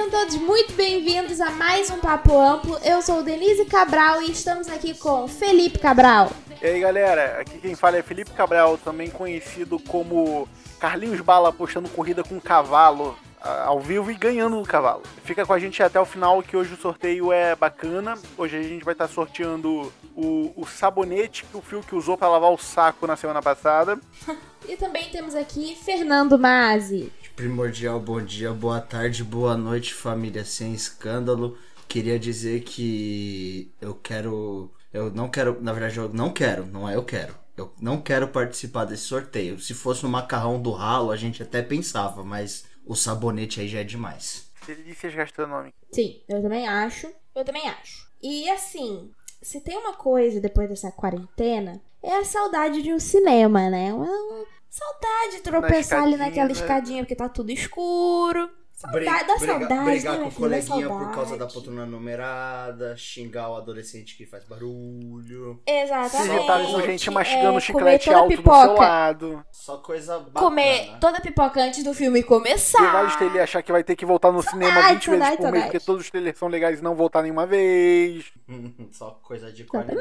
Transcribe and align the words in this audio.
sejam 0.00 0.10
todos 0.10 0.36
muito 0.36 0.72
bem-vindos 0.72 1.42
a 1.42 1.50
mais 1.50 1.90
um 1.90 1.98
Papo 1.98 2.40
Amplo. 2.40 2.78
Eu 2.82 3.02
sou 3.02 3.22
Denise 3.22 3.66
Cabral 3.66 4.22
e 4.22 4.30
estamos 4.30 4.66
aqui 4.66 4.94
com 4.94 5.28
Felipe 5.28 5.78
Cabral. 5.78 6.30
E 6.62 6.66
aí 6.66 6.80
galera, 6.80 7.38
aqui 7.40 7.58
quem 7.58 7.74
fala 7.74 7.98
é 7.98 8.02
Felipe 8.02 8.30
Cabral, 8.30 8.78
também 8.78 9.10
conhecido 9.10 9.78
como 9.78 10.48
Carlinhos 10.78 11.20
Bala 11.20 11.50
apostando 11.50 11.86
corrida 11.90 12.24
com 12.24 12.40
cavalo 12.40 13.14
ao 13.42 13.78
vivo 13.80 14.10
e 14.10 14.14
ganhando 14.14 14.56
no 14.56 14.62
cavalo. 14.62 15.02
Fica 15.22 15.44
com 15.44 15.52
a 15.52 15.58
gente 15.58 15.82
até 15.82 16.00
o 16.00 16.06
final 16.06 16.42
que 16.42 16.56
hoje 16.56 16.72
o 16.72 16.78
sorteio 16.78 17.30
é 17.30 17.54
bacana. 17.54 18.16
Hoje 18.38 18.56
a 18.56 18.62
gente 18.62 18.84
vai 18.84 18.94
estar 18.94 19.08
sorteando 19.08 19.92
o, 20.16 20.50
o 20.56 20.66
sabonete 20.66 21.44
que 21.44 21.56
o 21.58 21.60
Fio 21.60 21.82
que 21.82 21.94
usou 21.94 22.16
para 22.16 22.28
lavar 22.28 22.50
o 22.50 22.58
saco 22.58 23.06
na 23.06 23.16
semana 23.16 23.42
passada. 23.42 23.98
e 24.66 24.76
também 24.76 25.10
temos 25.10 25.34
aqui 25.34 25.76
Fernando 25.76 26.38
Mazzi. 26.38 27.12
Primordial, 27.40 27.98
bom 27.98 28.20
dia, 28.20 28.52
boa 28.52 28.82
tarde, 28.82 29.24
boa 29.24 29.56
noite, 29.56 29.94
família 29.94 30.44
sem 30.44 30.74
escândalo. 30.74 31.56
Queria 31.88 32.18
dizer 32.18 32.60
que 32.64 33.72
eu 33.80 33.94
quero. 33.94 34.70
Eu 34.92 35.10
não 35.10 35.26
quero. 35.26 35.58
Na 35.62 35.72
verdade, 35.72 35.96
eu 35.96 36.10
não 36.10 36.30
quero, 36.34 36.66
não 36.66 36.86
é 36.86 36.96
eu 36.96 37.02
quero. 37.02 37.34
Eu 37.56 37.72
não 37.80 37.98
quero 37.98 38.28
participar 38.28 38.84
desse 38.84 39.04
sorteio. 39.04 39.58
Se 39.58 39.72
fosse 39.72 40.02
no 40.02 40.10
macarrão 40.10 40.60
do 40.60 40.70
ralo, 40.70 41.10
a 41.10 41.16
gente 41.16 41.42
até 41.42 41.62
pensava, 41.62 42.22
mas 42.22 42.66
o 42.84 42.94
sabonete 42.94 43.58
aí 43.58 43.68
já 43.68 43.78
é 43.78 43.84
demais. 43.84 44.50
Delícias 44.66 45.14
gastronômicas. 45.14 45.80
Sim, 45.90 46.20
eu 46.28 46.42
também 46.42 46.68
acho. 46.68 47.10
Eu 47.34 47.42
também 47.42 47.66
acho. 47.70 48.06
E 48.22 48.50
assim, 48.50 49.10
se 49.40 49.62
tem 49.62 49.78
uma 49.78 49.94
coisa 49.94 50.42
depois 50.42 50.68
dessa 50.68 50.92
quarentena, 50.92 51.80
é 52.02 52.18
a 52.18 52.24
saudade 52.24 52.82
de 52.82 52.92
um 52.92 52.98
cinema, 52.98 53.70
né? 53.70 53.94
Uma, 53.94 54.44
Saudade 54.70 55.36
de 55.36 55.42
tropeçar 55.42 55.98
Na 55.98 56.06
ali 56.06 56.16
naquela 56.16 56.52
escadinha, 56.52 57.02
porque 57.02 57.16
tá 57.16 57.28
tudo 57.28 57.50
escuro. 57.50 58.48
Saudade, 58.80 59.26
da 59.26 59.38
saudade, 59.38 59.84
brigar 59.84 60.16
né, 60.16 60.22
com 60.22 60.28
o 60.28 60.32
coleguinha 60.32 60.88
por 60.88 61.12
causa 61.12 61.36
da 61.36 61.46
poltrona 61.46 61.84
numerada, 61.84 62.96
xingar 62.96 63.50
o 63.50 63.56
adolescente 63.56 64.16
que 64.16 64.24
faz 64.24 64.44
barulho. 64.44 65.60
Exatamente. 65.66 66.46
tá 66.46 66.64
com 66.64 66.80
gente 66.80 67.10
mastigando 67.10 67.58
é, 67.58 67.60
chiclete 67.60 68.10
alto 68.10 68.28
pipoca. 68.28 68.56
do 68.56 68.64
seu 68.64 68.74
lado. 68.74 69.44
Só 69.52 69.76
coisa 69.76 70.18
bacana. 70.18 70.32
Comer 70.32 70.98
toda 70.98 71.18
a 71.18 71.20
pipoca 71.20 71.62
antes 71.62 71.84
do 71.84 71.92
filme 71.92 72.22
começar. 72.22 72.82
E 72.82 72.90
vale 72.90 73.24
ele 73.26 73.40
achar 73.40 73.62
que 73.62 73.70
vai 73.70 73.84
ter 73.84 73.94
que 73.94 74.06
voltar 74.06 74.32
no 74.32 74.42
saudade, 74.42 74.66
cinema 74.66 74.88
20 74.94 75.04
saudade, 75.04 75.24
vezes 75.24 75.36
por 75.36 75.52
mês, 75.52 75.64
porque 75.64 75.80
todos 75.80 76.02
os 76.02 76.10
trailers 76.10 76.38
são 76.38 76.48
legais 76.48 76.78
e 76.78 76.82
não 76.82 76.94
voltar 76.94 77.20
nenhuma 77.20 77.46
vez. 77.46 78.32
Só 78.92 79.10
coisa 79.22 79.52
de 79.52 79.64
qualidade. 79.64 80.00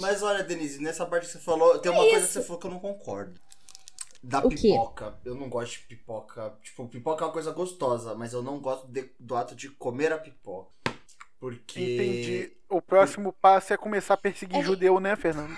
Mas 0.00 0.24
olha, 0.24 0.42
Denise, 0.42 0.82
nessa 0.82 1.06
parte 1.06 1.26
que 1.26 1.32
você 1.32 1.38
falou, 1.38 1.78
tem 1.78 1.92
uma 1.92 2.04
é 2.04 2.10
coisa 2.10 2.26
que 2.26 2.32
você 2.32 2.42
falou 2.42 2.60
que 2.60 2.66
eu 2.66 2.70
não 2.72 2.80
concordo. 2.80 3.40
Da 4.26 4.40
o 4.40 4.48
pipoca. 4.48 5.12
Quê? 5.22 5.28
Eu 5.28 5.36
não 5.36 5.48
gosto 5.48 5.72
de 5.72 5.86
pipoca. 5.86 6.52
Tipo, 6.60 6.88
pipoca 6.88 7.24
é 7.24 7.26
uma 7.26 7.32
coisa 7.32 7.52
gostosa, 7.52 8.14
mas 8.14 8.32
eu 8.32 8.42
não 8.42 8.58
gosto 8.58 8.88
de, 8.88 9.08
do 9.20 9.36
ato 9.36 9.54
de 9.54 9.70
comer 9.70 10.12
a 10.12 10.18
pipoca. 10.18 10.70
Porque. 11.38 11.80
Entendi. 11.80 12.52
O 12.68 12.82
próximo 12.82 13.32
passo 13.32 13.72
é 13.72 13.76
começar 13.76 14.14
a 14.14 14.16
perseguir 14.16 14.58
é. 14.58 14.62
judeu, 14.64 14.98
né, 14.98 15.14
Fernando? 15.14 15.54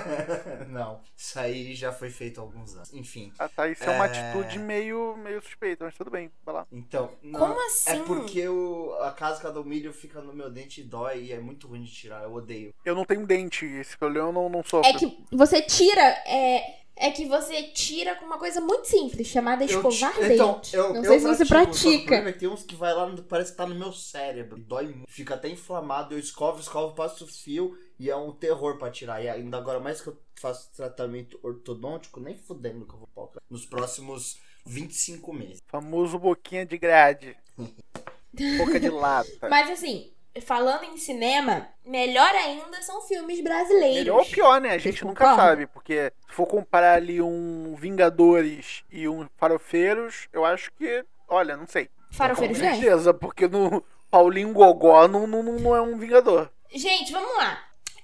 não. 0.70 1.02
Isso 1.14 1.38
aí 1.38 1.74
já 1.74 1.92
foi 1.92 2.08
feito 2.08 2.40
há 2.40 2.42
alguns 2.42 2.74
anos. 2.74 2.94
Enfim. 2.94 3.30
Ah, 3.38 3.46
tá. 3.46 3.68
Isso 3.68 3.84
é, 3.84 3.88
é 3.88 3.90
uma 3.90 4.06
atitude 4.06 4.58
meio, 4.58 5.14
meio 5.18 5.42
suspeita, 5.42 5.84
mas 5.84 5.94
tudo 5.94 6.10
bem. 6.10 6.30
Vai 6.42 6.54
lá. 6.54 6.66
Então. 6.72 7.10
Não, 7.22 7.40
Como 7.40 7.66
assim? 7.66 7.90
É 7.90 8.02
porque 8.04 8.48
o, 8.48 8.94
a 9.02 9.12
casca 9.12 9.52
do 9.52 9.62
milho 9.62 9.92
fica 9.92 10.22
no 10.22 10.32
meu 10.32 10.48
dente 10.48 10.80
e 10.80 10.84
dói 10.84 11.24
e 11.24 11.32
é 11.34 11.38
muito 11.38 11.68
ruim 11.68 11.82
de 11.82 11.92
tirar. 11.92 12.22
Eu 12.22 12.32
odeio. 12.32 12.72
Eu 12.82 12.94
não 12.94 13.04
tenho 13.04 13.26
dente. 13.26 13.66
Esse 13.66 13.98
problema 13.98 14.28
eu 14.28 14.32
não, 14.32 14.48
não 14.48 14.64
sofro. 14.64 14.88
É 14.88 14.94
que 14.94 15.26
você 15.30 15.60
tira. 15.60 16.00
É 16.26 16.78
é 16.98 17.10
que 17.10 17.26
você 17.26 17.62
tira 17.62 18.14
com 18.16 18.26
uma 18.26 18.38
coisa 18.38 18.60
muito 18.60 18.86
simples, 18.86 19.26
chamada 19.28 19.64
escovar 19.64 20.16
eu, 20.18 20.32
então, 20.32 20.54
dente. 20.54 20.76
Eu, 20.76 20.92
não 20.92 21.04
sei 21.04 21.20
se 21.20 21.26
você 21.26 21.46
pratica. 21.46 22.16
É 22.16 22.32
tem 22.32 22.48
uns 22.48 22.62
que 22.62 22.74
vai 22.74 22.92
lá, 22.92 23.14
parece 23.28 23.52
que 23.52 23.56
tá 23.56 23.66
no 23.66 23.74
meu 23.74 23.92
cérebro. 23.92 24.58
Dói 24.58 24.86
muito. 24.86 25.10
Fica 25.10 25.34
até 25.34 25.48
inflamado. 25.48 26.14
Eu 26.14 26.18
escovo, 26.18 26.60
escovo, 26.60 26.94
passo 26.94 27.24
o 27.24 27.28
fio 27.28 27.78
e 27.98 28.10
é 28.10 28.16
um 28.16 28.32
terror 28.32 28.78
pra 28.78 28.90
tirar. 28.90 29.22
E 29.22 29.28
ainda 29.28 29.56
agora, 29.56 29.80
mais 29.80 30.00
que 30.00 30.08
eu 30.08 30.18
faço 30.34 30.70
tratamento 30.74 31.38
ortodôntico, 31.42 32.20
nem 32.20 32.36
fudendo 32.36 32.86
que 32.86 32.94
eu 32.94 32.98
vou 32.98 33.08
pau. 33.14 33.32
Nos 33.48 33.64
próximos 33.64 34.38
25 34.66 35.32
meses. 35.32 35.62
Famoso 35.66 36.18
boquinha 36.18 36.66
de 36.66 36.78
grade. 36.78 37.36
Boca 38.58 38.78
de 38.78 38.88
lata. 38.88 39.48
Mas 39.48 39.70
assim, 39.70 40.12
falando 40.40 40.84
em 40.84 40.96
cinema, 40.96 41.68
melhor 41.84 42.34
ainda 42.34 42.80
são 42.82 43.00
filmes 43.02 43.40
brasileiros. 43.42 43.98
Melhor 43.98 44.18
ou 44.20 44.26
pior, 44.26 44.60
né? 44.60 44.70
A 44.70 44.78
gente 44.78 45.04
nunca 45.04 45.24
concorda? 45.24 45.42
sabe, 45.42 45.66
porque 45.66 46.12
se 46.28 46.34
for 46.34 46.46
comparar 46.46 46.94
ali 46.94 47.20
um 47.20 47.74
Vingadores 47.76 48.84
e 48.90 49.08
um 49.08 49.26
Farofeiros, 49.36 50.28
eu 50.32 50.44
acho 50.44 50.70
que, 50.72 51.04
olha, 51.28 51.56
não 51.56 51.66
sei. 51.66 51.88
Farofeiros 52.10 52.58
Com 52.58 52.64
certeza, 52.64 53.12
porque 53.12 53.46
no 53.46 53.84
Paulinho 54.10 54.52
Gogó 54.52 55.06
não, 55.08 55.26
não, 55.26 55.42
não 55.42 55.76
é 55.76 55.80
um 55.80 55.98
Vingador. 55.98 56.50
Gente, 56.72 57.12
vamos 57.12 57.36
lá. 57.36 57.58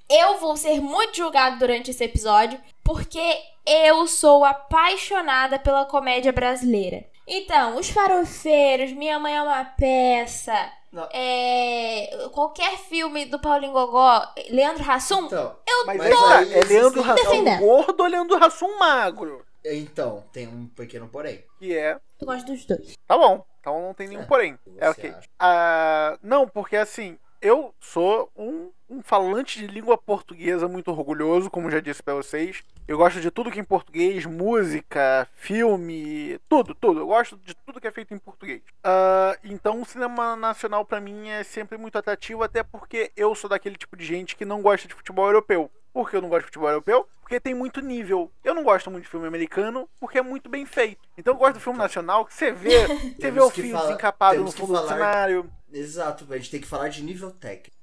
Eu 0.09 0.39
vou 0.39 0.57
ser 0.57 0.81
muito 0.81 1.17
julgado 1.17 1.59
durante 1.59 1.91
esse 1.91 2.05
episódio, 2.05 2.61
porque 2.83 3.39
eu 3.67 4.07
sou 4.07 4.45
apaixonada 4.45 5.59
pela 5.59 5.87
comédia 5.87 6.33
brasileira. 6.33 7.05
Então, 7.27 7.79
Os 7.79 7.89
Farofeiros, 7.89 8.93
Minha 8.93 9.19
Mãe 9.19 9.35
é 9.35 9.43
uma 9.43 9.65
Peça, 9.65 10.71
é, 11.13 12.29
qualquer 12.33 12.77
filme 12.79 13.27
do 13.27 13.39
Paulinho 13.39 13.73
Gogó, 13.73 14.27
Leandro 14.51 14.91
Hassum, 14.91 15.27
então, 15.27 15.57
eu 15.67 15.87
mas 15.87 15.99
tô 15.99 16.27
aí, 16.27 16.55
é 16.55 16.65
Leandro 16.65 17.03
Hassum 17.03 17.59
gordo 17.59 18.01
ou 18.03 18.09
Leandro 18.09 18.45
Hassum 18.45 18.79
magro? 18.79 19.45
Então, 19.65 20.25
tem 20.33 20.47
um 20.47 20.67
pequeno 20.67 21.09
porém. 21.09 21.43
Que 21.59 21.77
é... 21.77 21.99
Eu 22.21 22.27
gosto 22.27 22.47
dos 22.47 22.65
dois. 22.67 22.95
Tá 23.07 23.17
bom, 23.17 23.45
então 23.61 23.81
não 23.81 23.95
tem 23.95 24.09
nenhum 24.09 24.23
é, 24.23 24.27
porém. 24.27 24.59
É 24.79 24.91
ok. 24.91 25.15
Ah, 25.39 26.19
não, 26.23 26.47
porque 26.47 26.77
assim, 26.77 27.19
eu 27.41 27.75
sou 27.81 28.31
um, 28.37 28.71
um, 28.89 29.03
falante 29.03 29.59
de 29.59 29.67
língua 29.67 29.97
portuguesa 29.97 30.69
muito 30.69 30.91
orgulhoso, 30.91 31.51
como 31.51 31.71
já 31.71 31.81
disse 31.81 32.03
para 32.03 32.15
vocês. 32.15 32.63
Eu 32.87 32.99
gosto 32.99 33.21
de 33.21 33.31
tudo 33.31 33.51
que 33.51 33.59
é 33.59 33.63
em 33.63 33.65
português, 33.65 34.27
música, 34.27 35.29
filme, 35.35 36.39
tudo, 36.49 36.75
tudo. 36.75 37.01
Eu 37.01 37.07
gosto 37.07 37.37
de 37.39 37.55
tudo 37.55 37.81
que 37.81 37.87
é 37.87 37.93
feito 37.93 38.15
em 38.15 38.19
português. 38.19 38.61
Uh, 38.85 39.39
então, 39.45 39.81
o 39.81 39.87
cinema 39.87 40.37
nacional 40.37 40.85
para 40.85 41.01
mim 41.01 41.29
é 41.29 41.43
sempre 41.43 41.79
muito 41.79 41.97
atrativo, 41.97 42.43
até 42.43 42.63
porque 42.63 43.11
eu 43.17 43.35
sou 43.35 43.49
daquele 43.49 43.77
tipo 43.77 43.97
de 43.97 44.05
gente 44.05 44.37
que 44.37 44.45
não 44.45 44.63
gosta 44.63 44.87
de 44.87 44.95
futebol 44.95 45.27
europeu. 45.27 45.71
Por 45.93 46.11
que 46.11 46.17
eu 46.17 46.23
não 46.23 46.29
gosto 46.29 46.41
de 46.43 46.47
futebol 46.47 46.69
europeu? 46.69 47.09
Porque 47.21 47.39
tem 47.39 47.55
muito 47.55 47.81
nível. 47.81 48.31
Eu 48.43 48.53
não 48.53 48.65
gosto 48.65 48.91
muito 48.91 49.05
de 49.05 49.11
filme 49.11 49.29
americano, 49.29 49.89
porque 50.01 50.19
é 50.19 50.23
muito 50.23 50.49
bem 50.49 50.67
feito. 50.67 51.09
Então 51.17 51.35
eu 51.35 51.39
gosto 51.39 51.55
do 51.55 51.61
filme 51.61 51.79
nacional, 51.79 52.27
que 52.27 52.35
você 52.35 52.51
vê, 52.51 52.87
você 53.17 53.31
vê 53.31 53.41
o 53.41 53.49
fio 53.49 53.79
desencapado 53.79 54.43
no 54.43 54.51
fundo 54.51 54.73
do 54.73 54.89
cenário 54.89 55.51
Exato, 55.75 56.25
a 56.31 56.37
gente 56.37 56.53
tem 56.53 56.61
que 56.61 56.69
falar 56.69 56.89
de 56.89 57.03
nível 57.03 57.33
técnico. 57.33 57.77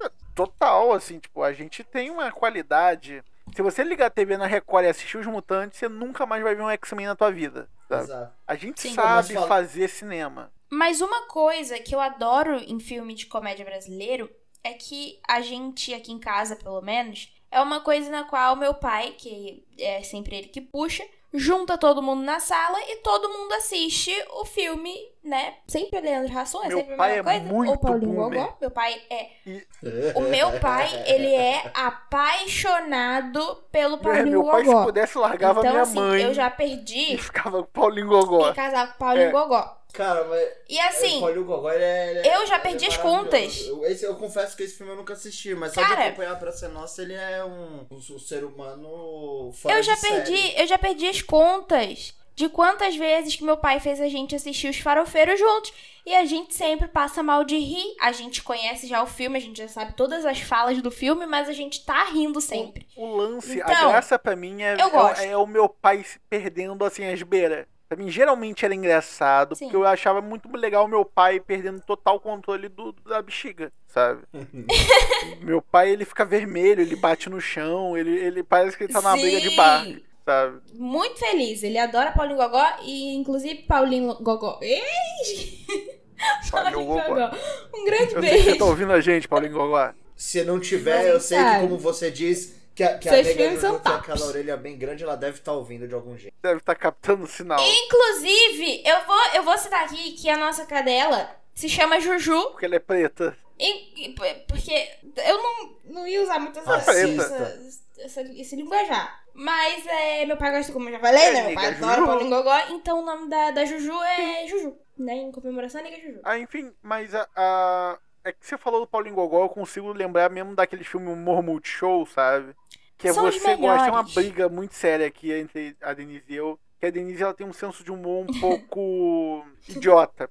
Total, 0.45 0.91
assim, 0.93 1.19
tipo, 1.19 1.43
a 1.43 1.53
gente 1.53 1.83
tem 1.83 2.09
uma 2.09 2.31
qualidade. 2.31 3.23
Se 3.55 3.61
você 3.61 3.83
ligar 3.83 4.07
a 4.07 4.09
TV 4.09 4.37
na 4.37 4.47
Record 4.47 4.85
e 4.85 4.89
assistir 4.89 5.17
os 5.17 5.27
Mutantes, 5.27 5.77
você 5.77 5.87
nunca 5.87 6.25
mais 6.25 6.41
vai 6.41 6.55
ver 6.55 6.63
um 6.63 6.69
X-Men 6.69 7.07
na 7.07 7.15
tua 7.15 7.31
vida. 7.31 7.69
Sabe? 7.87 8.03
Exato. 8.03 8.33
A 8.47 8.55
gente 8.55 8.81
Sim, 8.81 8.93
sabe 8.93 9.33
fazer 9.47 9.87
cinema. 9.87 10.51
Mas 10.69 11.01
uma 11.01 11.27
coisa 11.27 11.77
que 11.79 11.93
eu 11.93 11.99
adoro 11.99 12.55
em 12.55 12.79
filme 12.79 13.13
de 13.13 13.25
comédia 13.25 13.65
brasileiro 13.65 14.29
é 14.63 14.73
que 14.73 15.19
a 15.27 15.41
gente, 15.41 15.93
aqui 15.93 16.11
em 16.11 16.19
casa, 16.19 16.55
pelo 16.55 16.81
menos, 16.81 17.31
é 17.51 17.61
uma 17.61 17.81
coisa 17.81 18.09
na 18.09 18.23
qual 18.23 18.55
meu 18.55 18.73
pai, 18.73 19.11
que 19.17 19.65
é 19.77 20.01
sempre 20.01 20.37
ele 20.37 20.47
que 20.47 20.61
puxa, 20.61 21.03
junta 21.33 21.77
todo 21.77 22.01
mundo 22.01 22.23
na 22.23 22.39
sala 22.39 22.77
e 22.87 22.97
todo 22.97 23.29
mundo 23.29 23.53
assiste 23.53 24.11
o 24.33 24.45
filme, 24.45 24.93
né? 25.23 25.55
Sempre 25.67 25.99
é 25.99 26.01
Leandro 26.01 26.33
Rasson, 26.33 26.63
é 26.63 26.67
meu 26.67 26.77
sempre 26.79 26.93
a 26.93 26.97
mesma 26.97 27.33
é 27.33 27.39
coisa. 27.39 27.53
Muito 27.53 27.71
Ou 27.71 27.77
Paulinho 27.77 28.15
Gogó. 28.15 28.57
Meu 28.59 28.71
pai 28.71 29.01
é. 29.09 29.29
O 30.15 30.21
meu 30.21 30.59
pai, 30.59 30.89
ele 31.05 31.33
é 31.33 31.71
apaixonado 31.73 33.63
pelo 33.71 33.97
Paulinho 33.97 34.41
Gogó. 34.41 34.57
Meu 34.57 34.65
pai, 34.65 34.77
se 34.77 34.85
pudesse, 34.85 35.17
largava 35.17 35.59
então, 35.59 35.71
minha 35.71 35.83
assim, 35.83 35.99
mãe. 35.99 36.21
Eu 36.23 36.33
já 36.33 36.49
perdi. 36.49 37.13
E 37.13 37.17
ficava 37.17 37.63
com 37.63 37.69
Paulinho 37.71 38.07
Gogó. 38.07 38.49
E 38.49 38.53
casava 38.53 38.91
com 38.91 38.97
Paulinho 38.99 39.27
é. 39.27 39.31
Gogó. 39.31 39.80
Cara, 39.93 40.23
mas. 40.25 40.49
E 40.69 40.79
assim. 40.79 41.23
O 41.23 41.43
Gogó, 41.43 41.71
ele 41.71 41.83
é, 41.83 42.09
ele 42.11 42.27
é, 42.27 42.35
eu 42.37 42.47
já 42.47 42.59
perdi 42.59 42.85
as 42.85 42.97
contas. 42.97 43.67
Eu, 43.67 43.85
esse, 43.85 44.05
eu 44.05 44.15
confesso 44.15 44.55
que 44.55 44.63
esse 44.63 44.75
filme 44.75 44.91
eu 44.93 44.97
nunca 44.97 45.13
assisti, 45.13 45.53
mas 45.53 45.73
só 45.73 45.81
Cara, 45.81 45.95
de 45.95 46.07
acompanhar 46.07 46.39
pra 46.39 46.51
ser 46.51 46.69
nossa, 46.69 47.01
ele 47.01 47.13
é 47.13 47.43
um, 47.43 47.85
um, 47.91 47.97
um 47.97 48.19
ser 48.19 48.43
humano 48.43 49.51
fora 49.53 49.75
eu 49.75 49.83
já 49.83 49.95
perdi, 49.97 50.37
série. 50.37 50.61
Eu 50.61 50.67
já 50.67 50.77
perdi 50.77 51.07
as 51.07 51.21
contas 51.21 52.13
de 52.35 52.49
quantas 52.49 52.95
vezes 52.95 53.35
que 53.35 53.43
meu 53.43 53.57
pai 53.57 53.79
fez 53.79 53.99
a 54.01 54.07
gente 54.07 54.35
assistir 54.35 54.69
os 54.69 54.79
farofeiros 54.79 55.39
juntos. 55.39 55.73
E 56.05 56.15
a 56.15 56.25
gente 56.25 56.55
sempre 56.55 56.87
passa 56.87 57.21
mal 57.21 57.43
de 57.43 57.57
rir. 57.57 57.95
A 58.01 58.11
gente 58.11 58.41
conhece 58.41 58.87
já 58.87 59.03
o 59.03 59.07
filme, 59.07 59.37
a 59.37 59.41
gente 59.41 59.57
já 59.57 59.67
sabe 59.67 59.93
todas 59.93 60.25
as 60.25 60.39
falas 60.39 60.81
do 60.81 60.89
filme, 60.89 61.27
mas 61.27 61.47
a 61.47 61.53
gente 61.53 61.85
tá 61.85 62.05
rindo 62.05 62.41
sempre. 62.41 62.87
O, 62.95 63.05
o 63.05 63.15
lance, 63.15 63.59
então, 63.59 63.89
a 63.89 63.91
graça 63.91 64.17
pra 64.17 64.35
mim 64.35 64.63
é, 64.63 64.75
é, 65.19 65.27
é, 65.27 65.37
o 65.37 65.45
meu 65.45 65.69
pai 65.69 66.03
se 66.03 66.19
perdendo 66.29 66.83
assim 66.83 67.05
as 67.05 67.21
beiras. 67.21 67.67
Pra 67.91 67.97
mim, 67.97 68.09
geralmente 68.09 68.63
era 68.63 68.73
engraçado, 68.73 69.53
Sim. 69.53 69.65
porque 69.65 69.75
eu 69.75 69.85
achava 69.85 70.21
muito 70.21 70.49
legal 70.55 70.87
meu 70.87 71.03
pai 71.03 71.41
perdendo 71.41 71.81
total 71.81 72.21
controle 72.21 72.69
do, 72.69 72.93
da 73.05 73.21
bexiga, 73.21 73.69
sabe? 73.85 74.21
meu 75.43 75.61
pai, 75.61 75.89
ele 75.89 76.05
fica 76.05 76.23
vermelho, 76.23 76.79
ele 76.81 76.95
bate 76.95 77.29
no 77.29 77.41
chão, 77.41 77.97
ele, 77.97 78.17
ele 78.17 78.43
parece 78.43 78.77
que 78.77 78.85
ele 78.85 78.93
tá 78.93 79.01
numa 79.01 79.17
Sim. 79.17 79.21
briga 79.23 79.41
de 79.41 79.49
bar, 79.57 79.85
sabe? 80.23 80.61
Muito 80.73 81.19
feliz, 81.19 81.63
ele 81.63 81.77
adora 81.77 82.13
Paulinho 82.13 82.37
Gogó 82.37 82.65
e, 82.81 83.13
inclusive, 83.13 83.63
Paulinho 83.63 84.15
Gogó. 84.21 84.57
Paulinho 86.49 86.85
Gogó. 86.85 87.31
Um 87.75 87.83
grande 87.83 88.15
Eu 88.15 88.21
sei 88.21 88.29
que 88.29 88.37
você 88.37 88.43
beijo. 88.43 88.57
tá 88.57 88.65
ouvindo 88.67 88.93
a 88.93 89.01
gente, 89.01 89.27
Paulinho 89.27 89.51
Gogó. 89.51 89.91
Se 90.15 90.45
não 90.45 90.61
tiver, 90.61 90.95
Mas 90.99 91.07
eu 91.07 91.19
sei 91.19 91.37
que, 91.39 91.43
sabe. 91.43 91.61
como 91.63 91.77
você 91.77 92.09
diz, 92.09 92.55
que 92.75 92.83
a, 92.83 92.97
que 92.97 93.09
a 93.09 93.13
Seus 93.13 93.27
nega 93.27 93.39
filmes 93.43 93.59
são 93.61 93.79
tops. 93.79 93.99
aquela 94.09 94.25
orelha 94.27 94.57
bem 94.57 94.77
grande, 94.77 95.03
ela 95.03 95.15
deve 95.17 95.37
estar 95.39 95.53
ouvindo 95.53 95.87
de 95.87 95.93
algum 95.93 96.17
jeito. 96.17 96.33
Deve 96.41 96.59
estar 96.59 96.75
captando 96.75 97.23
o 97.23 97.27
sinal. 97.27 97.59
Inclusive, 97.59 98.81
eu 98.85 99.05
vou, 99.05 99.21
eu 99.35 99.43
vou 99.43 99.57
citar 99.57 99.83
aqui 99.85 100.13
que 100.13 100.29
a 100.29 100.37
nossa 100.37 100.65
cadela 100.65 101.35
se 101.53 101.67
chama 101.69 101.99
Juju. 101.99 102.51
Porque 102.51 102.65
ela 102.65 102.75
é 102.75 102.79
preta. 102.79 103.37
E- 103.59 104.15
porque 104.47 104.89
eu 105.17 105.37
não, 105.37 105.75
não 105.85 106.07
ia 106.07 106.23
usar 106.23 106.41
essa, 106.49 106.61
Racista. 106.63 107.23
essa- 107.23 107.61
essa- 107.99 108.21
esse 108.21 108.55
linguajar. 108.55 109.21
Mas 109.33 109.85
é, 109.85 110.25
meu 110.25 110.35
pai 110.35 110.51
gosta, 110.51 110.73
como 110.73 110.89
eu 110.89 110.93
já 110.93 110.99
falei, 110.99 111.21
É, 111.23 111.31
né? 111.33 111.43
Meu 111.47 111.55
pai 111.55 111.67
adora. 111.67 112.05
Paulinho 112.05 112.29
Gogó. 112.31 112.57
Então 112.71 112.99
o 112.99 113.05
nome 113.05 113.29
da, 113.29 113.51
da 113.51 113.63
Juju 113.65 113.93
é 114.03 114.47
Juju. 114.47 114.75
Né? 114.97 115.13
Em 115.15 115.31
comemoração 115.31 115.79
a 115.79 115.83
nega 115.83 115.99
Juju. 116.01 116.19
Ah, 116.23 116.37
enfim, 116.37 116.73
mas 116.81 117.13
a, 117.15 117.27
a- 117.35 117.97
É 118.23 118.31
que 118.31 118.45
você 118.45 118.57
falou 118.57 118.81
do 118.81 118.87
Paulinho 118.87 119.15
Gogó, 119.15 119.43
eu 119.45 119.49
consigo 119.49 119.91
lembrar 119.93 120.29
mesmo 120.29 120.55
daquele 120.55 120.83
filme 120.83 121.07
Humor 121.11 121.41
Multishow, 121.41 122.05
sabe? 122.05 122.55
Que 122.97 123.07
é 123.07 123.13
São 123.13 123.23
você 123.23 123.55
gosta. 123.55 123.83
Tem 123.83 123.91
uma 123.91 124.03
briga 124.03 124.47
muito 124.49 124.75
séria 124.75 125.07
aqui 125.07 125.31
entre 125.33 125.75
a 125.81 125.93
Denise 125.93 126.23
e 126.29 126.35
eu. 126.35 126.59
Que 126.79 126.85
a 126.85 126.91
Denise 126.91 127.23
ela 127.23 127.33
tem 127.33 127.47
um 127.47 127.53
senso 127.53 127.83
de 127.83 127.91
humor 127.91 128.25
um 128.29 128.33
pouco 128.39 129.45
idiota. 129.67 130.29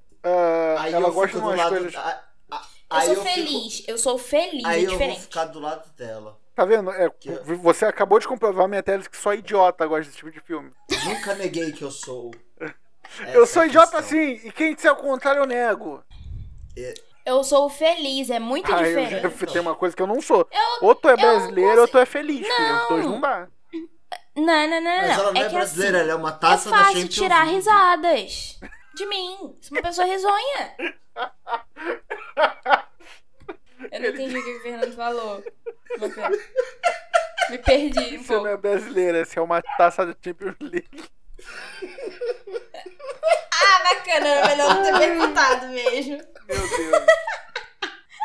Aí 0.78 0.92
ela 0.92 1.08
eu 1.08 1.12
gosta 1.12 1.28
fico 1.36 1.40
de 1.40 1.46
umas 1.46 1.58
lado. 1.58 1.70
coisas. 1.70 1.96
a- 1.96 2.24
a- 2.50 2.62
Eu 2.90 2.96
aí 2.96 3.06
sou 3.06 3.14
eu 3.16 3.22
fico- 3.22 3.34
feliz. 3.34 3.84
Eu 3.88 3.98
sou 3.98 4.18
feliz. 4.18 4.64
Aí 4.64 4.80
é 4.82 4.86
eu 4.86 4.90
vou 4.90 4.98
diferente. 4.98 5.20
ficar 5.22 5.44
do 5.46 5.58
lado 5.58 5.90
dela. 5.96 6.38
Tá 6.54 6.64
vendo? 6.64 6.90
É, 6.92 7.08
Que- 7.10 7.30
Você 7.56 7.86
acabou 7.86 8.18
de 8.20 8.28
comprovar 8.28 8.68
minha 8.68 8.82
tese 8.82 9.08
que 9.10 9.16
só 9.16 9.32
idiota 9.34 9.86
gosta 9.86 10.04
desse 10.04 10.18
tipo 10.18 10.30
de 10.30 10.40
filme. 10.40 10.70
Nunca 11.06 11.34
neguei 11.34 11.72
que 11.72 11.82
eu 11.82 11.90
sou. 11.90 12.30
eu 13.34 13.46
sou 13.46 13.62
é 13.62 13.66
idiota 13.68 13.98
questão. 13.98 14.18
sim, 14.18 14.40
e 14.44 14.52
quem 14.52 14.74
disser 14.74 14.92
o 14.92 14.96
contrário 14.96 15.40
eu 15.42 15.46
nego. 15.46 16.04
Eu 17.30 17.44
sou 17.44 17.68
feliz. 17.70 18.28
É 18.30 18.38
muito 18.38 18.72
Ah, 18.72 18.82
diferente. 18.82 19.46
tem 19.52 19.60
uma 19.60 19.74
coisa 19.74 19.94
que 19.94 20.02
eu 20.02 20.06
não 20.06 20.20
sou. 20.20 20.48
Eu- 20.50 20.88
ou 20.88 20.94
tu 20.94 21.08
é 21.08 21.16
brasileiro 21.16 21.82
ou 21.82 21.88
tu 21.88 21.96
é 21.98 22.04
feliz, 22.06 22.46
filho. 22.46 22.74
Os 22.74 22.80
Não. 22.82 22.88
dois 22.88 23.04
não 23.06 23.20
dá. 23.20 23.48
Não, 24.36 24.44
não, 24.44 24.68
não, 24.68 24.80
não. 24.80 24.96
Mas 25.08 25.18
ela 25.18 25.32
não 25.32 25.40
é, 25.40 25.44
que 25.48 25.54
brasileira, 25.54 25.98
assim, 25.98 26.04
ela 26.08 26.12
é 26.12 26.14
uma 26.20 26.28
é 26.30 26.32
taça 26.32 26.70
da 26.70 26.76
fácil 26.76 26.92
Champions 26.94 27.14
tirar 27.14 27.42
risadas 27.44 28.60
de 28.94 29.06
mim. 29.06 29.36
Sou 29.60 29.76
uma 29.76 29.82
pessoa 29.82 30.06
risonha. 30.06 30.74
Eu 33.92 34.00
não 34.00 34.08
entendi 34.08 34.38
o 34.38 34.44
que 34.44 34.56
o 34.56 34.60
Fernando 34.62 34.94
falou. 34.94 35.44
Me 37.50 37.58
perdi 37.58 38.18
um 38.18 38.22
Você 38.22 38.32
não 38.32 38.40
pouco. 38.42 38.46
é 38.46 38.56
brasileira, 38.56 39.24
você 39.24 39.38
é 39.38 39.42
uma 39.42 39.60
taça 39.76 40.06
da 40.06 40.14
Champions 40.22 40.56
League. 40.60 41.04
Ah, 43.62 43.94
bacana. 43.94 44.26
Era 44.26 44.48
melhor 44.48 44.74
não 44.74 44.82
ter 44.82 44.98
perguntado 44.98 45.66
mesmo. 45.68 46.16
Meu 46.16 46.68
Deus. 46.68 47.06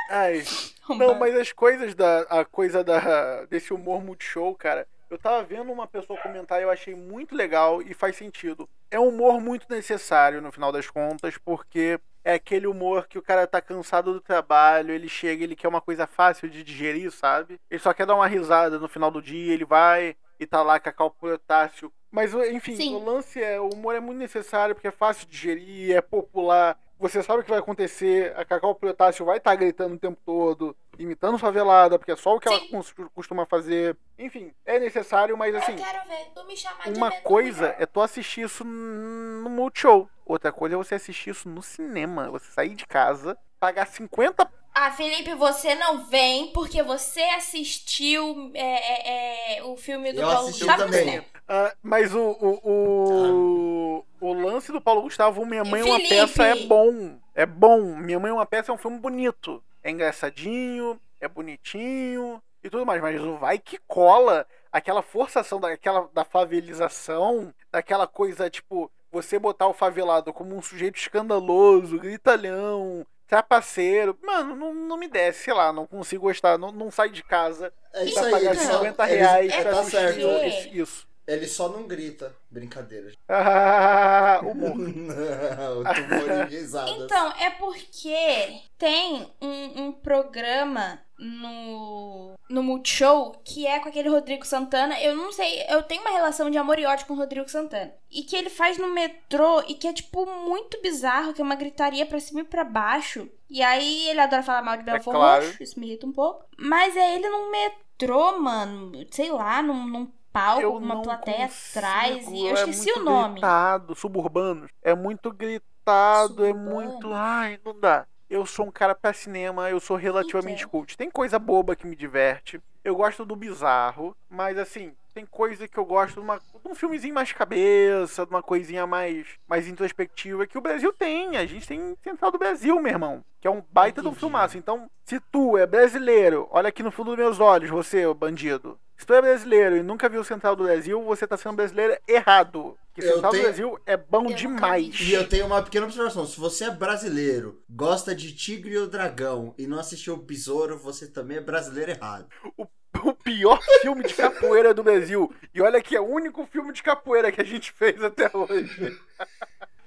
Ai. 0.10 0.44
Não, 0.90 1.16
mas 1.16 1.36
as 1.36 1.52
coisas 1.52 1.94
da. 1.94 2.22
A 2.22 2.46
coisa 2.46 2.84
da. 2.84 3.46
desse 3.46 3.74
humor 3.74 4.04
multishow, 4.04 4.56
cara. 4.56 4.88
Eu 5.10 5.18
tava 5.18 5.44
vendo 5.44 5.72
uma 5.72 5.88
pessoa 5.88 6.20
comentar 6.20 6.60
e 6.60 6.64
eu 6.64 6.72
achei 6.72 6.96
muito 6.96 7.36
legal 7.36 7.82
e 7.82 7.94
faz 7.94 8.16
sentido. 8.16 8.68
É 8.90 9.00
um 9.00 9.10
humor 9.10 9.40
muito 9.40 9.68
necessário 9.70 10.42
no 10.42 10.52
final 10.52 10.72
das 10.72 10.90
contas, 10.90 11.38
porque 11.38 12.00
é 12.24 12.34
aquele 12.34 12.66
humor 12.66 13.08
que 13.08 13.20
o 13.20 13.22
cara 13.22 13.46
tá 13.46 13.62
cansado 13.62 14.12
do 14.12 14.20
trabalho, 14.20 14.92
ele 14.92 15.08
chega, 15.08 15.44
ele 15.44 15.56
quer 15.56 15.68
uma 15.68 15.80
coisa 15.80 16.08
fácil 16.08 16.50
de 16.50 16.64
digerir, 16.64 17.12
sabe? 17.12 17.60
Ele 17.70 17.80
só 17.80 17.94
quer 17.94 18.08
dar 18.08 18.16
uma 18.16 18.28
risada 18.28 18.80
no 18.80 18.88
final 18.88 19.12
do 19.12 19.22
dia, 19.22 19.54
ele 19.54 19.64
vai 19.64 20.16
e 20.40 20.46
tá 20.46 20.64
lá 20.64 20.80
cacau 20.80 21.12
potássio. 21.12 21.94
Mas, 22.16 22.34
enfim, 22.34 22.78
Sim. 22.78 22.96
o 22.96 23.04
lance 23.04 23.44
é, 23.44 23.60
o 23.60 23.68
humor 23.74 23.94
é 23.94 24.00
muito 24.00 24.18
necessário 24.20 24.74
porque 24.74 24.88
é 24.88 24.92
fácil 24.92 25.26
de 25.28 25.34
digerir, 25.34 25.94
é 25.98 26.00
popular. 26.00 26.80
Você 26.98 27.22
sabe 27.22 27.42
o 27.42 27.44
que 27.44 27.50
vai 27.50 27.60
acontecer, 27.60 28.34
a 28.38 28.46
Cacau 28.46 28.74
Potássio 28.74 29.26
vai 29.26 29.36
estar 29.36 29.54
gritando 29.56 29.96
o 29.96 30.00
tempo 30.00 30.18
todo, 30.26 30.74
imitando 30.98 31.38
favelada, 31.38 32.00
porque 32.00 32.14
é 32.14 32.16
só 32.16 32.34
o 32.34 32.40
que 32.40 32.48
ela 32.48 32.58
Sim. 32.58 32.70
cons- 32.70 32.96
costuma 33.14 33.46
fazer. 33.46 33.98
Enfim, 34.18 34.54
é 34.66 34.80
necessário, 34.80 35.38
mas 35.38 35.54
assim, 35.56 35.74
Eu 35.74 35.78
quero 35.78 36.08
ver. 36.08 36.32
Tu 36.34 36.44
me 36.46 36.56
chamar 36.56 36.90
de 36.90 36.98
uma 36.98 37.12
coisa 37.12 37.76
é 37.78 37.86
tu 37.86 38.00
assistir 38.00 38.44
isso 38.46 38.64
no 38.64 39.50
Multishow. 39.50 40.10
Outra 40.26 40.54
coisa 40.54 40.76
é 40.76 40.78
você 40.78 40.96
assistir 40.96 41.32
isso 41.32 41.50
no 41.50 41.62
cinema. 41.62 42.32
Você 42.32 42.50
sair 42.54 42.76
de 42.76 42.88
casa, 42.88 43.38
pagar 43.60 43.86
50 43.88 44.50
Ah, 44.78 44.92
Felipe, 44.92 45.34
você 45.36 45.74
não 45.74 46.04
vem 46.04 46.48
porque 46.52 46.84
você 46.84 47.22
assistiu 47.22 48.52
é, 48.54 48.60
é, 48.60 49.58
é, 49.58 49.64
o 49.64 49.78
filme 49.78 50.12
do 50.12 50.20
Eu 50.20 50.28
Paulo 50.28 50.48
Gustavo 50.48 50.84
também. 50.84 51.26
Ah, 51.48 51.74
mas 51.82 52.14
o, 52.14 52.20
o, 52.20 52.60
o, 52.62 54.06
o 54.20 54.34
lance 54.34 54.74
do 54.74 54.82
Paulo 54.82 55.04
Gustavo, 55.04 55.46
Minha 55.46 55.64
Mãe 55.64 55.80
é 55.80 55.86
uma 55.86 56.00
peça, 56.00 56.44
é 56.44 56.56
bom. 56.66 57.18
É 57.34 57.46
bom. 57.46 57.96
Minha 57.96 58.20
Mãe 58.20 58.32
é 58.32 58.34
uma 58.34 58.46
peça 58.46 58.70
é 58.70 58.76
um 58.76 58.78
filme 58.78 59.00
bonito. 59.00 59.64
É 59.82 59.90
engraçadinho, 59.90 61.00
é 61.22 61.28
bonitinho 61.30 62.44
e 62.62 62.70
tudo 62.70 62.86
mais. 62.86 63.02
Mas 63.02 63.22
o 63.22 63.38
vai 63.38 63.58
que 63.58 63.80
cola 63.88 64.46
aquela 64.74 65.02
forçação 65.02 65.58
daquela, 65.58 66.10
da 66.14 66.26
favelização, 66.26 67.54
daquela 67.72 68.08
coisa 68.08 68.50
tipo, 68.50 68.92
você 69.10 69.40
botar 69.40 69.68
o 69.68 69.74
favelado 69.74 70.34
como 70.34 70.54
um 70.54 70.62
sujeito 70.62 70.98
escandaloso, 70.98 71.98
gritalhão, 71.98 73.08
trapaceiro. 73.28 74.18
Mano, 74.24 74.56
não, 74.56 74.74
não 74.74 74.98
me 74.98 75.08
desce, 75.08 75.44
sei 75.46 75.54
lá, 75.54 75.72
não 75.74 75.86
consigo 75.88 76.24
gostar, 76.24 76.58
não, 76.58 76.72
não 76.72 76.90
sai 76.92 77.10
de 77.10 77.24
casa 77.24 77.72
É 77.94 78.06
pra 78.12 78.26
aí, 78.26 78.32
pagar 78.32 78.56
só, 78.56 78.78
50 78.80 79.08
ele- 79.10 79.16
reais 79.18 79.54
é, 79.54 79.62
pra 79.62 79.72
tá 79.74 79.80
assistir 79.82 79.98
certo. 80.22 80.76
isso. 80.76 81.08
Ele 81.28 81.48
só 81.48 81.70
não 81.70 81.88
grita. 81.88 82.36
Brincadeira. 82.50 83.12
Ah, 83.28 84.40
humor. 84.46 84.76
Não, 84.78 85.84
tumor 85.84 86.48
risadas. 86.48 86.96
Então, 86.96 87.32
é 87.40 87.50
porque 87.50 88.62
tem 88.78 89.28
um, 89.42 89.86
um 89.86 89.92
programa 89.92 91.00
no, 91.18 92.34
no 92.50 92.64
Multishow 92.64 93.36
que 93.44 93.66
é 93.66 93.80
com 93.80 93.90
aquele 93.90 94.10
Rodrigo 94.10 94.46
Santana. 94.46 95.00
Eu 95.02 95.16
não 95.16 95.32
sei, 95.32 95.66
eu 95.70 95.82
tenho 95.84 96.02
uma 96.02 96.12
relação 96.12 96.50
de 96.50 96.58
amor 96.58 96.78
e 96.78 96.86
ódio 96.86 97.06
com 97.06 97.14
o 97.14 97.18
Rodrigo 97.18 97.50
Santana. 97.50 97.94
E 98.12 98.24
que 98.24 98.36
ele 98.36 98.50
faz 98.50 98.78
no 98.78 98.94
metrô 98.94 99.64
e 99.68 99.74
que 99.74 99.88
é, 99.88 99.94
tipo, 99.94 100.26
muito 100.26 100.80
bizarro, 100.82 101.34
que 101.34 101.42
é 101.42 101.44
uma 101.44 101.56
gritaria 101.56 102.06
pra 102.06 102.20
cima 102.20 102.42
e 102.42 102.46
pra 102.46 102.64
baixo. 102.64 103.30
E 103.50 103.62
aí 103.62 104.10
ele 104.10 104.20
adora 104.20 104.44
falar 104.44 104.62
mal 104.62 104.78
de 104.78 104.84
Belfort 104.84 105.16
claro. 105.16 105.46
Roxo, 105.46 105.64
isso 105.64 105.80
me 105.80 105.88
irrita 105.88 106.06
um 106.06 106.12
pouco. 106.12 106.46
Mas 106.58 106.96
é 106.96 107.16
ele 107.16 107.30
num 107.30 107.52
metrô, 107.52 108.40
mano, 108.40 108.92
sei 109.12 109.32
lá, 109.32 109.62
num, 109.62 109.88
num 109.88 110.12
palco, 110.36 110.62
Eu 110.62 110.76
uma 110.76 111.02
plateia 111.02 111.48
consigo, 111.48 111.80
atrás. 111.80 112.28
E 112.28 112.46
eu 112.46 112.50
é 112.50 112.54
esqueci 112.54 112.86
muito 112.92 113.00
o 113.00 113.04
nome. 113.04 113.34
Gritado, 113.36 113.96
suburbanos. 113.96 114.70
É 114.82 114.94
muito 114.94 115.32
gritado, 115.32 116.46
é 116.46 116.50
Suburbanos. 116.50 116.74
muito. 116.94 117.14
Ai, 117.14 117.60
não 117.64 117.80
dá. 117.80 118.06
Eu 118.30 118.46
sou 118.46 118.66
um 118.66 118.72
cara 118.72 118.94
pra 118.96 119.14
cinema, 119.14 119.70
eu 119.70 119.80
sou 119.80 119.96
relativamente 119.96 120.64
Entendo. 120.64 120.70
cult. 120.70 120.98
Tem 120.98 121.10
coisa 121.10 121.38
boba 121.40 121.76
que 121.76 121.86
me 121.88 121.96
diverte. 121.96 122.60
Eu 122.84 122.96
gosto 122.96 123.24
do 123.26 123.36
bizarro, 123.36 124.16
mas 124.30 124.58
assim, 124.58 124.94
tem 125.16 125.26
coisa 125.26 125.66
que 125.66 125.78
eu 125.78 125.86
gosto 125.86 126.16
de, 126.16 126.20
uma, 126.20 126.38
de 126.38 126.68
um 126.70 126.76
filmezinho 126.76 127.14
mais 127.16 127.32
cabeça, 127.32 128.26
de 128.26 128.30
uma 128.32 128.44
coisinha 128.44 128.86
mais, 128.86 129.26
mais 129.48 129.66
introspectiva 129.66 130.46
que 130.46 130.58
o 130.58 130.62
Brasil 130.62 130.92
tem. 130.92 131.38
A 131.38 131.46
gente 131.46 131.66
tem 131.66 131.96
Central 132.04 132.32
do 132.34 132.38
Brasil, 132.38 132.78
meu 132.82 132.92
irmão. 132.92 133.24
Que 133.40 133.48
é 133.48 133.52
um 133.52 133.64
baita 133.72 134.02
de 134.02 134.10
um 134.10 134.14
filmaço. 134.14 134.58
Então, 134.58 134.92
se 135.06 135.18
tu 135.32 135.58
é 135.58 135.66
brasileiro, 135.66 136.50
olha 136.52 136.68
aqui 136.68 136.84
no 136.84 136.92
fundo 136.92 137.12
dos 137.12 137.18
meus 137.18 137.40
olhos, 137.40 137.70
você, 137.70 138.06
bandido. 138.14 138.78
Se 138.98 139.06
tu 139.06 139.14
é 139.14 139.22
brasileiro 139.22 139.78
e 139.78 139.84
nunca 139.84 140.10
viu 140.10 140.22
Central 140.24 140.54
do 140.56 140.66
Brasil, 140.66 141.02
você 141.04 141.26
tá 141.26 141.38
sendo 141.38 141.56
brasileiro 141.56 141.98
errado. 142.06 142.78
Porque 142.94 143.08
Eu 143.08 143.14
Central 143.14 143.32
tenho- 143.32 143.44
do 143.44 143.46
Brasil 143.48 143.80
é 143.86 143.96
bom 143.98 144.24
nunca 144.24 144.36
demais. 144.36 145.00
E 145.00 145.14
eu 145.14 145.28
tenho 145.30 145.46
uma 145.46 145.62
pequena 145.64 145.86
observação. 145.86 146.26
Se 146.26 146.38
você 146.40 146.66
é 146.66 146.72
brasileiro, 146.72 147.62
gosta 147.70 148.14
de 148.14 148.34
Tigre 148.36 148.74
e 148.74 148.78
o 148.80 148.88
Dragão 148.88 149.54
e 149.58 149.66
não 149.68 149.80
assistiu 149.80 150.14
o 150.16 150.18
Besouro, 150.18 150.78
você 150.78 151.08
também 151.08 151.38
é 151.38 151.42
brasileiro 151.42 151.92
errado. 151.92 152.28
O 152.58 152.66
pior 153.24 153.60
filme 153.82 154.04
de 154.04 154.14
capoeira 154.14 154.74
do 154.74 154.84
Brasil. 154.84 155.34
E 155.54 155.62
olha 155.62 155.82
que 155.82 155.96
é 155.96 156.00
o 156.02 156.08
único 156.08 156.46
filme 156.46 156.72
de 156.74 156.84
capoeira 156.84 157.32
que 157.32 157.42
a 157.42 157.46
gente 157.46 157.72
fez 157.72 158.04
até 158.04 158.30
hoje. 158.34 159.00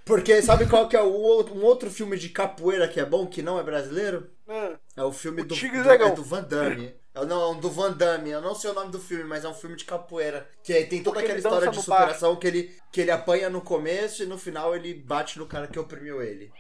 Porque 0.05 0.41
sabe 0.41 0.67
qual 0.67 0.88
que 0.88 0.97
é 0.97 1.03
o 1.03 1.07
um 1.11 1.62
outro 1.62 1.91
filme 1.91 2.17
de 2.17 2.31
capoeira 2.31 2.88
que 2.88 2.99
é 2.99 3.05
bom, 3.05 3.27
que 3.27 3.43
não 3.43 3.59
é 3.59 3.62
brasileiro? 3.62 4.31
Ah, 4.49 4.77
É 4.97 5.03
o 5.03 5.12
filme 5.12 5.43
O 5.43 5.45
do, 5.45 5.55
do, 5.55 5.91
é 5.91 6.11
do 6.12 6.25
Van 6.25 6.43
Damme. 6.43 6.95
É, 7.15 7.25
não, 7.27 7.43
é 7.43 7.47
um 7.50 7.61
do 7.61 7.71
Van 7.71 7.93
Damme. 7.93 8.31
Eu 8.31 8.41
não 8.41 8.55
sei 8.55 8.71
o 8.71 8.75
nome 8.75 8.91
do 8.91 8.99
filme, 8.99 9.25
mas 9.25 9.45
é 9.45 9.49
um 9.49 9.55
filme 9.55 9.77
de 9.77 9.85
capoeira. 9.85 10.49
Que 10.62 10.73
aí 10.73 10.87
tem 10.87 11.03
toda 11.03 11.21
Porque 11.21 11.33
aquela 11.33 11.38
história 11.38 11.69
de 11.71 11.77
bar. 11.77 11.83
superação 11.83 12.37
que 12.37 12.47
ele, 12.47 12.77
que 12.91 13.00
ele 13.03 13.11
apanha 13.11 13.50
no 13.50 13.61
começo 13.61 14.23
e 14.23 14.27
no 14.27 14.38
final 14.38 14.75
ele 14.75 14.95
bate 14.95 15.38
no 15.38 15.47
cara 15.47 15.67
que 15.67 15.79
oprimiu 15.79 16.23
ele. 16.23 16.50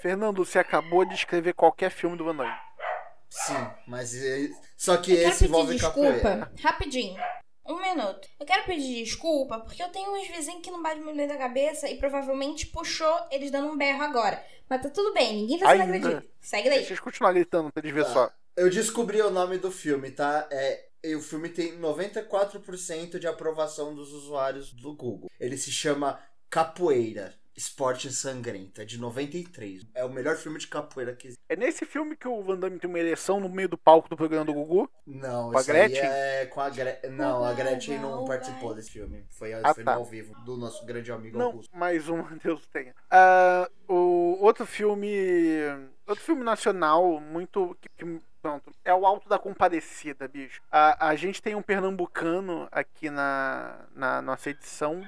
Fernando, 0.00 0.42
você 0.44 0.58
acabou 0.58 1.04
de 1.04 1.14
escrever 1.14 1.52
qualquer 1.52 1.90
filme 1.90 2.16
do 2.16 2.24
Van 2.24 2.36
Damme. 2.36 2.54
Sim, 3.28 3.66
mas 3.86 4.14
é- 4.14 4.48
só 4.76 4.96
que 4.96 5.12
Eu 5.12 5.28
esse 5.28 5.44
envolve 5.46 5.74
desculpa, 5.74 6.12
capoeira. 6.20 6.52
rapidinho. 6.62 7.16
Um 7.68 7.80
minuto. 7.82 8.28
Eu 8.38 8.46
quero 8.46 8.64
pedir 8.64 9.02
desculpa 9.02 9.58
porque 9.58 9.82
eu 9.82 9.88
tenho 9.88 10.12
uns 10.14 10.28
vizinhos 10.28 10.62
que 10.62 10.70
não 10.70 10.80
batem 10.82 11.02
muito 11.02 11.16
bem 11.16 11.26
da 11.26 11.36
cabeça 11.36 11.88
e 11.88 11.98
provavelmente 11.98 12.66
puxou 12.66 13.12
eles 13.30 13.50
dando 13.50 13.68
um 13.72 13.76
berro 13.76 14.02
agora. 14.04 14.40
Mas 14.68 14.82
tá 14.82 14.88
tudo 14.90 15.12
bem, 15.12 15.34
ninguém 15.34 15.58
tá 15.58 15.70
sendo 15.70 15.82
Ainda. 15.82 15.96
agredido. 15.96 16.30
Segue 16.40 16.68
daí. 16.68 16.78
Deixa 16.78 16.92
eles 16.92 17.00
continuar 17.00 17.32
gritando 17.32 17.72
pra 17.72 17.80
eles 17.82 17.92
ver 17.94 18.04
Tá. 18.04 18.12
só. 18.12 18.30
Eu 18.56 18.70
descobri 18.70 19.20
o 19.20 19.30
nome 19.30 19.58
do 19.58 19.70
filme, 19.72 20.10
tá? 20.12 20.46
É, 20.50 20.86
e 21.02 21.14
o 21.16 21.20
filme 21.20 21.48
tem 21.48 21.76
94% 21.78 23.18
de 23.18 23.26
aprovação 23.26 23.94
dos 23.94 24.12
usuários 24.12 24.72
do 24.72 24.94
Google. 24.94 25.28
Ele 25.40 25.56
se 25.56 25.70
chama 25.72 26.20
Capoeira. 26.48 27.34
Esporte 27.56 28.12
Sangrento. 28.12 28.80
É 28.80 28.84
de 28.84 28.98
93. 28.98 29.86
É 29.94 30.04
o 30.04 30.10
melhor 30.10 30.36
filme 30.36 30.58
de 30.58 30.66
capoeira 30.66 31.14
que 31.14 31.28
existe. 31.28 31.42
É 31.48 31.56
nesse 31.56 31.86
filme 31.86 32.14
que 32.16 32.28
o 32.28 32.42
Van 32.42 32.58
Damme 32.58 32.78
tem 32.78 32.88
uma 32.90 32.98
ereção 32.98 33.40
no 33.40 33.48
meio 33.48 33.68
do 33.68 33.78
palco 33.78 34.08
do 34.10 34.16
programa 34.16 34.44
do 34.44 34.52
Gugu? 34.52 34.90
Não, 35.06 35.50
Com 35.52 35.58
a 35.58 35.62
Gretchen? 35.62 36.00
é 36.04 36.46
com 36.46 36.60
a 36.60 36.68
Gretchen. 36.68 37.10
Não, 37.12 37.44
a 37.44 37.52
Gretchen 37.54 37.98
não 37.98 38.24
participou 38.26 38.74
desse 38.74 38.90
filme. 38.90 39.24
Foi, 39.30 39.54
Ah, 39.54 39.72
foi 39.72 39.84
tá. 39.84 39.94
ao 39.94 40.04
vivo 40.04 40.34
do 40.44 40.56
nosso 40.56 40.84
grande 40.84 41.10
amigo 41.10 41.38
Não, 41.38 41.46
Augusto. 41.46 41.74
mais 41.76 42.08
um, 42.08 42.22
Deus 42.42 42.66
tenha. 42.66 42.94
Ah, 43.10 43.70
o 43.88 44.36
outro 44.40 44.66
filme. 44.66 45.08
Outro 46.06 46.22
filme 46.24 46.42
nacional 46.44 47.20
muito. 47.20 47.76
Que, 47.80 47.88
que- 47.88 48.20
pronto. 48.42 48.70
É 48.84 48.92
o 48.94 49.06
Alto 49.06 49.28
da 49.28 49.38
Compadecida, 49.38 50.28
bicho. 50.28 50.60
A, 50.70 51.08
a 51.08 51.16
gente 51.16 51.40
tem 51.42 51.54
um 51.54 51.62
pernambucano 51.62 52.68
aqui 52.70 53.08
na, 53.10 53.86
na 53.94 54.20
nossa 54.22 54.50
edição. 54.50 55.02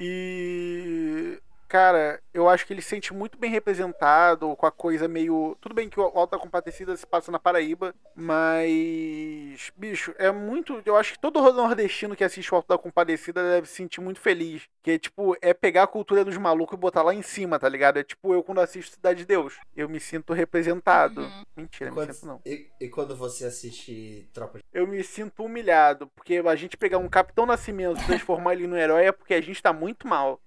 E. 0.00 1.40
Cara, 1.74 2.20
eu 2.32 2.48
acho 2.48 2.64
que 2.64 2.72
ele 2.72 2.80
se 2.80 2.90
sente 2.90 3.12
muito 3.12 3.36
bem 3.36 3.50
representado 3.50 4.54
com 4.54 4.64
a 4.64 4.70
coisa 4.70 5.08
meio. 5.08 5.56
Tudo 5.60 5.74
bem 5.74 5.88
que 5.88 5.98
o 5.98 6.04
Alto 6.04 6.30
da 6.30 6.38
Compadecida 6.38 6.96
se 6.96 7.04
passa 7.04 7.32
na 7.32 7.38
Paraíba, 7.40 7.92
mas. 8.14 9.72
Bicho, 9.76 10.14
é 10.16 10.30
muito. 10.30 10.80
Eu 10.86 10.94
acho 10.96 11.14
que 11.14 11.18
todo 11.18 11.40
nordestino 11.52 12.14
que 12.14 12.22
assiste 12.22 12.52
o 12.52 12.56
Alto 12.56 12.68
da 12.68 12.78
Compadecida 12.78 13.42
deve 13.42 13.66
se 13.66 13.74
sentir 13.74 14.00
muito 14.00 14.20
feliz. 14.20 14.68
Que, 14.84 15.00
tipo, 15.00 15.36
é 15.42 15.52
pegar 15.52 15.82
a 15.82 15.86
cultura 15.88 16.24
dos 16.24 16.36
malucos 16.36 16.76
e 16.76 16.80
botar 16.80 17.02
lá 17.02 17.12
em 17.12 17.22
cima, 17.22 17.58
tá 17.58 17.68
ligado? 17.68 17.98
É 17.98 18.04
tipo 18.04 18.32
eu 18.32 18.44
quando 18.44 18.60
assisto 18.60 18.94
Cidade 18.94 19.20
de 19.20 19.26
Deus. 19.26 19.58
Eu 19.76 19.88
me 19.88 19.98
sinto 19.98 20.32
representado. 20.32 21.22
Uhum. 21.22 21.42
Mentira, 21.56 21.90
me 21.90 21.96
Quando- 21.96 22.12
sinto 22.12 22.26
não. 22.26 22.40
e, 22.46 22.68
e 22.80 22.88
quando 22.88 23.16
você 23.16 23.46
assiste 23.46 24.28
Tropa 24.32 24.58
de... 24.58 24.64
Eu 24.72 24.86
me 24.86 25.02
sinto 25.02 25.44
humilhado. 25.44 26.06
Porque 26.14 26.36
a 26.46 26.54
gente 26.54 26.76
pegar 26.76 26.98
um 26.98 27.08
Capitão 27.08 27.46
Nascimento 27.46 28.00
e 28.00 28.06
transformar 28.06 28.52
ele 28.52 28.68
no 28.68 28.76
herói 28.76 29.06
é 29.06 29.12
porque 29.12 29.34
a 29.34 29.40
gente 29.40 29.60
tá 29.60 29.72
muito 29.72 30.06
mal. 30.06 30.40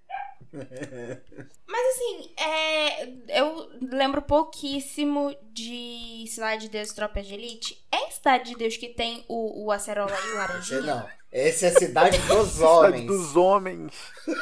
Mas 1.67 1.87
assim, 1.95 2.31
é, 2.37 3.39
eu 3.39 3.69
lembro 3.91 4.21
pouquíssimo 4.21 5.35
de 5.51 6.25
Cidade 6.29 6.63
de 6.63 6.69
Deus 6.69 6.89
e 6.89 6.95
Tropa 6.95 7.21
de 7.21 7.33
Elite. 7.33 7.85
É 7.91 8.09
Cidade 8.09 8.51
de 8.51 8.55
Deus 8.57 8.77
que 8.77 8.89
tem 8.89 9.23
o, 9.27 9.65
o 9.65 9.71
Acerola 9.71 10.17
e 10.25 10.31
o 10.31 10.37
Laranjinha? 10.37 10.81
não. 10.81 11.09
Essa 11.31 11.65
é 11.67 11.69
a 11.69 11.73
cidade 11.73 12.17
dos 12.19 12.49
Cidade 12.55 12.65
homens. 12.65 13.05
dos 13.07 13.35
homens. 13.35 13.93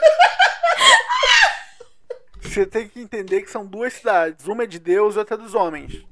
Você 2.42 2.66
tem 2.66 2.88
que 2.88 3.00
entender 3.02 3.42
que 3.42 3.50
são 3.52 3.66
duas 3.66 3.94
cidades. 3.94 4.46
Uma 4.48 4.64
é 4.64 4.68
de 4.68 4.80
Deus 4.80 5.16
e 5.16 5.20
outra 5.20 5.36
é 5.36 5.38
dos 5.38 5.56
homens. 5.56 6.06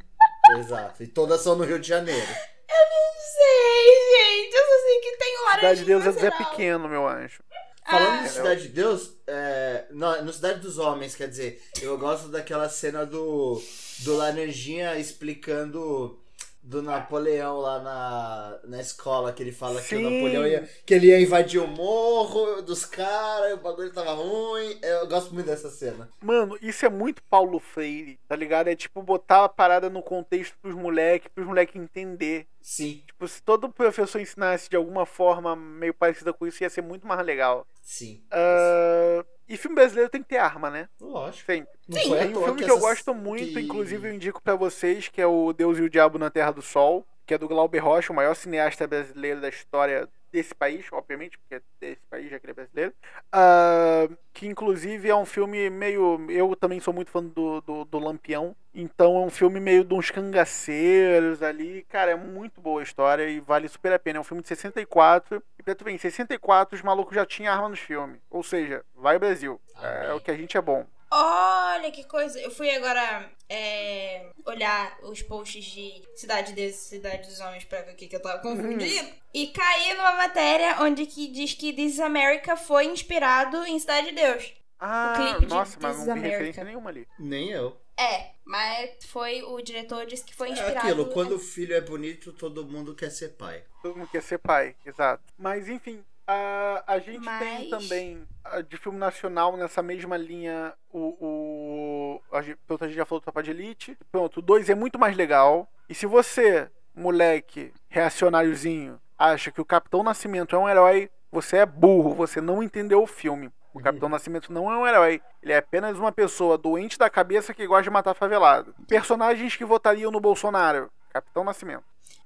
Exato. 0.58 1.02
E 1.04 1.08
todas 1.08 1.42
são 1.42 1.56
no 1.56 1.64
Rio 1.64 1.80
de 1.80 1.88
Janeiro. 1.88 2.28
Eu 2.28 2.90
não 2.90 3.14
sei, 3.34 4.42
gente. 4.42 4.56
Eu 4.56 4.64
só 4.66 4.86
sei 4.86 5.00
que 5.00 5.18
tem 5.18 5.38
o 5.38 5.42
Laranjinha 5.46 5.60
Cidade 5.60 5.80
de 5.80 5.86
Deus 5.86 6.24
é. 6.24 6.32
Pequeno, 6.32 6.90
meu 6.90 7.08
anjo. 7.08 7.44
Falando 7.86 8.20
Ah. 8.20 8.24
de 8.24 8.30
Cidade 8.30 8.62
de 8.64 8.68
Deus, 8.70 9.12
é, 9.28 9.86
no, 9.92 10.24
no 10.24 10.34
Cidade 10.34 10.60
dos 10.62 10.78
Homens, 10.78 11.16
quer 11.16 11.28
dizer, 11.28 11.62
eu 11.82 11.98
gosto 11.98 12.30
daquela 12.30 12.70
cena 12.70 13.06
do, 13.06 13.62
do 14.00 14.16
Laranjinha 14.16 14.98
explicando 14.98 16.20
do 16.64 16.82
Napoleão 16.82 17.58
lá 17.58 17.80
na, 17.82 18.60
na 18.64 18.82
escola, 18.82 19.34
que 19.34 19.44
ele 19.44 19.52
fala 19.52 19.82
que 19.82 19.96
o 19.96 19.98
Sim. 19.98 20.04
Napoleão 20.04 20.48
ia, 20.48 20.68
que 20.86 20.94
ele 20.94 21.08
ia 21.08 21.20
invadir 21.22 21.62
o 21.62 21.68
morro 21.68 22.62
dos 22.62 22.86
caras, 22.86 23.54
o 23.54 23.58
bagulho 23.58 23.92
tava 23.92 24.14
ruim. 24.14 24.80
Eu 24.82 25.08
gosto 25.08 25.34
muito 25.34 25.46
dessa 25.48 25.70
cena. 25.70 26.10
Mano, 26.22 26.58
isso 26.62 26.86
é 26.86 26.90
muito 26.90 27.22
Paulo 27.24 27.60
Freire, 27.60 28.18
tá 28.28 28.36
ligado? 28.36 28.70
É 28.70 28.76
tipo 28.76 29.04
botar 29.04 29.44
a 29.44 29.50
parada 29.50 29.90
no 29.90 30.02
contexto 30.02 30.58
pros 30.62 30.74
moleques, 30.76 31.30
pros 31.36 31.46
moleques 31.46 31.76
entender. 31.76 32.48
Sim, 32.62 33.04
Tipo, 33.06 33.28
se 33.28 33.44
todo 33.44 33.70
professor 33.70 34.22
ensinasse 34.22 34.70
de 34.70 34.78
alguma 34.78 35.06
forma 35.06 35.54
meio 35.56 35.94
parecida 35.94 36.32
com 36.32 36.48
isso, 36.48 36.64
ia 36.64 36.70
ser 36.70 36.82
muito 36.82 37.06
mais 37.06 37.26
legal. 37.26 37.68
sim. 37.82 38.24
Ah, 38.32 39.26
e 39.48 39.58
filme 39.58 39.76
brasileiro 39.76 40.10
tem 40.10 40.22
que 40.22 40.30
ter 40.30 40.38
arma, 40.38 40.70
né? 40.70 40.88
Lógico. 41.00 41.46
Sempre. 41.52 41.72
Não 41.88 41.98
à 42.14 42.18
Tem 42.20 42.36
um 42.38 42.44
filme 42.44 42.60
que, 42.60 42.66
que 42.66 42.72
eu 42.72 42.80
gosto 42.80 43.14
muito, 43.14 43.44
que- 43.54 43.60
inclusive 43.60 44.08
eu 44.08 44.14
indico 44.14 44.42
pra 44.42 44.56
vocês, 44.56 45.08
que 45.10 45.22
é 45.22 45.28
o 45.28 45.52
Deus 45.54 45.78
e 45.78 45.82
o 45.82 45.90
Diabo 45.90 46.18
na 46.18 46.30
Terra 46.30 46.52
do 46.52 46.62
Sol, 46.62 47.06
que 47.26 47.34
é 47.34 47.38
do 47.38 47.48
Glauber 47.48 47.80
Rocha, 47.80 48.12
o 48.12 48.16
maior 48.16 48.36
cineasta 48.36 48.88
brasileiro 48.88 49.42
da 49.42 49.50
história 49.50 50.08
desse 50.34 50.54
país, 50.56 50.86
obviamente, 50.92 51.38
porque 51.38 51.56
é 51.56 51.62
desse 51.80 52.02
país, 52.10 52.30
já 52.30 52.40
que 52.40 52.46
ele 52.46 52.52
é 52.52 52.56
brasileiro. 52.56 52.94
Ah, 53.32 54.10
que 54.34 54.48
inclusive 54.48 55.08
é 55.08 55.16
um 55.16 55.26
filme 55.26 55.70
meio. 55.70 56.26
Eu 56.30 56.56
também 56.56 56.80
sou 56.80 56.92
muito 56.92 57.12
fã 57.12 57.24
do, 57.24 57.62
do, 57.62 57.86
do 57.86 58.00
Lampião. 58.00 58.56
Então 58.74 59.16
é 59.16 59.26
um 59.26 59.30
filme 59.30 59.60
meio 59.60 59.84
de 59.84 59.94
uns 59.94 60.10
cangaceiros 60.10 61.44
ali. 61.44 61.86
Cara, 61.88 62.12
é 62.12 62.16
muito 62.16 62.60
boa 62.60 62.82
a 62.82 62.84
história 62.84 63.30
e 63.30 63.40
vale 63.40 63.68
super 63.68 63.94
a 63.94 64.00
pena. 64.00 64.18
É 64.18 64.22
um 64.22 64.24
filme 64.24 64.42
de 64.42 64.48
64. 64.48 65.42
E 65.60 65.64
pra 65.64 65.76
tu 65.76 65.86
ver, 65.86 65.92
em 65.92 65.98
64 66.00 66.76
os 66.76 66.82
malucos 66.82 67.14
já 67.14 67.26
tinham 67.26 67.54
arma 67.54 67.70
nos 67.70 67.80
filmes. 67.80 68.20
Ou 68.32 68.42
seja, 68.42 68.84
vai 68.96 69.20
Brasil. 69.20 69.62
É, 69.80 70.06
Amém. 70.06 70.18
o 70.18 70.20
que 70.20 70.32
a 70.32 70.36
gente 70.36 70.58
é 70.58 70.62
bom. 70.62 70.86
Olha 71.16 71.92
que 71.92 72.04
coisa. 72.06 72.40
Eu 72.40 72.50
fui 72.50 72.70
agora 72.72 73.30
é, 73.48 74.30
olhar 74.46 74.98
os 75.04 75.22
posts 75.22 75.64
de 75.64 76.02
Cidade 76.16 76.48
de 76.50 76.54
Deus 76.54 76.76
e 76.76 76.80
Cidade 76.80 77.28
dos 77.28 77.40
Homens 77.40 77.64
pra 77.66 77.82
ver 77.84 77.94
o 77.94 77.96
que, 77.96 78.08
que 78.08 78.16
eu 78.16 78.22
tava 78.22 78.40
confundindo. 78.40 79.14
E 79.34 79.48
caí 79.48 79.94
numa 79.94 80.14
matéria 80.14 80.78
onde 80.82 81.06
que 81.06 81.28
diz 81.28 81.54
que 81.54 81.72
This 81.72 81.94
is 81.96 82.00
America 82.00 82.56
foi 82.58 82.86
inspirado 82.86 83.64
em 83.66 83.78
Cidade 83.80 84.08
de 84.10 84.16
Deus. 84.16 84.54
Ah, 84.80 85.14
clipe 85.16 85.46
de 85.46 85.48
nossa, 85.54 85.78
mas 85.80 85.98
não 85.98 86.04
vi 86.06 86.12
America. 86.12 86.32
referência 86.32 86.64
nenhuma 86.64 86.90
ali. 86.90 87.08
Nem 87.20 87.50
eu. 87.52 87.80
É, 87.96 88.32
mas 88.44 88.90
foi 89.06 89.44
o 89.44 89.62
diretor 89.62 90.06
disse 90.08 90.24
que 90.26 90.36
foi 90.36 90.50
É 90.50 90.52
inspirado. 90.54 90.80
aquilo, 90.88 91.06
quando 91.12 91.36
o 91.36 91.40
filho 91.40 91.76
é 91.76 91.80
bonito, 91.80 92.34
todo 92.34 92.66
mundo 92.66 92.96
quer 92.96 93.12
ser 93.12 93.30
pai. 93.30 93.64
Todo 93.84 93.96
mundo 93.96 94.10
quer 94.10 94.24
ser 94.24 94.40
pai, 94.40 94.76
exato. 94.86 95.24
Mas 95.38 95.70
enfim, 95.70 96.04
a, 96.28 96.84
a 96.88 97.00
gente 97.00 97.24
Mas- 97.26 97.40
tem 97.40 97.70
também 97.70 98.28
de 98.68 98.78
filme 98.78 98.98
nacional 98.98 99.56
nessa 99.58 99.82
mesma 99.82 100.16
linha 100.18 100.74
o. 100.92 101.16
o 101.20 102.22
a 102.36 102.42
gente, 102.42 102.58
pronto, 102.68 102.84
a 102.84 102.88
gente 102.88 102.98
já 102.98 103.06
falou 103.06 103.20
do 103.20 103.24
Tropa 103.24 103.42
de 103.44 103.52
Elite. 103.52 103.98
Pronto, 104.12 104.38
o 104.38 104.42
2 104.42 104.70
é 104.70 104.76
muito 104.76 105.00
mais 105.00 105.16
legal. 105.16 105.68
E 105.90 105.94
se 105.96 106.06
você, 106.06 106.70
moleque 106.96 107.74
reacionáriozinho, 107.90 109.00
acha 109.18 109.52
que 109.52 109.62
o 109.62 109.66
Capitão 109.66 110.04
Nascimento 110.04 110.56
é 110.56 110.60
um 110.60 110.70
herói, 110.70 111.10
você 111.32 111.58
é 111.58 111.66
burro, 111.66 112.14
você 112.14 112.40
não 112.42 112.62
entendeu 112.62 113.02
o 113.02 113.08
filme. 113.08 113.50
O 113.74 113.80
Capitão 113.82 114.08
Nascimento 114.10 114.52
não 114.54 114.72
é 114.72 114.78
um 114.78 114.88
herói. 114.88 115.22
Ele 115.42 115.54
é 115.54 115.58
apenas 115.58 115.98
uma 115.98 116.12
pessoa 116.12 116.58
doente 116.58 116.98
da 116.98 117.10
cabeça 117.10 117.54
que 117.54 117.66
gosta 117.68 117.84
de 117.84 117.90
matar 117.90 118.14
favelado. 118.14 118.76
Personagens 118.88 119.56
que 119.56 119.66
votariam 119.66 120.12
no 120.12 120.20
Bolsonaro. 120.20 120.92
Capitão 121.10 121.44
Nascimento. 121.44 121.84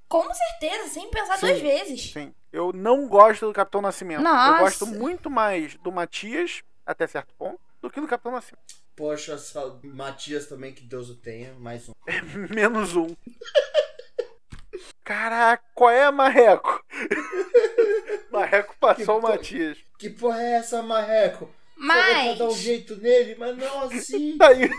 Com 0.07 0.23
certeza, 0.33 0.87
sem 0.89 1.09
pensar 1.09 1.37
Sim. 1.37 1.47
duas 1.47 1.59
vezes. 1.61 2.11
Sim. 2.13 2.33
Eu 2.51 2.71
não 2.73 3.07
gosto 3.07 3.45
do 3.47 3.53
Capitão 3.53 3.81
Nascimento. 3.81 4.21
Nossa. 4.23 4.55
Eu 4.55 4.59
gosto 4.59 4.85
muito 4.87 5.29
mais 5.29 5.75
do 5.75 5.91
Matias, 5.91 6.63
até 6.85 7.05
certo 7.07 7.33
ponto, 7.37 7.59
do 7.81 7.89
que 7.89 7.99
do 8.01 8.07
Capitão 8.07 8.31
Nascimento. 8.31 8.63
Poxa, 8.95 9.37
só- 9.37 9.79
Matias 9.83 10.47
também, 10.47 10.73
que 10.73 10.81
Deus 10.83 11.09
o 11.09 11.15
tenha, 11.15 11.53
mais 11.55 11.87
um. 11.87 11.91
Menos 12.53 12.95
um. 12.95 13.07
Caraca, 15.03 15.63
qual 15.73 15.89
é, 15.91 16.09
Marreco? 16.11 16.83
Marreco 18.31 18.75
passou 18.79 19.17
o 19.17 19.21
Que- 19.21 19.27
Matias. 19.27 19.77
Que 19.99 20.09
porra 20.09 20.41
é 20.41 20.53
essa, 20.57 20.81
Marreco? 20.81 21.49
Falou 21.77 21.93
pra 22.03 22.33
dar 22.33 22.43
um 22.45 22.47
Mas. 22.47 22.57
jeito 22.57 22.95
nele, 22.97 23.35
mas 23.37 23.55
não 23.57 23.81
assim. 23.83 24.35
Tá 24.39 24.47
Aí. 24.47 24.69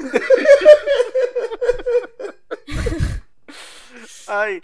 Ai, 4.27 4.63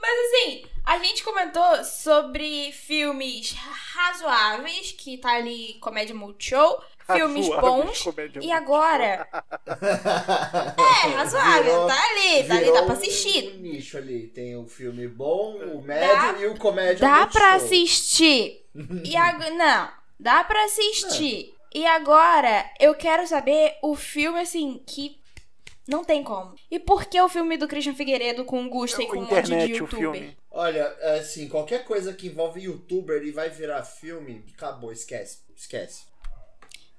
Mas 0.00 0.10
assim, 0.26 0.66
a 0.84 0.98
gente 0.98 1.22
comentou 1.22 1.84
sobre 1.84 2.72
filmes 2.72 3.52
razoáveis, 3.94 4.92
que 4.92 5.18
tá 5.18 5.32
ali 5.36 5.74
comédia 5.80 6.14
multishow, 6.14 6.82
filmes 7.12 7.48
razoáveis, 7.48 8.02
bons. 8.04 8.44
E 8.44 8.50
agora. 8.52 9.26
É, 11.02 11.08
razoável, 11.14 11.62
Virou- 11.64 11.86
tá 11.86 11.94
ali, 12.10 12.44
tá 12.44 12.54
ali, 12.56 12.72
dá 12.72 12.82
pra 12.82 12.92
assistir. 12.94 13.54
Um 13.56 13.60
nicho 13.60 13.96
ali. 13.96 14.26
Tem 14.28 14.56
o 14.56 14.66
filme 14.66 15.06
bom, 15.08 15.56
o 15.56 15.82
médio 15.82 16.40
e 16.42 16.46
o 16.46 16.56
comédia 16.58 16.98
Dá 16.98 17.16
muito 17.20 17.32
pra 17.32 17.54
assistir. 17.54 18.66
E 19.04 19.16
agora. 19.16 19.50
Não, 19.54 19.88
dá 20.18 20.44
pra 20.44 20.64
assistir. 20.64 21.54
E 21.74 21.86
agora, 21.86 22.68
eu 22.80 22.94
quero 22.94 23.26
saber 23.26 23.76
o 23.82 23.94
filme, 23.94 24.40
assim, 24.40 24.82
que. 24.86 25.19
Não 25.90 26.04
tem 26.04 26.22
como. 26.22 26.54
E 26.70 26.78
por 26.78 27.04
que 27.06 27.20
o 27.20 27.28
filme 27.28 27.56
do 27.56 27.66
Christian 27.68 27.94
Figueiredo 27.94 28.44
com 28.44 28.64
o 28.64 28.68
Gusta 28.70 29.02
e 29.02 29.06
com 29.06 29.16
um 29.16 29.20
monte 29.22 29.30
de 29.30 29.38
internet, 29.38 29.72
o 29.72 29.76
youtuber? 29.76 29.98
filme. 30.00 30.36
Olha, 30.50 30.86
assim, 31.18 31.48
qualquer 31.48 31.84
coisa 31.84 32.12
que 32.12 32.28
envolve 32.28 32.60
youtuber 32.60 33.22
e 33.22 33.30
vai 33.32 33.50
virar 33.50 33.82
filme, 33.82 34.44
acabou, 34.56 34.92
esquece. 34.92 35.38
Esquece. 35.56 36.02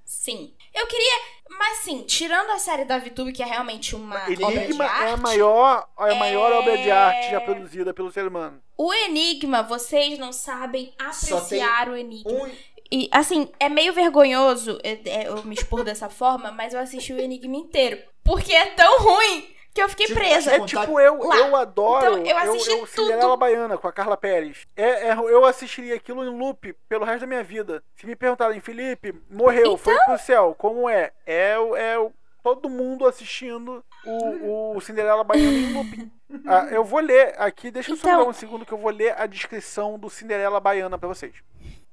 Sim. 0.06 0.54
Eu 0.74 0.86
queria. 0.88 1.22
Mas 1.58 1.80
sim, 1.80 2.04
tirando 2.04 2.50
a 2.52 2.60
série 2.60 2.86
da 2.86 2.98
VTube, 3.00 3.32
que 3.34 3.42
é 3.44 3.46
realmente 3.46 3.96
uma 3.96 4.16
obra 4.24 4.36
de 4.36 4.44
Enigma 4.44 4.86
arte. 4.86 5.04
é 5.06 5.12
a 5.12 5.18
maior, 5.18 5.90
é 6.00 6.12
a 6.12 6.16
maior 6.16 6.52
É- 6.52 6.56
obra 6.56 6.78
de 6.78 6.92
arte 6.92 7.32
já 7.32 7.42
produzida 7.42 7.94
pelo 7.94 8.12
ser 8.12 8.26
humano. 8.28 8.62
O 8.78 8.94
Enigma, 8.94 9.62
vocês 9.64 10.18
não 10.18 10.32
sabem 10.34 10.94
Só 11.14 11.38
apreciar 11.38 11.90
o 11.90 11.96
Enigma. 11.96 12.32
Um, 12.32 12.52
E, 12.92 13.08
assim, 13.12 13.50
é 13.60 13.70
meio 13.70 13.94
vergonhoso 13.94 14.78
é, 14.84 15.00
é, 15.06 15.28
eu 15.28 15.44
me 15.44 15.56
expor 15.56 15.84
dessa 15.84 16.10
forma, 16.10 16.52
mas 16.52 16.74
eu 16.74 16.80
assisti 16.80 17.14
o 17.14 17.20
Enigma 17.20 17.56
inteiro. 17.56 17.98
Porque 18.24 18.54
é 18.54 18.66
tão 18.68 19.00
ruim 19.00 19.48
que 19.74 19.82
eu 19.82 19.88
fiquei 19.88 20.08
Tipo, 20.08 20.20
presa. 20.20 20.52
É 20.56 20.60
tipo, 20.66 21.00
eu, 21.00 21.18
Lá. 21.24 21.38
eu 21.38 21.56
adoro 21.56 22.18
Então, 22.20 22.26
eu 22.26 22.38
assisti 22.38 22.70
eu, 22.72 22.80
tudo. 22.80 23.06
Cinderela 23.08 23.38
Baiana 23.38 23.78
com 23.78 23.88
a 23.88 23.94
Carla 23.94 24.18
Pérez. 24.18 24.68
É, 24.76 25.08
é- 25.10 25.14
eu 25.14 25.46
assistiria 25.46 25.96
aquilo 25.96 26.24
em 26.26 26.38
loop 26.38 26.74
pelo 26.90 27.06
resto 27.06 27.22
da 27.22 27.28
minha 27.28 27.44
vida. 27.44 27.82
Se 27.96 28.06
me 28.06 28.14
perguntarem, 28.16 28.60
Felipe, 28.60 29.16
morreu, 29.30 29.78
foi 29.78 29.94
Então? 29.94 30.06
pro 30.08 30.18
céu, 30.20 30.54
como 30.58 30.90
é? 30.90 31.12
É, 31.26 31.58
o- 31.58 31.76
é 31.78 31.98
o- 31.98 32.12
todo 32.44 32.70
mundo 32.70 33.08
assistindo 33.08 33.82
o, 34.06 34.76
o 34.76 34.82
Cinderela 34.82 35.24
Baiana 35.24 35.58
em 35.58 35.74
looping. 35.74 36.12
Ah, 36.46 36.68
eu 36.72 36.84
vou 36.84 37.00
ler 37.00 37.36
aqui, 37.38 37.72
deixa 37.72 37.92
eu 37.92 37.96
só 37.96 38.08
Então- 38.10 38.24
dar 38.24 38.30
um 38.30 38.34
segundo 38.34 38.66
que 38.66 38.72
eu 38.74 38.78
vou 38.78 38.92
ler 38.92 39.14
a 39.18 39.26
descrição 39.26 39.98
do 39.98 40.10
Cinderela 40.10 40.60
Baiana 40.60 40.98
pra 40.98 41.08
vocês. 41.08 41.34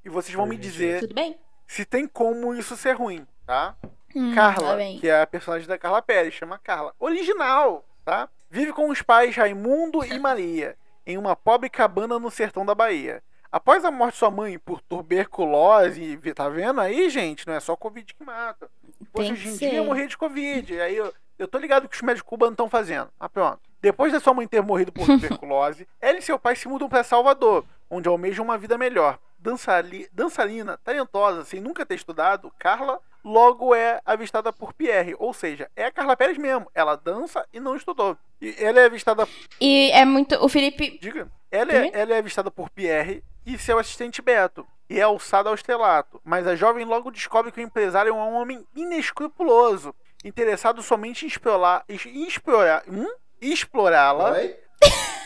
E 0.08 0.10
vocês 0.10 0.34
vão 0.34 0.46
me 0.46 0.56
dizer 0.56 1.00
Tudo 1.00 1.14
bem? 1.14 1.38
se 1.66 1.84
tem 1.84 2.08
como 2.08 2.54
isso 2.54 2.76
ser 2.78 2.92
ruim, 2.92 3.26
tá? 3.46 3.76
Hum, 4.16 4.34
Carla, 4.34 4.68
tá 4.70 4.76
bem. 4.76 4.98
que 4.98 5.06
é 5.06 5.20
a 5.20 5.26
personagem 5.26 5.68
da 5.68 5.76
Carla 5.76 6.00
Pérez, 6.00 6.32
chama 6.32 6.58
Carla. 6.58 6.94
Original, 6.98 7.84
tá? 8.06 8.26
Vive 8.50 8.72
com 8.72 8.88
os 8.88 9.02
pais 9.02 9.36
Raimundo 9.36 10.02
e 10.02 10.16
Maria, 10.18 10.76
em 11.06 11.18
uma 11.18 11.36
pobre 11.36 11.68
cabana 11.68 12.18
no 12.18 12.30
sertão 12.30 12.64
da 12.64 12.74
Bahia. 12.74 13.22
Após 13.52 13.84
a 13.84 13.90
morte 13.90 14.14
de 14.14 14.18
sua 14.20 14.30
mãe 14.30 14.58
por 14.58 14.80
tuberculose, 14.80 16.18
tá 16.34 16.48
vendo 16.48 16.80
aí, 16.80 17.10
gente? 17.10 17.46
Não 17.46 17.52
é 17.52 17.60
só 17.60 17.76
Covid 17.76 18.14
que 18.14 18.24
mata. 18.24 18.70
Hoje 19.12 19.32
em 19.32 19.36
ser. 19.36 19.68
dia, 19.70 19.74
ia 19.74 19.82
morrer 19.82 20.06
de 20.06 20.16
Covid. 20.16 20.80
Aí 20.80 20.96
eu, 20.96 21.12
eu 21.38 21.46
tô 21.46 21.58
ligado 21.58 21.86
que 21.86 21.96
os 21.96 22.02
médicos 22.02 22.28
cubanos 22.28 22.54
estão 22.54 22.68
fazendo. 22.68 23.10
Ah, 23.20 23.28
pronto. 23.28 23.60
Depois 23.80 24.10
da 24.12 24.20
sua 24.20 24.32
mãe 24.34 24.46
ter 24.46 24.62
morrido 24.62 24.90
por 24.90 25.04
tuberculose, 25.06 25.86
ela 26.00 26.18
e 26.18 26.22
seu 26.22 26.38
pai 26.38 26.56
se 26.56 26.66
mudam 26.66 26.88
para 26.88 27.04
Salvador, 27.04 27.64
onde 27.90 28.08
almejam 28.08 28.44
uma 28.44 28.56
vida 28.56 28.76
melhor. 28.78 29.18
Dançali- 29.38 30.08
dançarina, 30.12 30.76
talentosa, 30.78 31.44
sem 31.44 31.60
nunca 31.60 31.86
ter 31.86 31.94
estudado, 31.94 32.52
Carla 32.58 33.00
logo 33.24 33.74
é 33.74 34.00
avistada 34.04 34.52
por 34.52 34.72
Pierre. 34.72 35.14
Ou 35.18 35.32
seja, 35.32 35.70
é 35.76 35.84
a 35.84 35.92
Carla 35.92 36.16
Pérez 36.16 36.36
mesmo. 36.38 36.70
Ela 36.74 36.96
dança 36.96 37.46
e 37.52 37.60
não 37.60 37.76
estudou. 37.76 38.16
E 38.40 38.54
ela 38.58 38.80
é 38.80 38.86
avistada. 38.86 39.28
E 39.60 39.90
é 39.92 40.04
muito. 40.04 40.34
O 40.44 40.48
Felipe. 40.48 40.98
Diga. 41.00 41.28
Ela 41.50 41.72
é, 41.72 41.90
ela 41.92 42.14
é 42.14 42.18
avistada 42.18 42.50
por 42.50 42.68
Pierre 42.70 43.22
e 43.46 43.56
seu 43.58 43.78
assistente 43.78 44.20
Beto. 44.20 44.66
E 44.90 44.98
é 44.98 45.02
alçada 45.02 45.48
ao 45.48 45.54
estrelato. 45.54 46.20
Mas 46.24 46.46
a 46.46 46.56
jovem 46.56 46.84
logo 46.84 47.10
descobre 47.10 47.52
que 47.52 47.60
o 47.60 47.62
empresário 47.62 48.10
é 48.10 48.12
um 48.12 48.34
homem 48.34 48.66
inescrupuloso, 48.74 49.94
interessado 50.24 50.82
somente 50.82 51.24
em 51.24 51.28
explorar. 51.28 51.84
em 51.88 52.26
explorar 52.26 52.82
hum? 52.88 53.06
Explorá-la. 53.40 54.32
Oi? 54.32 54.56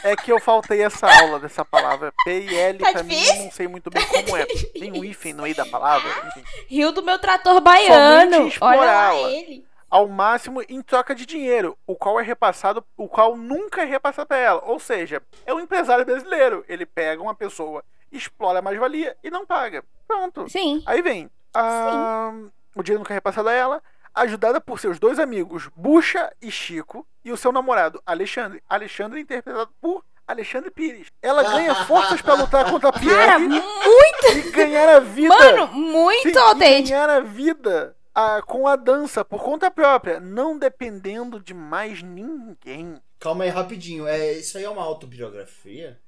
É 0.04 0.16
que 0.16 0.32
eu 0.32 0.40
faltei 0.40 0.82
essa 0.82 1.06
aula 1.22 1.38
dessa 1.38 1.64
palavra. 1.64 2.12
P 2.24 2.40
e 2.40 2.56
L, 2.58 2.78
Tá 2.78 2.92
pra 2.92 3.02
mim, 3.02 3.10
difícil? 3.14 3.36
eu 3.36 3.44
não 3.44 3.50
sei 3.52 3.68
muito 3.68 3.88
bem 3.90 4.04
como 4.06 4.36
é. 4.36 4.46
Tem 4.46 4.90
um 4.92 5.04
hífen 5.04 5.32
no 5.32 5.42
meio 5.44 5.54
da 5.54 5.64
palavra. 5.64 6.08
Enfim. 6.28 6.44
Rio 6.68 6.90
do 6.92 7.02
meu 7.02 7.18
trator 7.18 7.60
baiano. 7.60 8.50
Olha 8.60 9.14
ele. 9.30 9.64
Ao 9.88 10.08
máximo 10.08 10.62
em 10.68 10.80
troca 10.80 11.14
de 11.14 11.26
dinheiro, 11.26 11.76
o 11.86 11.94
qual 11.94 12.18
é 12.18 12.22
repassado, 12.22 12.82
o 12.96 13.06
qual 13.06 13.36
nunca 13.36 13.82
é 13.82 13.84
repassado 13.84 14.26
pra 14.26 14.38
ela. 14.38 14.62
Ou 14.64 14.80
seja, 14.80 15.22
é 15.44 15.52
um 15.52 15.60
empresário 15.60 16.04
brasileiro. 16.04 16.64
Ele 16.66 16.86
pega 16.86 17.22
uma 17.22 17.34
pessoa, 17.34 17.84
explora 18.10 18.60
a 18.60 18.62
mais-valia 18.62 19.14
e 19.22 19.30
não 19.30 19.44
paga. 19.46 19.84
Pronto. 20.08 20.48
Sim. 20.48 20.82
Aí 20.86 21.02
vem. 21.02 21.30
ah, 21.54 22.32
o 22.74 22.82
dinheiro 22.82 23.00
nunca 23.00 23.12
é 23.12 23.16
repassado 23.16 23.48
a 23.50 23.52
ela. 23.52 23.82
Ajudada 24.14 24.60
por 24.60 24.78
seus 24.78 24.98
dois 24.98 25.18
amigos, 25.18 25.68
Bucha 25.74 26.32
e 26.40 26.50
Chico, 26.50 27.06
e 27.24 27.32
o 27.32 27.36
seu 27.36 27.50
namorado, 27.50 28.02
Alexandre. 28.04 28.62
Alexandre 28.68 29.20
interpretado 29.20 29.70
por 29.80 30.04
Alexandre 30.26 30.70
Pires. 30.70 31.08
Ela 31.20 31.42
ganha 31.42 31.74
forças 31.86 32.20
pra 32.20 32.34
lutar 32.34 32.70
contra 32.70 32.92
Cara, 32.92 33.02
Pierre 33.04 33.48
muito. 33.48 34.38
e 34.48 34.50
ganhar 34.50 34.88
a 34.96 35.00
vida. 35.00 35.34
Mano, 35.34 35.68
muito 35.68 36.22
Sim, 36.22 36.62
e 36.62 36.82
ganhar 36.82 37.08
a 37.08 37.20
vida 37.20 37.96
ah, 38.14 38.42
com 38.42 38.66
a 38.66 38.76
dança 38.76 39.24
por 39.24 39.42
conta 39.42 39.70
própria, 39.70 40.20
não 40.20 40.58
dependendo 40.58 41.40
de 41.40 41.54
mais 41.54 42.02
ninguém. 42.02 43.00
Calma 43.18 43.44
aí, 43.44 43.50
rapidinho. 43.50 44.06
É, 44.06 44.32
isso 44.32 44.58
aí 44.58 44.64
é 44.64 44.68
uma 44.68 44.82
autobiografia? 44.82 45.98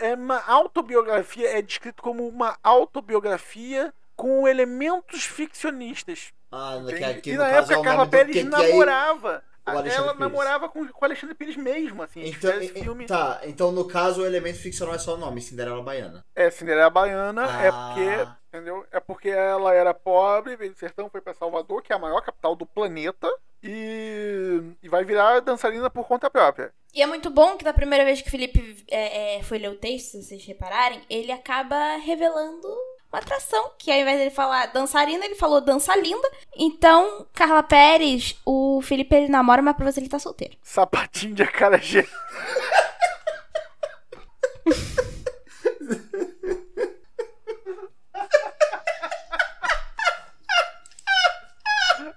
É 0.00 0.14
uma 0.14 0.42
autobiografia, 0.44 1.56
é 1.56 1.62
descrito 1.62 2.02
como 2.02 2.26
uma 2.26 2.58
autobiografia 2.62 3.94
com 4.18 4.48
elementos 4.48 5.22
ficcionistas. 5.24 6.32
Ah, 6.50 6.78
que, 7.14 7.20
que 7.20 7.30
e 7.30 7.36
na 7.36 7.46
época 7.48 7.74
é 7.74 7.76
o 7.76 7.80
a 7.80 7.84
Carla 7.84 8.06
Pérez 8.06 8.32
que- 8.32 8.38
aí- 8.40 8.44
namorava. 8.44 9.42
Alexandre 9.64 9.96
ela 9.96 10.06
Pires. 10.14 10.18
namorava 10.20 10.68
com, 10.70 10.88
com 10.88 11.00
o 11.02 11.04
Alexandre 11.04 11.34
Pires 11.34 11.56
mesmo, 11.56 12.02
assim. 12.02 12.24
Então, 12.26 12.58
e- 12.62 12.68
filme. 12.68 13.04
Tá, 13.06 13.40
então 13.44 13.70
no 13.70 13.86
caso 13.86 14.22
o 14.22 14.26
elemento 14.26 14.58
ficcional 14.58 14.94
é 14.94 14.98
só 14.98 15.14
o 15.14 15.18
nome, 15.18 15.42
Cinderela 15.42 15.82
Baiana. 15.82 16.24
É, 16.34 16.50
Cinderela 16.50 16.88
Baiana 16.90 17.42
é 17.62 17.68
Ah. 17.68 17.92
porque. 17.94 18.38
Entendeu? 18.48 18.86
É 18.90 18.98
porque 18.98 19.28
ela 19.28 19.74
era 19.74 19.92
pobre, 19.92 20.56
veio 20.56 20.72
do 20.72 20.78
sertão, 20.78 21.10
foi 21.10 21.20
pra 21.20 21.34
Salvador, 21.34 21.82
que 21.82 21.92
é 21.92 21.96
a 21.96 21.98
maior 21.98 22.22
capital 22.22 22.56
do 22.56 22.64
planeta. 22.64 23.30
E, 23.62 24.62
e 24.82 24.88
vai 24.88 25.04
virar 25.04 25.40
dançarina 25.40 25.90
por 25.90 26.06
conta 26.08 26.30
própria. 26.30 26.72
E 26.94 27.02
é 27.02 27.06
muito 27.06 27.28
bom 27.28 27.56
que 27.58 27.64
da 27.64 27.72
primeira 27.74 28.04
vez 28.06 28.22
que 28.22 28.28
o 28.28 28.30
Felipe 28.30 28.84
é, 28.90 29.36
é, 29.36 29.42
foi 29.42 29.58
ler 29.58 29.68
o 29.68 29.76
texto, 29.76 30.12
se 30.12 30.22
vocês 30.22 30.44
repararem, 30.46 31.02
ele 31.10 31.30
acaba 31.30 31.96
revelando 31.96 32.66
uma 33.12 33.18
atração. 33.20 33.70
Que 33.78 33.90
ao 33.90 33.98
invés 33.98 34.18
dele 34.18 34.30
falar 34.30 34.66
dançarina, 34.66 35.24
ele 35.24 35.34
falou 35.34 35.60
dança 35.60 35.94
linda. 35.96 36.28
Então, 36.56 37.26
Carla 37.32 37.62
Pérez, 37.62 38.36
o 38.44 38.80
Felipe 38.82 39.14
ele 39.14 39.28
namora, 39.28 39.62
mas 39.62 39.76
pra 39.76 39.90
você 39.90 40.00
ele 40.00 40.08
tá 40.08 40.18
solteiro. 40.18 40.56
Sapatinho 40.62 41.34
de 41.34 41.42
acarajé. 41.42 42.06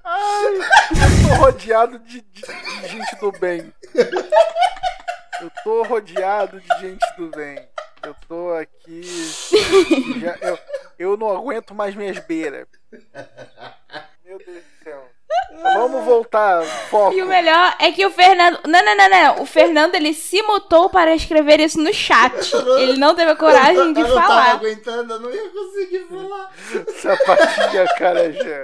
Ai, 0.03 0.55
eu 0.55 1.29
tô 1.29 1.35
rodeado 1.43 1.99
de, 1.99 2.21
de- 2.21 2.41
de 2.41 2.87
gente 2.87 3.15
do 3.19 3.31
bem. 3.31 3.73
Eu 5.41 5.51
tô 5.63 5.83
rodeado 5.83 6.59
de 6.59 6.67
gente 6.79 7.05
do 7.17 7.29
bem. 7.31 7.67
Eu 8.03 8.15
tô 8.27 8.51
aqui. 8.53 9.01
já- 10.19 10.37
eu, 10.41 10.57
eu 11.01 11.17
não 11.17 11.35
aguento 11.35 11.73
mais 11.73 11.95
minhas 11.95 12.19
beiras. 12.19 12.67
Meu 14.23 14.37
Deus 14.37 14.63
do 14.63 14.83
céu. 14.83 15.09
Vamos 15.61 16.05
voltar. 16.05 16.63
Foco. 16.89 17.15
E 17.15 17.21
o 17.21 17.25
melhor 17.25 17.75
é 17.79 17.91
que 17.91 18.05
o 18.05 18.11
Fernando. 18.11 18.59
Não, 18.65 18.85
não, 18.85 18.95
não, 18.95 19.09
não. 19.09 19.41
O 19.41 19.45
Fernando 19.45 19.95
ele 19.95 20.13
se 20.13 20.41
mutou 20.43 20.89
para 20.89 21.13
escrever 21.15 21.59
isso 21.59 21.79
no 21.79 21.93
chat. 21.93 22.53
Ele 22.79 22.97
não 22.97 23.15
teve 23.15 23.31
a 23.31 23.35
coragem 23.35 23.91
de 23.93 24.01
eu 24.01 24.07
não 24.07 24.15
tava 24.15 24.27
falar. 24.27 24.51
aguentando, 24.51 25.13
eu 25.13 25.19
não 25.19 25.31
ia 25.31 25.49
conseguir 25.49 26.07
falar. 26.07 26.51
Sapatinha 27.01 27.85
carajé. 27.97 28.63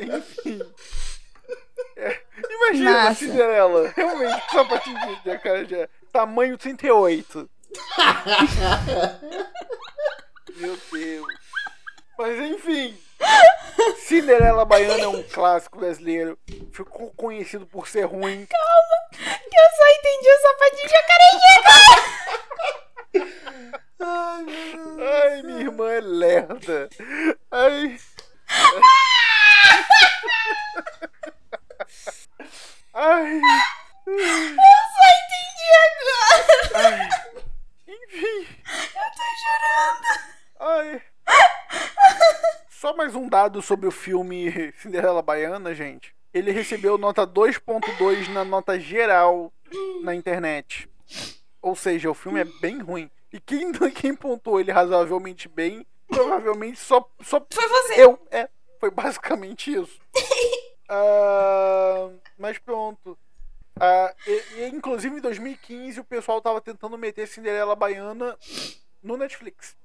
Enfim. 0.00 0.60
É, 1.96 2.20
imagina 2.50 2.90
a 2.90 3.04
Massa. 3.04 3.14
Cinderela. 3.14 3.92
Realmente, 3.96 4.52
sapatinho 4.52 4.98
de 5.22 5.30
acarajé. 5.30 5.88
Tamanho 6.12 6.58
38. 6.58 7.48
Meu 10.60 10.76
Deus. 10.92 11.26
Mas 12.18 12.38
enfim. 12.38 13.02
Cinderela 13.96 14.64
Baiana 14.66 15.04
é 15.04 15.08
um 15.08 15.22
clássico 15.22 15.78
brasileiro. 15.78 16.38
Ficou 16.72 17.10
conhecido 17.12 17.66
por 17.66 17.88
ser 17.88 18.04
ruim. 18.04 18.46
Que 18.46 18.54
eu 18.54 19.70
só 19.76 19.88
entendi 19.98 20.28
o 20.28 20.40
sapatinho 20.42 20.86
de 20.86 20.92
jacarezinho. 20.94 21.62
Ai, 24.00 24.42
meu 24.42 24.96
Deus. 24.96 25.00
Ai, 25.00 25.42
minha 25.42 25.60
irmã 25.60 25.90
é 25.90 26.00
lerda. 26.00 26.88
Ai. 27.50 27.98
Ai. 32.92 33.40
Eu 34.06 34.18
só 34.92 35.04
entendi 35.20 35.68
agora. 35.86 36.74
Ai. 36.74 37.08
Enfim. 37.88 38.40
Eu 38.66 39.08
tô 39.16 39.24
chorando. 39.40 40.08
Ai. 40.60 41.02
Só 42.70 42.94
sobre 43.62 43.86
o 43.88 43.90
filme 43.90 44.72
Cinderela 44.80 45.22
Baiana, 45.22 45.74
gente. 45.74 46.14
Ele 46.32 46.52
recebeu 46.52 46.96
nota 46.96 47.26
2.2 47.26 48.28
na 48.28 48.44
nota 48.44 48.78
geral 48.78 49.52
na 50.02 50.14
internet. 50.14 50.88
Ou 51.60 51.74
seja, 51.74 52.10
o 52.10 52.14
filme 52.14 52.40
é 52.40 52.44
bem 52.44 52.78
ruim. 52.78 53.10
E 53.32 53.40
quem, 53.40 53.72
quem 53.94 54.14
pontuou 54.14 54.60
ele 54.60 54.72
razoavelmente 54.72 55.48
bem, 55.48 55.86
provavelmente 56.08 56.78
só, 56.78 57.08
só 57.22 57.44
Foi 57.52 57.68
você. 57.68 58.02
eu. 58.04 58.18
É, 58.30 58.48
foi 58.78 58.90
basicamente 58.90 59.72
isso. 59.72 59.98
Ah, 60.92 62.10
mas 62.36 62.58
pronto. 62.58 63.16
Ah, 63.78 64.12
e, 64.26 64.42
e, 64.56 64.68
inclusive 64.70 65.16
em 65.16 65.20
2015 65.20 66.00
o 66.00 66.04
pessoal 66.04 66.40
tava 66.40 66.60
tentando 66.60 66.98
meter 66.98 67.28
Cinderela 67.28 67.76
Baiana 67.76 68.36
no 69.00 69.16
Netflix. 69.16 69.76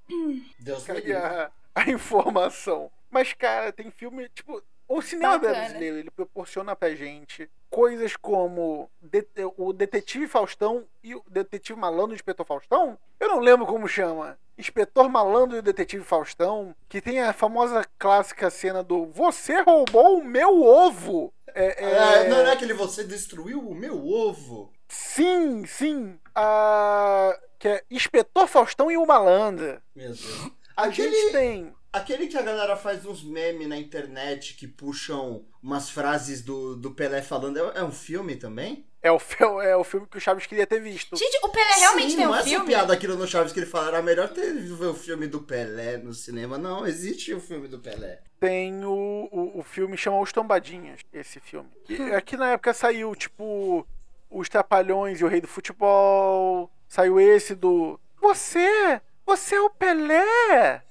Deus 0.57 0.87
me 0.87 0.95
livre. 0.95 1.13
a, 1.13 1.51
a 1.75 1.89
informação? 1.91 2.89
Mas, 3.15 3.31
cara, 3.31 3.71
tem 3.71 3.89
filme. 3.89 4.27
Tipo, 4.35 4.61
o 4.89 5.01
cinema 5.01 5.37
Bacana. 5.37 5.53
brasileiro 5.59 5.97
ele 5.99 6.11
proporciona 6.11 6.75
pra 6.75 6.93
gente 6.93 7.49
coisas 7.69 8.17
como 8.17 8.89
Det- 9.01 9.25
o 9.57 9.71
Detetive 9.71 10.27
Faustão 10.27 10.85
e 11.01 11.15
o 11.15 11.23
Detetive 11.29 11.79
Malandro 11.79 12.13
de 12.17 12.21
Petor 12.21 12.45
Faustão. 12.45 12.97
Eu 13.17 13.29
não 13.29 13.39
lembro 13.39 13.65
como 13.65 13.87
chama. 13.87 14.37
Inspetor 14.57 15.09
Malandro 15.09 15.55
e 15.55 15.59
o 15.59 15.63
Detetive 15.63 16.03
Faustão, 16.03 16.75
que 16.89 16.99
tem 17.01 17.21
a 17.21 17.31
famosa 17.31 17.83
clássica 17.97 18.49
cena 18.49 18.83
do 18.83 19.05
Você 19.07 19.61
roubou 19.61 20.19
o 20.19 20.23
meu 20.25 20.61
ovo. 20.61 21.33
É, 21.53 21.85
é... 21.85 22.27
não, 22.29 22.37
não 22.43 22.49
é 22.49 22.51
aquele 22.51 22.73
você 22.73 23.05
destruiu 23.05 23.59
o 23.65 23.73
meu 23.73 24.05
ovo. 24.05 24.73
Sim, 24.89 25.65
sim. 25.65 26.19
Ah, 26.35 27.37
que 27.57 27.67
é 27.69 27.83
Inspetor 27.89 28.45
Faustão 28.47 28.91
e 28.91 28.97
o 28.97 29.05
Malandro. 29.05 29.81
Meu 29.95 30.07
Deus. 30.07 30.51
A 30.75 30.83
Aquele- 30.85 31.09
gente 31.15 31.31
tem. 31.31 31.73
Aquele 31.95 32.27
que 32.27 32.37
a 32.37 32.41
galera 32.41 32.75
faz 32.75 33.05
uns 33.05 33.23
memes 33.23 33.69
na 33.69 33.77
internet 33.77 34.55
que 34.55 34.67
puxam 34.67 35.45
umas 35.63 35.89
frases 35.89 36.41
do, 36.41 36.75
do 36.75 36.91
Pelé 36.91 37.21
falando, 37.21 37.57
é, 37.57 37.79
é 37.79 37.83
um 37.85 37.91
filme 37.91 38.35
também? 38.35 38.85
É 39.01 39.09
o, 39.09 39.17
é 39.61 39.77
o 39.77 39.83
filme 39.85 40.05
que 40.05 40.17
o 40.17 40.19
Chaves 40.19 40.45
queria 40.45 40.67
ter 40.67 40.81
visto. 40.81 41.15
Gente, 41.15 41.39
o 41.41 41.47
Pelé 41.47 41.73
realmente 41.77 42.11
Sim, 42.11 42.17
tem 42.17 42.25
não 42.25 42.33
um 42.33 42.35
é 42.35 42.39
essa 42.39 42.49
filme? 42.49 42.65
piada 42.65 42.91
aquilo 42.91 43.15
no 43.15 43.25
Chaves 43.25 43.53
que 43.53 43.59
ele 43.59 43.65
falaram, 43.65 43.93
era 43.93 44.01
melhor 44.01 44.27
ter 44.27 44.53
ver 44.53 44.87
o 44.87 44.93
filme 44.93 45.25
do 45.25 45.39
Pelé 45.39 45.95
no 45.95 46.13
cinema. 46.13 46.57
Não, 46.57 46.85
existe 46.85 47.33
o 47.33 47.39
filme 47.39 47.69
do 47.69 47.79
Pelé. 47.79 48.19
Tem 48.41 48.83
o, 48.83 49.29
o, 49.31 49.59
o 49.59 49.63
filme 49.63 49.95
chama 49.95 50.19
Os 50.19 50.33
Tombadinhas, 50.33 50.99
esse 51.13 51.39
filme. 51.39 51.69
Aqui 52.13 52.35
na 52.35 52.49
época 52.51 52.73
saiu, 52.73 53.15
tipo, 53.15 53.87
Os 54.29 54.49
Trapalhões 54.49 55.21
e 55.21 55.23
o 55.23 55.29
Rei 55.29 55.39
do 55.39 55.47
Futebol. 55.47 56.69
Saiu 56.89 57.21
esse 57.21 57.55
do. 57.55 57.97
Você! 58.19 58.99
Você 59.25 59.55
é 59.55 59.61
o 59.61 59.69
Pelé! 59.69 60.84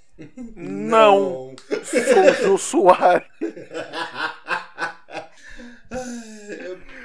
Não! 0.57 1.55
Sou 1.85 2.31
o 2.31 2.35
Jô 2.35 2.59
Soares. 2.59 3.27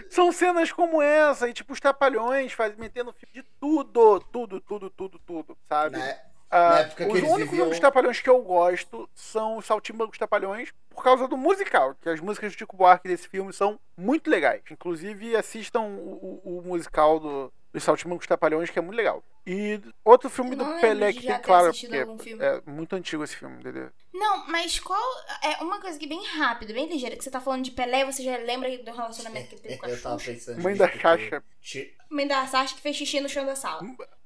São 0.10 0.32
cenas 0.32 0.72
como 0.72 1.02
essa, 1.02 1.48
e 1.48 1.54
tipo, 1.54 1.74
os 1.74 1.80
Trapalhões 1.80 2.52
faz, 2.54 2.76
metendo 2.76 3.13
filme 3.13 3.34
de 3.34 3.43
tudo, 3.60 4.19
tudo, 4.32 4.60
tudo, 4.60 4.89
tudo, 4.89 5.19
tudo, 5.26 5.58
sabe? 5.67 5.98
Na, 5.98 6.15
Ah, 6.52 6.69
na 6.69 6.80
época 6.80 7.06
que 7.06 7.12
os 7.12 7.17
eles 7.19 7.30
únicos 7.30 7.38
viviam- 7.45 7.65
filmes 7.65 7.80
Trapalhões 7.80 8.19
que 8.22 8.30
eu 8.30 8.41
gosto 8.41 9.08
são 9.13 9.58
os 9.58 9.65
Saltimbancos 9.67 10.17
Trapalhões 10.17 10.74
por 10.89 11.04
causa 11.04 11.28
do 11.28 11.38
musical, 11.38 11.93
que 12.02 12.10
as 12.10 12.19
músicas 12.19 12.52
do 12.54 12.58
Chico 12.58 12.76
Buarque 12.76 13.08
desse 13.08 13.28
filme 13.28 13.54
são 13.54 13.80
muito 13.95 14.30
legais. 14.30 14.63
Inclusive, 14.72 15.36
assistam 15.36 15.82
o, 15.82 16.41
o- 16.43 16.58
o 16.60 16.62
musical 16.67 17.19
do, 17.19 17.54
dos 17.71 17.84
Saltimbancos 17.84 18.25
Trapalhões, 18.27 18.69
que 18.69 18.79
é 18.79 18.82
muito 18.82 18.95
legal. 18.97 19.23
E 19.45 19.79
outro 20.03 20.29
filme 20.29 20.51
do 20.55 20.63
não 20.63 20.71
lembro 20.71 20.82
Pelé 20.82 21.13
que 21.13 21.21
tem, 21.25 21.39
claro, 21.39 21.67
assistido 21.67 21.89
porque 21.91 22.01
algum 22.01 22.17
filme. 22.17 22.43
é 22.43 22.62
muito 22.65 22.95
antigo 22.95 23.23
esse 23.23 23.36
filme, 23.36 23.60
entendeu? 23.60 23.89
Não, 24.13 24.47
mas 24.47 24.79
qual. 24.79 24.99
É 25.43 25.63
uma 25.63 25.79
coisa 25.79 25.97
que 25.99 26.08
bem 26.08 26.23
rápida, 26.25 26.73
bem 26.73 26.88
ligeira, 26.88 27.15
que 27.15 27.23
você 27.23 27.29
tá 27.32 27.39
falando 27.39 27.63
de 27.63 27.71
Pelé, 27.71 28.03
você 28.05 28.23
já 28.23 28.38
lembra 28.38 28.69
do 28.77 28.91
relacionamento 28.91 29.49
que 29.49 29.55
ele 29.55 29.62
teve 29.62 29.77
com 29.79 29.86
a 29.86 29.89
Eu 29.89 30.01
tava 30.01 30.17
pensando 30.17 30.62
Mãe 30.62 30.75
da 30.75 30.88
Xaxa. 30.89 31.43
Ti- 31.62 31.95
Mãe 32.10 32.27
da 32.27 32.45
Sasha 32.47 32.75
que 32.75 32.82
fez 32.82 32.95
xixi 32.95 33.19
no 33.19 33.29
chão 33.29 33.45
da 33.45 33.55
sala. 33.55 33.82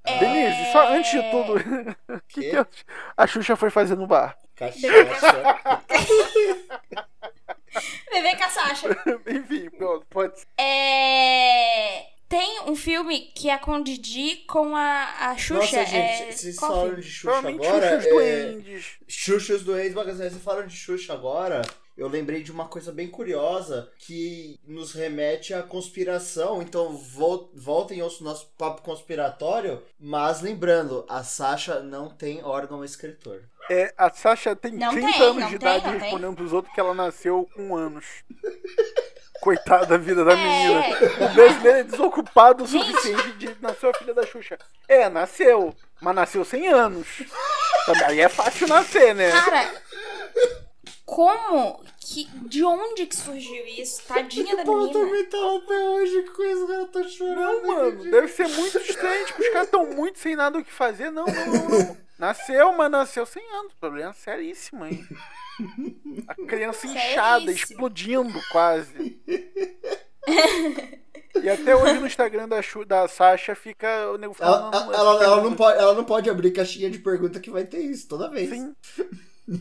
É. 0.05 0.19
Denise, 0.19 0.71
só 0.71 0.87
antes 0.89 1.11
de 1.11 1.31
tudo, 1.31 1.55
o 2.09 2.21
que, 2.27 2.49
que 2.51 2.55
a- 2.57 2.67
a 3.17 3.27
Xuxa 3.27 3.55
foi 3.55 3.69
fazer 3.69 3.95
no 3.95 4.07
bar? 4.07 4.37
Cachaça. 4.55 5.61
Bebê 8.11 8.35
com 8.37 8.43
a 8.43 8.49
Sasha. 8.49 8.87
Enfim, 9.27 9.69
pronto, 9.71 10.05
pode 10.09 10.39
ser. 10.39 10.45
É. 10.57 12.12
Tem 12.33 12.61
um 12.61 12.75
filme 12.75 13.31
que 13.35 13.47
é 13.47 13.59
com 13.59 13.75
o 13.75 13.83
Didi 13.83 14.37
com 14.47 14.75
a, 14.75 15.29
a 15.29 15.37
Xuxa. 15.37 15.77
Nossa, 15.77 15.85
gente, 15.85 16.23
é... 16.23 16.31
vocês 16.31 16.57
qual 16.57 16.71
falaram 16.71 16.87
filme? 16.89 17.03
de 17.03 17.09
Xuxa 17.11 17.29
Provavelmente 17.29 17.67
agora. 17.67 17.85
Xuxa 17.85 17.97
os 17.99 18.05
é... 18.05 18.09
Duendes. 18.09 18.85
Xuxa 19.07 19.53
os 19.53 19.63
Duendes, 19.63 19.93
mas 19.93 20.17
vocês 20.17 20.37
falaram 20.37 20.67
de 20.67 20.75
Xuxa 20.75 21.13
agora. 21.13 21.61
Eu 21.95 22.07
lembrei 22.07 22.41
de 22.41 22.51
uma 22.51 22.67
coisa 22.67 22.91
bem 22.91 23.07
curiosa 23.07 23.91
que 23.99 24.59
nos 24.65 24.93
remete 24.93 25.53
à 25.53 25.61
conspiração. 25.61 26.59
Então 26.59 26.97
vol- 26.97 27.51
voltem 27.53 28.01
ao 28.01 28.09
nosso 28.21 28.47
papo 28.57 28.81
conspiratório. 28.81 29.83
Mas 29.99 30.41
lembrando, 30.41 31.05
a 31.07 31.23
Sasha 31.23 31.81
não 31.81 32.09
tem 32.09 32.43
órgão 32.43 32.83
escritor. 32.83 33.43
É, 33.69 33.93
a 33.95 34.09
Sasha 34.09 34.55
tem 34.55 34.71
Não 34.71 34.89
30 34.91 35.11
tem, 35.11 35.21
anos 35.21 35.43
de 35.43 35.49
tem, 35.49 35.55
idade 35.55 35.85
não 35.85 35.91
tem. 35.91 36.01
respondendo 36.01 36.35
pros 36.35 36.51
outros 36.51 36.73
que 36.73 36.79
ela 36.79 36.95
nasceu 36.95 37.47
com 37.55 37.75
anos. 37.75 38.05
Coitada 39.43 39.85
da 39.85 39.97
vida 39.97 40.23
da 40.23 40.31
É. 40.31 40.35
menina. 40.37 40.83
O 41.29 41.33
brasileiro 41.33 41.77
é 41.79 41.83
desocupado 41.83 42.63
o 42.63 42.67
suficiente 42.67 43.33
de 43.33 43.57
nasceu 43.59 43.89
a 43.89 43.93
filha 43.93 44.13
da 44.13 44.25
Xuxa. 44.25 44.57
É, 44.87 45.09
nasceu. 45.09 45.75
Mas 46.01 46.15
nasceu 46.15 46.45
100 46.45 46.67
anos. 46.69 47.07
Também 47.85 48.03
Aí 48.05 48.21
é 48.21 48.29
fácil 48.29 48.69
nascer, 48.69 49.13
né? 49.13 49.29
Cara, 49.31 49.69
como 51.05 51.83
que. 51.99 52.25
De 52.47 52.63
onde 52.63 53.05
que 53.05 53.15
surgiu 53.17 53.65
isso? 53.67 54.01
Tadinha 54.07 54.55
da 54.55 54.63
menina. 54.63 55.05
mental 55.11 55.57
até 55.57 55.77
hoje, 55.89 56.23
que 56.23 56.29
coisa, 56.31 56.73
eu 56.73 56.87
tô 56.87 57.03
chorando. 57.03 57.35
Não, 57.35 57.67
mano, 57.67 58.11
deve 58.11 58.29
ser 58.29 58.47
muito 58.47 58.77
estranho. 58.77 59.25
Tipo, 59.25 59.41
os 59.41 59.49
caras 59.49 59.65
estão 59.65 59.85
muito 59.87 60.19
sem 60.19 60.37
nada 60.37 60.57
o 60.57 60.63
que 60.63 60.71
fazer. 60.71 61.11
Não, 61.11 61.25
não, 61.25 61.45
não, 61.47 61.69
não. 61.79 61.97
Nasceu, 62.17 62.71
mas 62.73 62.91
nasceu 62.91 63.25
100 63.25 63.43
anos. 63.59 63.73
Problema 63.79 64.13
seríssimo, 64.13 64.85
hein? 64.85 65.05
A 66.27 66.35
criança 66.47 66.87
inchada, 66.87 67.45
Seríssimo. 67.45 67.71
explodindo 67.73 68.39
quase. 68.51 69.19
E 71.43 71.49
até 71.49 71.75
hoje 71.75 71.99
no 71.99 72.05
Instagram 72.07 72.47
da, 72.47 72.61
Xu, 72.61 72.85
da 72.85 73.07
Sasha 73.07 73.55
fica 73.55 74.11
o 74.11 74.17
nego 74.17 74.35
Ela, 74.39 74.71
falando. 74.71 74.93
ela, 74.93 75.23
ela 75.23 75.41
não 75.41 75.53
pode, 75.55 75.77
ela 75.79 75.93
não 75.93 76.03
pode 76.05 76.29
abrir 76.29 76.51
caixinha 76.51 76.89
de 76.91 76.99
pergunta 76.99 77.39
que 77.39 77.49
vai 77.49 77.65
ter 77.65 77.79
isso 77.79 78.07
toda 78.07 78.29
vez. 78.29 78.49
Sim. 78.49 78.73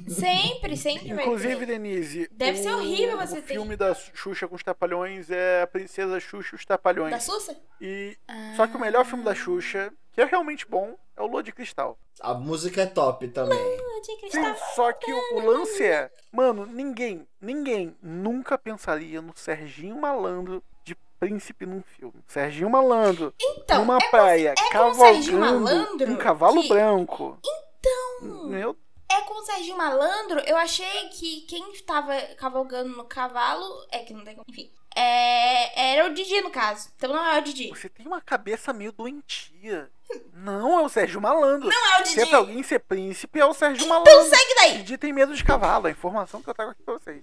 Sempre, 0.09 0.77
sempre 0.77 1.13
vai 1.13 1.25
Inclusive, 1.25 1.57
ter. 1.57 1.67
Denise. 1.67 2.29
Deve 2.31 2.61
o, 2.61 2.63
ser 2.63 2.73
horrível 2.73 3.17
você 3.17 3.39
o 3.39 3.43
ter- 3.43 3.55
filme 3.55 3.75
da 3.75 3.93
Xuxa 3.93 4.47
com 4.47 4.55
os 4.55 4.63
Trapalhões 4.63 5.29
é 5.29 5.63
a 5.63 5.67
Princesa 5.67 6.21
Xuxa 6.21 6.51
e 6.55 6.57
os 6.57 6.65
Trapalhões. 6.65 7.11
Da 7.11 7.19
Sussa? 7.19 7.57
E 7.81 8.17
só 8.55 8.69
que 8.69 8.77
o 8.77 8.81
melhor 8.81 9.05
filme 9.05 9.25
da 9.25 9.35
Xuxa, 9.35 9.93
que 10.13 10.21
é 10.21 10.25
realmente 10.25 10.65
bom, 10.69 10.95
é 11.23 11.27
o 11.27 11.31
Lua 11.31 11.43
de 11.43 11.53
Cristal. 11.53 11.99
A 12.21 12.35
música 12.35 12.83
é 12.83 12.87
top 12.87 13.29
também. 13.29 13.59
De 13.59 14.07
Sim, 14.07 14.17
cristal. 14.19 14.57
só 14.75 14.93
que 14.93 15.13
o, 15.13 15.35
o 15.37 15.47
lance 15.47 15.85
é, 15.85 16.11
mano, 16.33 16.67
ninguém, 16.67 17.27
ninguém 17.41 17.97
nunca 18.03 18.59
pensaria 18.59 19.23
no 19.23 19.33
Serginho 19.37 19.97
Malandro 20.01 20.63
de 20.85 20.97
príncipe 21.21 21.65
num 21.65 21.83
filme. 21.83 22.15
Serginho 22.27 22.69
Malandro 22.69 23.33
Então, 23.41 23.79
numa 23.81 23.99
é, 23.99 24.11
praia 24.11 24.55
é 24.59 24.73
com 24.73 24.91
o 24.91 24.95
Serginho 24.95 25.39
cavalgando 25.41 25.65
Malandro 25.65 26.11
um 26.13 26.17
cavalo 26.17 26.63
que- 26.63 26.69
branco. 26.69 27.39
Então, 27.79 28.45
Meu, 28.49 28.77
é 29.13 29.21
com 29.23 29.35
o 29.35 29.45
Serginho 29.45 29.77
Malandro, 29.77 30.41
eu 30.41 30.57
achei 30.57 31.09
que 31.11 31.43
quem 31.43 31.73
tava 31.87 32.15
cavalgando 32.37 32.91
no 32.97 33.05
cavalo. 33.05 33.87
É 33.91 34.01
que 34.01 34.13
não 34.15 34.25
tem 34.25 34.35
como. 34.35 34.47
Enfim. 34.49 34.71
É, 34.95 35.93
era 35.95 36.07
o 36.07 36.13
Didi, 36.15 36.41
no 36.43 36.51
caso. 36.51 36.91
Então 36.97 37.11
não 37.15 37.25
é 37.25 37.39
o 37.39 37.43
Didi. 37.43 37.69
você 37.71 37.89
tem 37.89 38.07
uma 38.07 38.21
cabeça 38.21 38.73
meio 38.73 38.93
doentia. 38.93 39.91
Não 40.35 40.79
é 40.79 40.83
o 40.83 40.89
Sérgio 40.91 41.21
Malandro. 41.21 41.69
Não 41.71 41.95
é 41.95 42.03
o 42.03 42.07
Se 42.07 42.13
é 42.13 42.17
Didi. 42.19 42.29
pra 42.29 42.39
alguém 42.39 42.63
ser 42.63 42.81
príncipe, 42.81 43.41
é 43.41 43.47
o 43.47 43.55
Sérgio 43.55 43.85
Então 43.87 44.05
Malandro. 44.05 44.29
segue 44.29 44.55
daí. 44.57 44.79
Didi 44.79 44.99
tem 44.99 45.13
medo 45.13 45.35
de 45.35 45.43
cavalo, 45.43 45.87
a 45.87 45.91
informação 45.91 46.43
que 46.43 46.51
eu 46.51 46.55
trago 46.55 46.73
aqui 46.73 46.83
pra 46.83 46.95
vocês. 46.95 47.23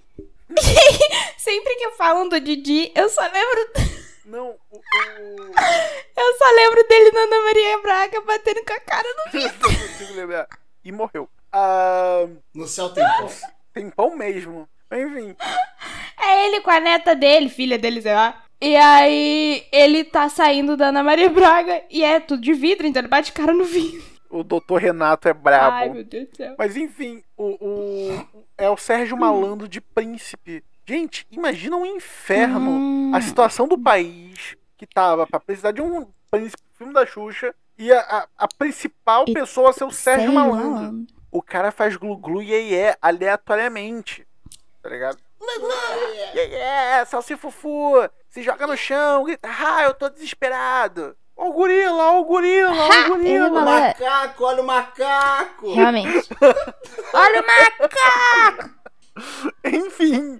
Sempre 1.37 1.75
que 1.75 1.91
falam 1.91 2.27
do 2.27 2.39
Didi, 2.39 2.91
eu 2.95 3.07
só 3.09 3.21
lembro. 3.21 3.69
Não, 4.25 4.55
o. 4.71 4.77
o... 4.77 4.81
Eu 6.19 6.37
só 6.37 6.45
lembro 6.53 6.85
dele 6.87 7.11
na 7.11 7.21
Ana 7.21 7.39
Maria 7.45 7.81
Braga 7.81 8.21
batendo 8.21 8.63
com 8.65 8.73
a 8.73 8.79
cara 8.81 9.07
no. 9.07 9.39
eu 9.39 9.47
não 9.47 9.87
consigo 9.87 10.13
lembrar. 10.13 10.47
E 10.83 10.91
morreu. 10.91 11.29
Ah, 11.51 12.25
No 12.53 12.67
céu 12.67 12.89
tem 12.89 13.03
pão. 13.03 13.29
tem 13.73 13.89
pão 13.89 14.15
mesmo. 14.17 14.67
Enfim. 14.91 15.35
É 16.21 16.47
ele 16.47 16.59
com 16.59 16.69
a 16.69 16.81
neta 16.81 17.15
dele, 17.15 17.47
filha 17.47 17.77
dele, 17.77 18.01
sei 18.01 18.13
lá. 18.13 18.43
E 18.61 18.75
aí 18.75 19.65
ele 19.71 20.03
tá 20.03 20.27
saindo 20.27 20.75
da 20.75 20.87
Ana 20.87 21.01
Maria 21.01 21.29
Braga 21.29 21.81
e 21.89 22.03
é 22.03 22.19
tudo 22.19 22.41
de 22.41 22.51
vidro, 22.53 22.85
então 22.85 22.99
ele 22.99 23.07
bate 23.07 23.31
cara 23.31 23.53
no 23.53 23.63
vidro. 23.63 24.03
O 24.29 24.43
doutor 24.43 24.81
Renato 24.81 25.29
é 25.29 25.33
brabo. 25.33 25.77
Ai, 25.77 25.89
meu 25.89 26.03
Deus 26.03 26.27
do 26.27 26.35
céu. 26.35 26.55
Mas 26.59 26.75
enfim, 26.75 27.23
o, 27.37 27.55
o- 27.65 28.43
é 28.57 28.69
o 28.69 28.75
Sérgio 28.75 29.15
Malandro 29.17 29.65
de 29.67 29.79
príncipe. 29.79 30.61
Gente, 30.85 31.25
imagina 31.31 31.77
um 31.77 31.85
inferno. 31.85 32.69
Hum. 32.69 33.11
A 33.15 33.21
situação 33.21 33.65
do 33.65 33.77
país 33.79 34.57
que 34.77 34.85
tava 34.85 35.25
pra 35.25 35.39
precisar 35.39 35.71
de 35.71 35.81
um 35.81 36.05
príncipe 36.29 36.61
filme 36.77 36.93
da 36.93 37.05
Xuxa 37.05 37.55
e 37.77 37.91
a, 37.93 37.99
a, 38.01 38.27
a 38.39 38.47
principal 38.47 39.23
E 39.25 39.33
pessoa 39.33 39.71
ser 39.71 39.85
o 39.85 39.91
Sérgio 39.91 40.33
Malandro. 40.33 41.07
O 41.31 41.41
cara 41.41 41.71
faz 41.71 41.95
glu-glu 41.95 42.41
e 42.41 42.51
iê 42.51 42.95
aleatoriamente. 43.01 44.27
Tá 44.81 44.89
ligado? 44.89 45.17
Iê, 46.33 46.47
iê, 46.47 47.05
salsifufu, 47.05 48.09
se 48.29 48.41
joga 48.43 48.67
no 48.67 48.75
chão, 48.75 49.23
grita, 49.23 49.47
ah, 49.49 49.83
eu 49.83 49.93
tô 49.93 50.09
desesperado. 50.09 51.15
Ó 51.35 51.47
o 51.49 51.53
gorila, 51.53 52.11
ó 52.13 52.19
o 52.19 52.25
gorila, 52.25 52.71
ó 52.71 53.05
o 53.05 53.07
gorila. 53.09 53.47
O 53.47 53.53
Malandro. 53.53 53.87
macaco, 54.05 54.43
olha 54.43 54.61
o 54.61 54.65
macaco! 54.65 55.73
Realmente. 55.73 56.29
Olha 57.13 57.41
o 57.41 57.45
macaco! 57.47 58.69
Enfim, 59.63 60.39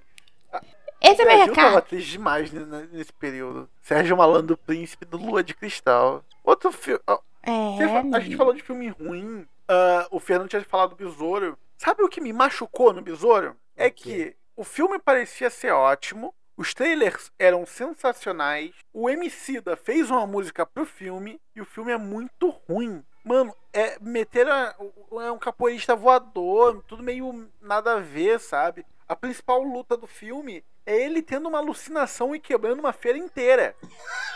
Esse 1.00 1.22
é 1.22 1.24
o 1.24 1.26
meu 1.28 1.36
Brasil 1.36 1.54
tava 1.54 1.68
recado. 1.68 1.84
triste 1.86 2.10
demais 2.12 2.52
nesse 2.92 3.12
período. 3.14 3.68
Sérgio 3.82 4.16
Malandro, 4.16 4.56
príncipe 4.58 5.06
do 5.06 5.16
Lua 5.16 5.42
de 5.42 5.54
Cristal. 5.54 6.22
Outro 6.44 6.70
filme. 6.70 7.00
É, 7.42 8.14
a 8.14 8.20
gente 8.20 8.36
falou 8.36 8.52
de 8.52 8.62
filme 8.62 8.88
ruim. 8.88 9.46
Ah, 9.72 10.08
o 10.10 10.18
Fernando 10.18 10.48
tinha 10.48 10.64
falado 10.64 10.90
do 10.90 10.96
Besouro. 10.96 11.56
Sabe 11.78 12.02
o 12.02 12.08
que 12.08 12.20
me 12.20 12.32
machucou 12.32 12.92
no 12.92 13.00
Besouro? 13.00 13.56
É 13.76 13.88
que 13.88 14.36
o 14.56 14.64
filme 14.64 14.98
parecia 14.98 15.48
ser 15.48 15.70
ótimo. 15.70 16.34
Os 16.56 16.74
trailers 16.74 17.30
eram 17.38 17.64
sensacionais. 17.64 18.72
O 18.92 19.08
Emicida 19.08 19.76
fez 19.76 20.10
uma 20.10 20.26
música 20.26 20.66
pro 20.66 20.84
filme 20.84 21.40
e 21.54 21.60
o 21.60 21.64
filme 21.64 21.92
é 21.92 21.96
muito 21.96 22.48
ruim. 22.68 23.04
Mano, 23.24 23.54
é 23.72 23.96
meter 24.00 24.48
a, 24.48 24.74
é 25.22 25.30
um 25.30 25.38
capoeirista 25.38 25.94
voador, 25.94 26.82
tudo 26.88 27.04
meio 27.04 27.48
nada 27.60 27.94
a 27.94 28.00
ver, 28.00 28.40
sabe? 28.40 28.84
A 29.06 29.14
principal 29.14 29.62
luta 29.62 29.96
do 29.96 30.08
filme 30.08 30.64
é 30.86 31.04
ele 31.04 31.22
tendo 31.22 31.48
uma 31.48 31.58
alucinação 31.58 32.34
e 32.34 32.40
quebrando 32.40 32.80
uma 32.80 32.92
feira 32.92 33.18
inteira. 33.18 33.74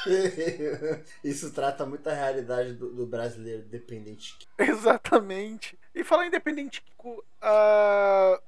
Isso 1.24 1.52
trata 1.52 1.84
muito 1.86 2.08
a 2.08 2.12
realidade 2.12 2.74
do, 2.74 2.90
do 2.90 3.06
brasileiro 3.06 3.62
dependente. 3.62 4.36
Exatamente. 4.58 5.78
E 5.94 6.02
falar 6.04 6.26
independente, 6.26 6.82
uh, 7.04 8.38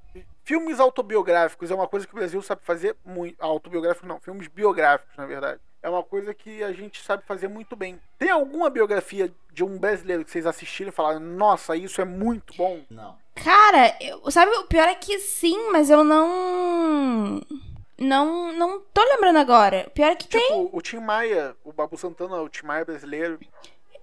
filmes 0.45 0.81
autobiográficos 0.81 1.71
é 1.71 1.75
uma 1.75 1.89
coisa 1.89 2.07
que 2.07 2.13
o 2.13 2.17
Brasil 2.17 2.41
sabe 2.43 2.63
fazer 2.65 2.97
muito. 3.05 3.37
Autobiográficos 3.41 4.09
não, 4.09 4.21
filmes 4.21 4.49
biográficos, 4.49 5.17
na 5.17 5.27
verdade. 5.27 5.61
É 5.83 5.89
uma 5.89 6.03
coisa 6.03 6.35
que 6.35 6.65
a 6.65 6.73
gente 6.73 7.03
sabe 7.03 7.23
fazer 7.25 7.47
muito 7.47 7.77
bem. 7.77 8.01
Tem 8.19 8.31
alguma 8.31 8.69
biografia 8.69 9.33
de 9.53 9.63
um 9.63 9.79
brasileiro 9.79 10.25
que 10.25 10.31
vocês 10.31 10.45
assistiram 10.45 10.89
e 10.89 10.93
falaram, 10.93 11.21
nossa, 11.21 11.77
isso 11.77 12.01
é 12.01 12.05
muito 12.05 12.55
bom? 12.57 12.83
Não. 12.91 13.17
Cara, 13.37 13.97
eu, 14.01 14.29
sabe, 14.31 14.51
o 14.57 14.65
pior 14.65 14.89
é 14.89 14.95
que 14.95 15.19
sim, 15.21 15.71
mas 15.71 15.89
eu 15.89 16.03
não. 16.03 17.41
Não, 17.99 18.53
não 18.53 18.81
tô 18.93 19.03
lembrando 19.03 19.39
agora. 19.39 19.91
Pior 19.95 20.11
é 20.11 20.15
que 20.15 20.29
tipo, 20.29 20.47
tem. 20.47 20.69
o 20.73 20.81
Tim 20.83 20.99
Maia, 20.99 21.55
o 21.65 21.73
Babu 21.73 21.97
Santana, 21.97 22.37
o 22.43 22.49
Tim 22.49 22.67
Maia 22.67 22.85
brasileiro. 22.85 23.39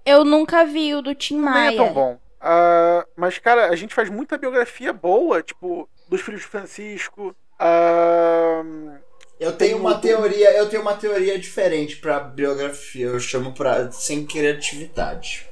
Eu 0.06 0.26
nunca 0.26 0.66
vi 0.66 0.96
o 0.96 1.02
do 1.02 1.14
Tim 1.14 1.38
Maia. 1.38 1.72
Não 1.72 1.84
é 1.84 1.86
tão 1.86 1.94
bom. 1.94 2.14
Uh, 2.42 3.08
mas, 3.16 3.38
cara, 3.38 3.70
a 3.70 3.76
gente 3.76 3.94
faz 3.94 4.10
muita 4.10 4.38
biografia 4.38 4.92
boa, 4.92 5.42
tipo, 5.42 5.88
dos 6.10 6.22
filhos 6.22 6.42
de 6.42 6.48
Francisco. 6.48 7.36
Uh, 7.60 8.98
eu 9.40 9.56
tenho 9.56 9.78
uma 9.78 9.98
teoria, 9.98 10.52
eu 10.58 10.68
tenho 10.70 10.82
uma 10.82 10.96
teoria 10.96 11.40
diferente 11.40 11.98
pra 11.98 12.20
biografia. 12.20 13.08
Eu 13.08 13.20
chamo 13.20 13.54
pra 13.54 13.92
sem 13.92 14.26
criatividade. 14.26 15.48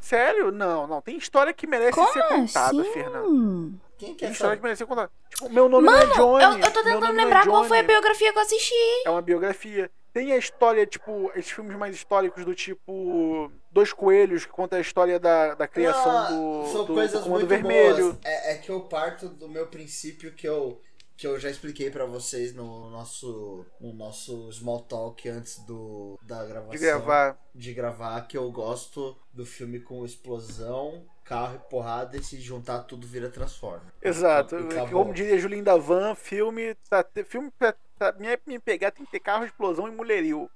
Sério? 0.00 0.50
Não, 0.50 0.86
não. 0.86 1.00
Tem 1.00 1.16
história 1.16 1.52
que 1.52 1.66
merece 1.66 1.92
Como 1.92 2.12
ser 2.12 2.22
contada, 2.24 2.80
assim? 2.80 2.92
Fernando. 2.92 3.74
Quem 4.02 4.14
Tem 4.16 4.26
quer 4.26 4.32
história 4.32 4.56
que 4.56 4.62
merece 4.64 4.78
ser 4.78 4.86
contada. 4.86 5.12
Tipo, 5.30 5.48
meu 5.48 5.68
nome 5.68 5.86
Mano, 5.86 6.06
não 6.16 6.36
é 6.40 6.42
Johnny. 6.42 6.60
eu, 6.60 6.66
eu 6.66 6.72
tô 6.72 6.82
tentando 6.82 7.06
é 7.06 7.24
lembrar 7.24 7.46
qual 7.46 7.62
foi 7.64 7.78
a 7.78 7.82
biografia 7.84 8.32
que 8.32 8.38
eu 8.38 8.42
assisti. 8.42 8.74
É 9.06 9.10
uma 9.10 9.22
biografia. 9.22 9.88
Tem 10.12 10.32
a 10.32 10.36
história, 10.36 10.84
tipo, 10.84 11.30
esses 11.36 11.52
filmes 11.52 11.76
mais 11.78 11.94
históricos 11.94 12.44
do 12.44 12.52
tipo 12.52 13.50
Dois 13.70 13.92
Coelhos, 13.92 14.44
que 14.44 14.50
conta 14.52 14.74
a 14.76 14.80
história 14.80 15.20
da, 15.20 15.54
da 15.54 15.68
criação 15.68 16.10
Ah, 16.18 16.28
do, 16.30 16.66
são 16.72 16.84
do, 16.84 16.94
coisas 16.94 17.20
do 17.20 17.24
Comando 17.24 17.38
muito 17.40 17.48
Vermelho. 17.48 18.04
boas. 18.12 18.18
É, 18.24 18.52
é 18.52 18.54
que 18.56 18.70
eu 18.70 18.80
parto 18.80 19.28
do 19.28 19.48
meu 19.48 19.68
princípio 19.68 20.34
que 20.34 20.46
eu 20.48 20.80
que 21.16 21.26
eu 21.26 21.38
já 21.38 21.50
expliquei 21.50 21.90
pra 21.90 22.04
vocês 22.04 22.54
no 22.54 22.90
nosso 22.90 23.64
no 23.80 23.92
nosso 23.92 24.50
small 24.52 24.80
talk 24.80 25.28
antes 25.28 25.58
do 25.60 26.18
da 26.22 26.44
gravação 26.44 26.70
De 26.72 26.78
gravar. 26.78 27.38
de 27.54 27.74
gravar 27.74 28.20
que 28.26 28.36
eu 28.36 28.50
gosto 28.50 29.16
do 29.32 29.46
filme 29.46 29.78
com 29.80 30.04
explosão, 30.04 31.04
carro 31.24 31.56
e 31.56 31.70
porrada 31.70 32.16
e 32.16 32.22
se 32.22 32.40
juntar 32.40 32.80
tudo 32.80 33.06
vira 33.06 33.28
Transformer. 33.30 33.92
Exato. 34.02 34.56
E. 34.56 34.90
Como 34.90 35.14
diria 35.14 35.38
Julinho 35.38 35.64
da 35.64 35.76
Van, 35.76 36.14
filme. 36.14 36.74
Tá, 36.88 37.04
filme 37.26 37.50
pra, 37.58 37.74
pra 37.98 38.12
me, 38.12 38.26
me 38.46 38.58
pegar 38.58 38.90
tem 38.90 39.04
que 39.06 39.12
ter 39.12 39.20
carro, 39.20 39.44
explosão 39.44 39.86
e 39.88 39.90
mulherio. 39.90 40.50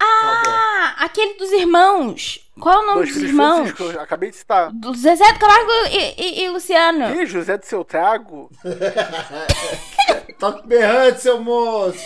Ah, 0.00 0.94
aquele 0.98 1.34
dos 1.34 1.50
irmãos. 1.52 2.40
Qual 2.60 2.74
é 2.74 2.78
o 2.82 2.86
nome 2.86 2.98
Dois 3.02 3.14
dos 3.14 3.22
irmãos? 3.22 3.70
Francisco, 3.70 4.00
acabei 4.00 4.30
de 4.30 4.36
citar. 4.36 4.70
Do 4.72 4.94
Zezé 4.94 5.32
do 5.32 5.38
Camargo 5.38 5.70
e, 5.90 6.14
e- 6.22 6.44
e 6.44 6.48
Luciano. 6.50 7.20
Ih, 7.20 7.26
José 7.26 7.56
do 7.58 7.64
seu 7.66 7.84
trago. 7.84 8.50
Toque 10.38 10.66
berrante, 10.66 11.20
seu 11.20 11.40
moço! 11.40 11.98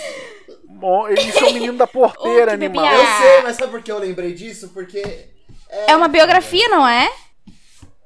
Mo- 0.66 1.09
Isso 1.09 1.44
é 1.44 1.48
o 1.48 1.53
menino 1.55 1.77
da 1.77 1.87
porteira, 1.87 2.53
animal. 2.55 2.87
Eu 2.87 3.07
sei, 3.18 3.42
mas 3.42 3.57
sabe 3.57 3.72
por 3.72 3.83
que 3.83 3.90
eu 3.90 3.98
lembrei 3.98 4.33
disso? 4.33 4.68
Porque 4.68 5.03
É 5.87 5.94
uma 5.96 6.09
biografia, 6.09 6.68
não 6.68 6.87
é? 6.87 7.11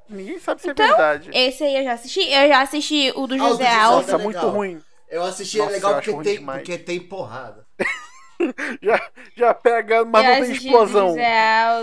Ninguém 0.09 0.39
sabe 0.39 0.61
se 0.61 0.69
é 0.69 0.71
Então, 0.71 0.87
verdade. 0.87 1.29
Esse 1.33 1.63
aí 1.63 1.77
eu 1.77 1.83
já 1.83 1.93
assisti. 1.93 2.21
Eu 2.21 2.47
já 2.47 2.61
assisti 2.61 3.11
o 3.15 3.25
do 3.27 3.35
Ah, 3.35 3.37
José 3.37 3.49
José 3.49 3.67
Alves. 3.69 4.07
Nossa, 4.07 4.21
é 4.21 4.23
muito 4.25 4.47
ruim. 4.47 4.81
eu 5.09 5.23
assisti 5.23 5.57
Nossa, 5.59 5.71
é 5.71 5.73
legal 5.75 5.93
porque 5.95 6.11
tem, 6.23 6.37
demais. 6.39 6.59
porque 6.61 6.77
tem 6.77 6.99
porrada. 6.99 7.65
Já, 8.81 9.09
já 9.35 9.53
pega, 9.53 10.03
mas 10.05 10.25
não 10.25 10.41
tem 10.41 10.51
explosão. 10.51 11.15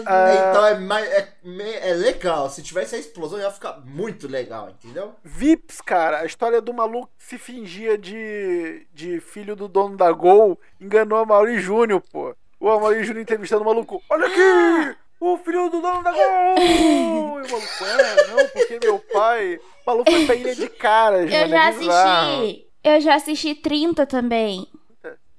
Ah, 0.06 0.50
Então 0.50 0.66
é, 0.66 0.78
mais, 0.78 1.06
é, 1.06 1.28
é 1.82 1.94
legal. 1.94 2.48
Se 2.50 2.62
tivesse 2.62 2.94
a 2.94 2.98
explosão, 2.98 3.38
ia 3.38 3.50
ficar 3.50 3.80
muito 3.84 4.28
legal, 4.28 4.68
entendeu? 4.70 5.14
Vips, 5.24 5.80
cara, 5.80 6.18
a 6.20 6.24
história 6.26 6.60
do 6.60 6.72
maluco 6.72 7.10
que 7.18 7.24
se 7.24 7.38
fingia 7.38 7.96
de, 7.96 8.86
de 8.92 9.20
filho 9.20 9.56
do 9.56 9.68
dono 9.68 9.96
da 9.96 10.10
Gol 10.12 10.58
enganou 10.80 11.18
a 11.18 11.24
Mauri 11.26 11.58
Júnior, 11.58 12.02
pô. 12.12 12.34
O 12.58 12.66
Mauri 12.78 13.02
Júnior 13.04 13.22
entrevistando 13.22 13.62
o 13.62 13.66
maluco. 13.66 14.02
Olha 14.10 14.26
aqui! 14.26 14.96
O 15.18 15.36
filho 15.38 15.68
do 15.68 15.80
dono 15.80 16.02
da 16.02 16.12
Gol! 16.12 16.20
E 16.60 17.42
o 17.42 17.50
maluco, 17.50 17.84
é, 17.84 18.26
não, 18.28 18.48
porque 18.48 18.78
meu 18.82 18.98
pai. 19.12 19.56
O 19.56 19.90
maluco 19.90 20.10
foi 20.10 20.26
pra 20.26 20.34
ilha 20.34 20.54
de 20.54 20.68
caras, 20.68 21.30
Eu 21.32 21.40
mano. 21.40 21.50
já 21.50 21.62
é 21.64 21.68
assisti. 21.68 22.66
Eu 22.82 23.00
já 23.00 23.14
assisti 23.14 23.54
30 23.54 24.06
também. 24.06 24.66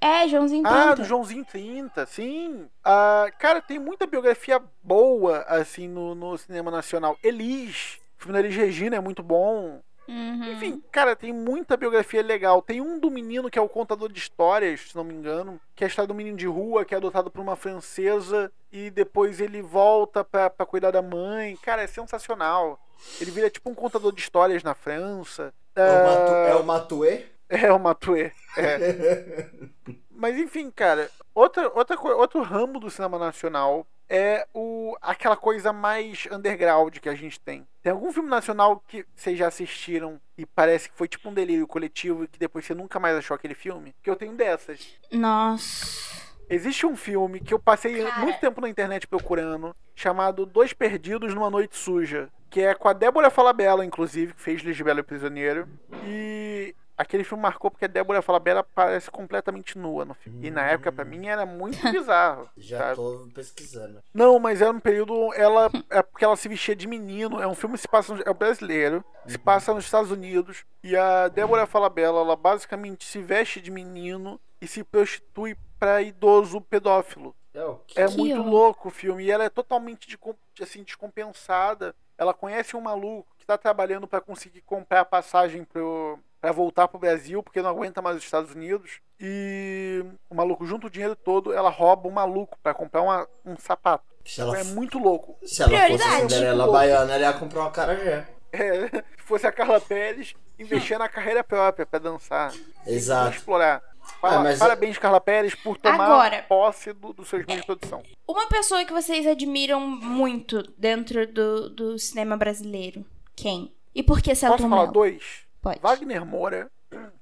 É, 0.02 0.28
Joãozinho 0.28 0.64
30. 0.64 0.92
Ah, 0.92 0.96
do 0.96 1.04
Joãozinho 1.04 1.46
30, 1.46 2.06
sim. 2.08 2.68
Ah, 2.84 3.28
cara, 3.38 3.62
tem 3.62 3.78
muita 3.78 4.08
biografia 4.08 4.60
boa, 4.82 5.42
assim, 5.44 5.88
no, 5.88 6.16
no 6.16 6.36
cinema 6.40 6.72
nacional. 6.72 7.16
Elis, 7.24 8.00
o 8.18 8.24
filme 8.24 8.34
da 8.34 8.40
Elis 8.40 8.56
Regina 8.56 8.96
é 8.96 9.00
muito 9.00 9.22
bom. 9.22 9.80
Uhum. 10.08 10.52
Enfim, 10.54 10.84
cara, 10.92 11.16
tem 11.16 11.32
muita 11.32 11.78
biografia 11.78 12.24
legal. 12.24 12.62
Tem 12.64 12.82
um 12.82 13.00
do 13.00 13.12
menino 13.12 13.50
que 13.50 13.60
é 13.60 13.62
o 13.62 13.70
contador 13.70 14.12
de 14.12 14.20
histórias, 14.20 14.90
se 14.90 14.96
não 14.96 15.04
me 15.04 15.14
engano, 15.14 15.62
que 15.76 15.84
é 15.84 15.86
a 15.86 15.88
história 15.88 16.08
do 16.08 16.16
menino 16.16 16.36
de 16.36 16.48
rua, 16.48 16.84
que 16.84 16.94
é 16.94 16.98
adotado 16.98 17.30
por 17.30 17.40
uma 17.40 17.56
francesa 17.56 18.52
e 18.72 18.90
depois 18.90 19.40
ele 19.40 19.62
volta 19.62 20.24
pra, 20.24 20.50
pra 20.50 20.66
cuidar 20.66 20.92
da 20.92 21.02
mãe. 21.02 21.56
Cara, 21.62 21.84
é 21.84 21.88
sensacional. 21.88 22.80
Ele 23.22 23.32
vira 23.32 23.50
tipo 23.50 23.70
um 23.70 23.76
contador 23.76 24.12
de 24.12 24.20
histórias 24.22 24.64
na 24.64 24.74
França. 24.74 25.54
É 25.76 25.82
o, 25.82 26.06
Matu, 26.06 26.32
Ah, 26.34 26.48
é 26.50 26.56
o 26.56 26.64
Matuê? 26.64 27.26
é 27.64 27.72
o 27.72 27.80
Matue. 27.80 28.32
É. 28.58 29.50
Mas 30.10 30.38
enfim, 30.38 30.70
cara, 30.72 31.10
outra, 31.34 31.72
outra, 31.74 32.00
outro 32.00 32.42
ramo 32.42 32.80
do 32.80 32.90
cinema 32.90 33.18
nacional 33.18 33.86
é 34.08 34.46
o, 34.54 34.96
aquela 35.02 35.38
coisa 35.38 35.72
mais 35.72 36.28
underground 36.32 36.98
que 36.98 37.10
a 37.10 37.16
gente 37.16 37.40
tem. 37.40 37.66
Tem 37.82 37.92
algum 37.92 38.12
filme 38.12 38.30
nacional 38.30 38.84
que 38.88 39.06
vocês 39.16 39.38
já 39.38 39.48
assistiram 39.48 40.20
e 40.38 40.46
parece 40.46 40.90
que 40.90 40.98
foi 40.98 41.08
tipo 41.08 41.30
um 41.30 41.34
delírio 41.34 41.66
coletivo 41.66 42.24
e 42.24 42.28
que 42.28 42.38
depois 42.38 42.66
você 42.66 42.76
nunca 42.76 43.00
mais 43.00 43.16
achou 43.16 43.34
aquele 43.34 43.56
filme? 43.56 43.96
Que 44.04 44.10
eu 44.10 44.16
tenho 44.16 44.34
dessas. 44.34 45.00
Nossa. 45.12 46.22
Existe 46.50 46.86
um 46.86 46.98
filme 46.98 47.40
que 47.40 47.54
eu 47.54 47.60
passei 47.60 48.04
Cara. 48.04 48.20
muito 48.20 48.40
tempo 48.42 48.60
na 48.60 48.68
internet 48.68 49.08
procurando, 49.08 49.74
chamado 49.96 50.46
Dois 50.46 50.74
Perdidos 50.74 51.34
numa 51.34 51.50
Noite 51.50 51.78
Suja, 51.78 52.30
que 52.50 52.60
é 52.60 52.76
com 52.76 52.90
a 52.90 52.94
Débora 52.94 53.30
Falabella, 53.30 53.86
inclusive, 53.86 54.34
que 54.34 54.42
fez 54.42 54.62
Lisbela 54.62 55.00
e 55.00 55.02
o 55.02 55.06
Prisioneiro. 55.06 55.70
E 56.06 56.76
aquele 57.02 57.24
filme 57.24 57.42
marcou 57.42 57.70
porque 57.72 57.86
a 57.86 57.88
Débora 57.88 58.22
Falabella 58.22 58.64
parece 58.64 59.10
completamente 59.12 59.78
nua 59.78 60.06
no 60.06 60.14
filme. 60.14 60.48
E 60.48 60.52
na 60.52 60.66
época, 60.68 60.92
pra 60.92 61.04
mim, 61.06 61.28
era 61.28 61.46
muito 61.46 61.78
bizarro. 61.92 62.50
Já 62.58 62.78
sabe? 62.80 62.96
tô 62.96 63.28
pesquisando. 63.34 64.02
Não, 64.14 64.40
mas 64.40 64.62
era 64.62 64.72
um 64.72 64.80
período. 64.80 65.34
Ela. 65.34 65.70
É 65.90 66.02
porque 66.02 66.24
ela 66.26 66.36
se 66.36 66.48
vestia 66.48 66.76
de 66.76 66.88
menino. 66.88 67.42
É 67.42 67.48
um 67.48 67.56
filme 67.56 67.76
que 67.76 67.82
se 67.82 67.88
passa. 67.88 68.14
no- 68.16 68.24
É 68.26 68.34
brasileiro. 68.34 69.04
Se 69.28 69.38
passa 69.38 69.74
nos 69.74 69.86
Estados 69.86 70.12
Unidos. 70.12 70.64
E 70.84 70.96
a 70.96 71.28
Débora 71.28 71.66
Falabella, 71.68 72.20
ela 72.22 72.36
basicamente 72.36 73.04
se 73.06 73.20
veste 73.22 73.60
de 73.62 73.70
menino 73.72 74.40
e 74.62 74.68
se 74.68 74.84
prostitui 74.84 75.56
pra 75.80 76.02
idoso 76.02 76.62
pedófilo. 76.62 77.36
É 77.54 77.64
o 77.66 77.76
quê? 77.86 78.00
É 78.02 78.08
Que 78.08 78.16
muito 78.18 78.42
louco 78.42 78.88
o 78.88 78.92
filme. 78.92 79.24
E 79.26 79.32
ela 79.32 79.44
é 79.44 79.50
totalmente 79.50 80.08
descom- 80.08 80.36
assim, 80.62 80.84
descompensada. 80.84 81.96
Ela 82.18 82.34
conhece 82.34 82.76
um 82.78 82.82
maluco 82.82 83.34
que 83.38 83.46
tá 83.46 83.58
trabalhando 83.58 84.08
pra 84.08 84.22
conseguir 84.22 84.62
comprar 84.62 85.02
a 85.02 85.06
passagem 85.06 85.64
pro, 85.64 86.20
pra 86.42 86.52
voltar 86.52 86.88
pro 86.88 87.00
Brasil, 87.00 87.44
porque 87.44 87.62
não 87.62 87.70
aguenta 87.70 88.02
mais 88.02 88.18
os 88.18 88.24
Estados 88.24 88.54
Unidos. 88.54 89.00
E 89.20 90.04
o 90.30 90.34
maluco 90.36 90.66
junta 90.66 90.88
o 90.88 90.90
dinheiro 90.90 91.16
todo, 91.16 91.54
ela 91.54 91.70
rouba 91.70 92.08
o 92.08 92.12
maluco 92.12 92.58
pra 92.64 92.74
comprar 92.74 93.02
uma- 93.04 93.28
um 93.46 93.56
sapato. 93.58 94.04
Se 94.26 94.42
ela, 94.42 94.58
É 94.58 94.64
muito 94.64 94.98
louco. 95.00 95.38
se 95.46 95.62
ela 95.62 95.72
fosse 95.72 95.84
Prioridade. 95.86 96.22
Cinderela 96.34 96.64
Tipo- 96.64 96.74
baiana, 96.74 97.14
ela 97.14 97.24
ia 97.24 97.34
comprar 97.34 97.62
uma 97.62 97.72
carajé. 97.72 98.28
É, 98.52 98.58
se 99.18 99.24
fosse 99.24 99.46
a 99.48 99.52
Carla 99.52 99.80
Pérez, 99.80 100.34
investir 100.60 100.98
na 100.98 101.08
carreira 101.08 101.44
própria 101.44 101.86
pra 101.86 102.00
dançar. 102.00 102.52
Pra 102.84 102.92
Exato. 102.92 103.38
explorar. 103.38 103.82
Para- 104.20 104.38
Ah, 104.38 104.44
mas- 104.44 104.58
Parabéns, 104.60 104.98
Carla 104.98 105.22
Pérez, 105.22 105.54
por 105.56 105.78
tomar 105.78 106.04
Agora- 106.06 106.44
posse 106.50 106.92
do- 106.92 107.14
dos 107.14 107.30
seus 107.30 107.46
meios 107.46 107.62
de 107.62 107.68
produção. 107.68 108.02
Uma 108.28 108.48
pessoa 108.48 108.84
que 108.84 108.92
vocês 108.92 109.26
admiram 109.28 109.80
muito 109.80 110.64
dentro 110.78 111.26
do, 111.32 111.70
do 111.70 112.00
cinema 112.00 112.36
brasileiro. 112.36 113.06
Quem? 113.36 113.72
E 113.94 114.02
por 114.04 114.20
que 114.22 114.34
Celton 114.36 114.58
Posso 114.58 114.70
falar 114.70 114.82
Mello? 114.82 114.94
dois? 114.94 115.46
Pode. 115.62 115.80
Wagner 115.80 116.26
Moura, 116.26 116.70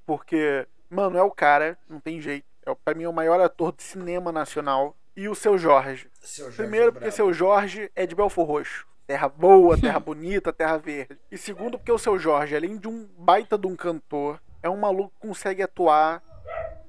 porque, 0.06 0.66
mano, 0.88 1.18
é 1.18 1.22
o 1.22 1.30
cara, 1.30 1.78
não 1.88 2.00
tem 2.00 2.20
jeito. 2.20 2.44
É, 2.64 2.70
o- 2.70 2.76
pra 2.76 2.94
mim 2.94 3.04
é 3.04 3.08
o 3.08 3.12
maior 3.12 3.40
ator 3.40 3.72
de 3.72 3.82
cinema 3.82 4.32
nacional. 4.32 4.96
E 5.16 5.28
o 5.28 5.34
seu 5.34 5.58
Jorge. 5.58 6.08
Seu 6.20 6.44
Jorge 6.46 6.56
Primeiro, 6.56 6.92
porque 6.92 7.06
Bravo. 7.06 7.16
seu 7.16 7.32
Jorge 7.32 7.90
é 7.94 8.06
de 8.06 8.14
Belfor 8.14 8.46
Roxo. 8.46 8.86
Terra 9.06 9.28
boa, 9.28 9.76
terra 9.78 9.98
bonita, 10.00 10.52
terra 10.52 10.76
verde. 10.78 11.18
E 11.30 11.36
segundo, 11.36 11.76
porque 11.78 11.90
o 11.92 11.98
seu 11.98 12.18
Jorge, 12.18 12.54
além 12.56 12.76
de 12.76 12.88
um 12.88 13.08
baita 13.18 13.58
de 13.58 13.66
um 13.66 13.74
cantor, 13.76 14.40
é 14.62 14.70
um 14.70 14.76
maluco 14.76 15.12
que 15.20 15.26
consegue 15.26 15.62
atuar 15.62 16.22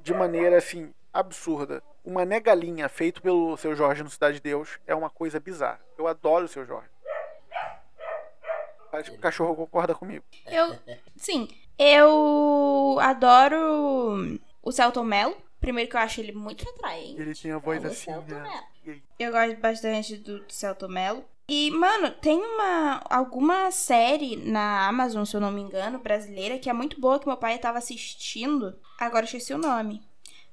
de 0.02 0.14
maneira 0.14 0.58
assim 0.58 0.94
absurda. 1.12 1.82
O 2.04 2.12
Mané 2.12 2.40
Galinha, 2.40 2.88
feito 2.88 3.22
pelo 3.22 3.58
seu 3.58 3.76
Jorge 3.76 4.04
no 4.04 4.10
Cidade 4.10 4.36
de 4.36 4.42
Deus, 4.44 4.80
é 4.88 4.94
uma 4.96 5.10
coisa 5.10 5.40
bizarra. 5.40 5.80
Eu 5.98 6.08
adoro 6.08 6.46
o 6.46 6.48
seu 6.48 6.66
Jorge. 6.66 6.90
Parece 8.92 9.10
que 9.10 9.18
o 9.18 9.22
cachorro 9.22 9.56
concorda 9.56 9.96
comigo. 9.96 10.24
Eu. 10.46 10.78
Sim. 11.16 11.48
Eu 11.80 12.98
adoro 13.00 14.38
o 14.62 14.72
Celton 14.72 15.04
Mello. 15.04 15.36
Primeiro 15.60 15.90
que 15.90 15.96
eu 15.96 16.02
acho 16.02 16.20
ele 16.20 16.32
muito 16.32 16.68
atraente. 16.70 17.22
Ele 17.22 17.34
tem 17.34 17.52
a 17.52 17.58
voz 17.58 17.84
assim, 17.86 18.12
Celton 18.12 18.34
né? 18.34 18.62
Mello. 18.84 19.02
Eu 19.18 19.32
gosto 19.32 19.58
bastante 19.58 20.18
do 20.18 20.44
Celton 20.50 20.88
Mello. 20.88 21.24
E, 21.48 21.70
mano, 21.72 22.12
tem 22.12 22.40
uma 22.40 23.02
alguma 23.10 23.72
série 23.72 24.38
na 24.38 24.88
Amazon, 24.88 25.26
se 25.26 25.36
eu 25.36 25.42
não 25.42 25.52
me 25.52 25.62
engano, 25.62 26.00
brasileira, 26.00 26.58
que 26.58 26.70
é 26.70 26.74
muito 26.74 27.00
boa, 27.00 27.20
que 27.20 27.28
meu 27.28 27.38
pai 27.38 27.58
tava 27.60 27.78
assistindo. 27.78 28.76
Agora 29.00 29.24
eu 29.24 29.26
esqueci 29.26 29.54
o 29.54 29.58
nome. 29.58 30.02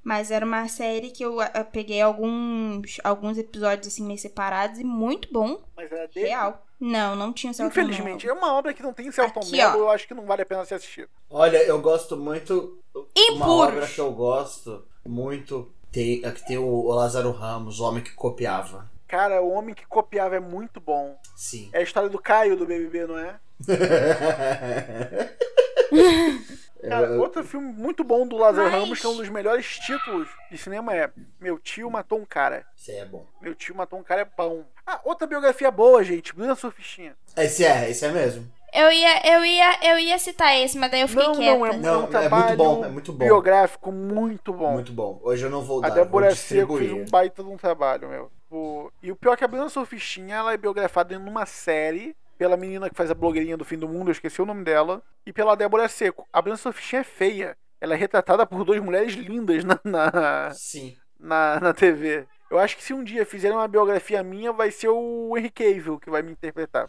Mas 0.03 0.31
era 0.31 0.45
uma 0.45 0.67
série 0.69 1.11
que 1.11 1.25
eu, 1.25 1.41
eu 1.41 1.65
peguei 1.67 2.01
alguns, 2.01 2.99
alguns 3.05 3.39
episódios, 3.39 3.89
assim, 3.89 4.05
meio 4.05 4.19
separados 4.19 4.79
e 4.79 4.85
muito 4.85 5.33
bom. 5.33 5.63
Mas 5.77 5.91
era 5.93 6.09
dele. 6.09 6.29
Real. 6.29 6.67
Não, 6.81 7.17
não 7.17 7.33
tinha 7.33 7.51
o 7.51 7.55
Celton 7.55 7.71
Infelizmente, 7.73 8.25
Mello. 8.27 8.39
é 8.39 8.41
uma 8.41 8.55
obra 8.55 8.73
que 8.73 8.83
não 8.83 8.93
tem 8.93 9.11
Celton 9.11 9.41
Aqui, 9.41 9.51
Mello, 9.53 9.75
ó. 9.79 9.81
eu 9.81 9.91
acho 9.91 10.07
que 10.07 10.15
não 10.15 10.25
vale 10.25 10.43
a 10.43 10.47
pena 10.47 10.65
ser 10.65 10.75
assistido. 10.77 11.09
Olha, 11.29 11.57
eu 11.65 11.81
gosto 11.81 12.17
muito. 12.17 12.79
Uma 12.95 13.05
Impuros. 13.17 13.49
obra 13.51 13.87
que 13.87 14.01
eu 14.01 14.13
gosto 14.13 14.85
muito 15.07 15.69
tem, 15.91 16.25
é 16.25 16.31
que 16.31 16.47
tem 16.47 16.59
o, 16.59 16.65
o 16.65 16.93
Lázaro 16.95 17.33
Ramos, 17.33 17.81
o 17.81 17.85
homem 17.85 18.03
que 18.03 18.13
copiava. 18.13 18.89
Cara, 19.09 19.41
o 19.43 19.51
homem 19.51 19.75
que 19.75 19.87
copiava 19.87 20.37
é 20.37 20.41
muito 20.41 20.81
bom. 20.81 21.19
Sim. 21.35 21.71
É 21.73 21.79
a 21.79 21.83
história 21.83 22.09
do 22.11 22.19
Caio 22.21 22.57
do 22.57 22.67
BBB, 22.67 23.07
não 23.07 23.19
é? 23.19 23.35
Cara, 26.87 27.07
Eu- 27.09 27.21
outro 27.21 27.43
filme 27.43 27.73
muito 27.73 28.05
bom 28.05 28.27
do 28.27 28.37
Lázaro 28.37 28.71
Mas- 28.71 28.81
Ramos, 28.81 29.01
que 29.01 29.07
é 29.07 29.09
um 29.09 29.17
dos 29.17 29.29
melhores 29.29 29.79
títulos 29.79 30.29
de 30.51 30.59
cinema, 30.59 30.95
é 30.95 31.11
Meu 31.41 31.59
Tio 31.59 31.91
Matou 31.91 32.19
um 32.21 32.25
Cara. 32.25 32.65
Esse 32.77 32.93
aí 32.93 32.99
é 32.99 33.05
bom. 33.05 33.27
Meu 33.41 33.55
Tio 33.55 33.75
Matou 33.75 33.99
um 33.99 34.03
Cara 34.03 34.21
é 34.23 34.25
bom. 34.25 34.65
Ah, 34.87 35.01
outra 35.05 35.27
biografia 35.27 35.71
boa, 35.71 36.03
gente. 36.05 36.35
Bruna 36.35 36.55
Surfistinha. 36.55 37.17
Esse 37.37 37.65
é, 37.65 37.91
esse 37.91 38.05
é 38.05 38.11
mesmo. 38.11 38.47
Eu 38.73 38.93
ia, 38.93 39.35
eu 39.37 39.45
ia, 39.45 39.93
eu 39.93 39.99
ia 39.99 40.19
citar 40.19 40.55
esse, 40.59 40.77
mas 40.77 40.91
daí 40.91 41.01
eu 41.01 41.09
fiquei 41.09 41.25
Não, 41.27 41.35
quieta. 41.35 41.57
não, 41.59 41.67
é, 41.67 41.77
Não, 41.79 41.89
é 41.89 41.89
é 41.89 41.97
um 41.97 42.01
muito 42.01 42.11
trabalho 42.11 42.57
bom, 42.57 42.85
é 42.85 42.89
muito 42.89 43.13
bom. 43.15 43.25
biográfico 43.25 43.91
muito 43.91 44.53
bom. 44.53 44.73
Muito 44.73 44.93
bom. 44.93 45.19
Hoje 45.23 45.47
eu 45.47 45.51
não 45.51 45.63
vou 45.63 45.79
A 45.79 45.89
dar, 45.89 45.95
vou 45.95 46.05
Débora 46.05 46.35
Seco 46.35 46.77
fez 46.77 46.93
um 46.93 47.05
baita 47.07 47.43
de 47.43 47.49
um 47.49 47.57
trabalho, 47.57 48.09
meu. 48.09 48.31
O- 48.51 48.91
E 49.03 49.11
o 49.11 49.17
pior 49.17 49.33
é 49.33 49.37
que 49.39 49.45
a 49.45 49.49
Bruna 49.49 49.69
Surfistinha, 49.71 50.37
ela 50.37 50.53
é 50.53 50.57
biografada 50.59 51.15
em 51.15 51.17
uma 51.17 51.47
série 51.47 52.15
pela 52.39 52.57
menina 52.57 52.89
que 52.89 52.95
faz 52.95 53.11
a 53.11 53.15
blogueirinha 53.15 53.57
do 53.57 53.65
fim 53.65 53.77
do 53.77 53.89
mundo, 53.89 54.09
eu 54.09 54.13
esqueci 54.13 54.41
o 54.41 54.47
nome 54.47 54.63
dela, 54.63 55.03
e 55.27 55.33
pela 55.33 55.57
Débora 55.57 55.89
Seco. 55.89 56.27
A 56.33 56.41
Bruna 56.41 56.57
Surfistinha 56.57 57.01
é 57.01 57.05
feia. 57.05 57.59
Ela 57.81 57.95
é 57.95 57.97
retratada 57.97 58.47
por 58.47 58.65
duas 58.65 58.81
mulheres 58.81 59.15
lindas 59.15 59.65
na, 59.65 59.79
na, 59.85 60.53
Sim. 60.55 60.97
na, 61.19 61.59
na 61.61 61.75
TV. 61.75 62.27
Eu 62.51 62.59
acho 62.59 62.77
que 62.77 62.83
se 62.83 62.95
um 62.95 63.05
dia 63.05 63.27
fizerem 63.27 63.57
uma 63.57 63.69
biografia 63.69 64.23
minha, 64.23 64.53
vai 64.53 64.71
ser 64.71 64.89
o 64.89 65.37
Henry 65.37 65.51
Cavill 65.51 65.99
que 65.99 66.09
vai 66.09 66.23
me 66.23 66.33
interpretar. 66.33 66.89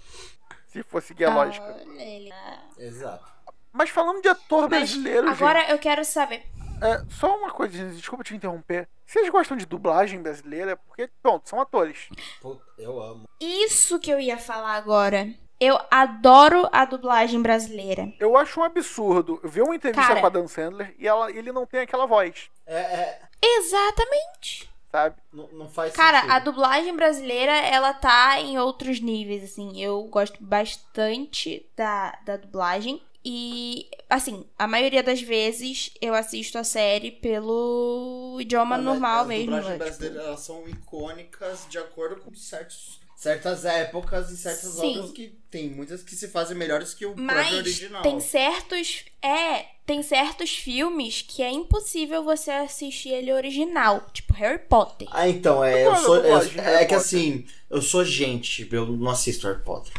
Se 0.67 0.83
for 0.83 1.01
seguir 1.01 1.25
a 1.25 1.33
lógica. 1.33 1.65
Olha 1.65 2.01
ele. 2.01 2.31
Exato. 2.77 3.25
Mas 3.71 3.89
falando 3.89 4.21
de 4.21 4.29
ator 4.29 4.69
Mas 4.69 4.69
brasileiro, 4.69 5.29
agora 5.29 5.69
eu 5.69 5.79
quero 5.79 6.05
saber. 6.05 6.43
É, 6.81 7.03
só 7.09 7.35
uma 7.37 7.51
coisa, 7.51 7.77
gente, 7.77 7.95
desculpa 7.95 8.23
te 8.23 8.35
interromper. 8.35 8.87
Vocês 9.05 9.27
gostam 9.29 9.57
de 9.57 9.65
dublagem 9.65 10.21
brasileira? 10.21 10.77
Porque, 10.77 11.09
pronto, 11.21 11.49
são 11.49 11.59
atores. 11.59 12.07
Puta, 12.41 12.61
eu 12.77 13.01
amo. 13.01 13.27
Isso 13.39 13.99
que 13.99 14.11
eu 14.11 14.19
ia 14.19 14.37
falar 14.37 14.73
agora. 14.75 15.27
Eu 15.59 15.77
adoro 15.91 16.69
a 16.71 16.85
dublagem 16.85 17.41
brasileira. 17.41 18.13
Eu 18.19 18.37
acho 18.37 18.59
um 18.61 18.63
absurdo 18.63 19.41
ver 19.43 19.61
uma 19.63 19.75
entrevista 19.75 20.07
Cara. 20.07 20.21
com 20.21 20.25
a 20.27 20.29
Dan 20.29 20.47
Sandler 20.47 20.95
e 20.97 21.05
ela, 21.07 21.29
ele 21.31 21.51
não 21.51 21.65
tem 21.65 21.81
aquela 21.81 22.05
voz, 22.05 22.49
É, 22.65 22.77
é, 22.79 23.21
Exatamente. 23.43 24.69
sabe? 24.91 25.15
não, 25.33 25.47
não 25.51 25.67
faz 25.69 25.93
Cara, 25.93 26.19
sentido. 26.21 26.33
a 26.33 26.39
dublagem 26.39 26.95
brasileira, 26.95 27.51
ela 27.51 27.93
tá 27.93 28.39
em 28.39 28.57
outros 28.57 29.01
níveis, 29.01 29.43
assim. 29.43 29.81
Eu 29.81 30.03
gosto 30.03 30.37
bastante 30.41 31.65
da, 31.75 32.17
da 32.25 32.37
dublagem. 32.37 33.01
E, 33.31 33.87
assim, 34.09 34.43
a 34.57 34.65
maioria 34.65 35.03
das 35.03 35.21
vezes 35.21 35.91
eu 36.01 36.15
assisto 36.15 36.57
a 36.57 36.63
série 36.63 37.11
pelo 37.11 38.39
idioma 38.41 38.75
mas 38.75 38.83
normal 38.85 39.21
as 39.21 39.27
mesmo. 39.27 39.45
dublagens 39.45 39.69
né? 39.71 39.77
brasileiras 39.77 40.17
elas 40.25 40.39
são 40.39 40.67
icônicas 40.67 41.67
de 41.69 41.77
acordo 41.77 42.15
com 42.21 42.33
certos, 42.33 42.99
certas 43.15 43.65
épocas 43.65 44.31
e 44.31 44.37
certas 44.37 44.71
Sim. 44.71 44.97
obras 44.97 45.11
que 45.11 45.37
tem 45.51 45.69
muitas 45.69 46.01
que 46.01 46.15
se 46.15 46.27
fazem 46.29 46.57
melhores 46.57 46.95
que 46.95 47.05
o 47.05 47.13
próprio 47.13 47.35
Mas 47.35 47.53
original. 47.53 48.01
tem 48.01 48.19
certos. 48.19 49.05
É, 49.21 49.65
tem 49.85 50.01
certos 50.01 50.49
filmes 50.55 51.21
que 51.21 51.43
é 51.43 51.51
impossível 51.51 52.23
você 52.23 52.49
assistir 52.49 53.09
ele 53.09 53.31
original. 53.31 54.07
Tipo 54.11 54.33
Harry 54.33 54.57
Potter. 54.67 55.07
Ah, 55.11 55.29
então, 55.29 55.63
é, 55.63 55.85
eu 55.85 55.91
é 55.91 55.93
a 55.93 55.97
sou, 55.97 56.15
eu- 56.15 56.39
Harry 56.39 56.83
é 56.83 56.85
que 56.85 56.95
assim, 56.95 57.45
eu 57.69 57.81
sou 57.83 58.03
gente, 58.03 58.67
eu 58.71 58.87
não 58.87 59.11
assisto 59.11 59.45
Harry 59.47 59.61
Potter. 59.63 59.93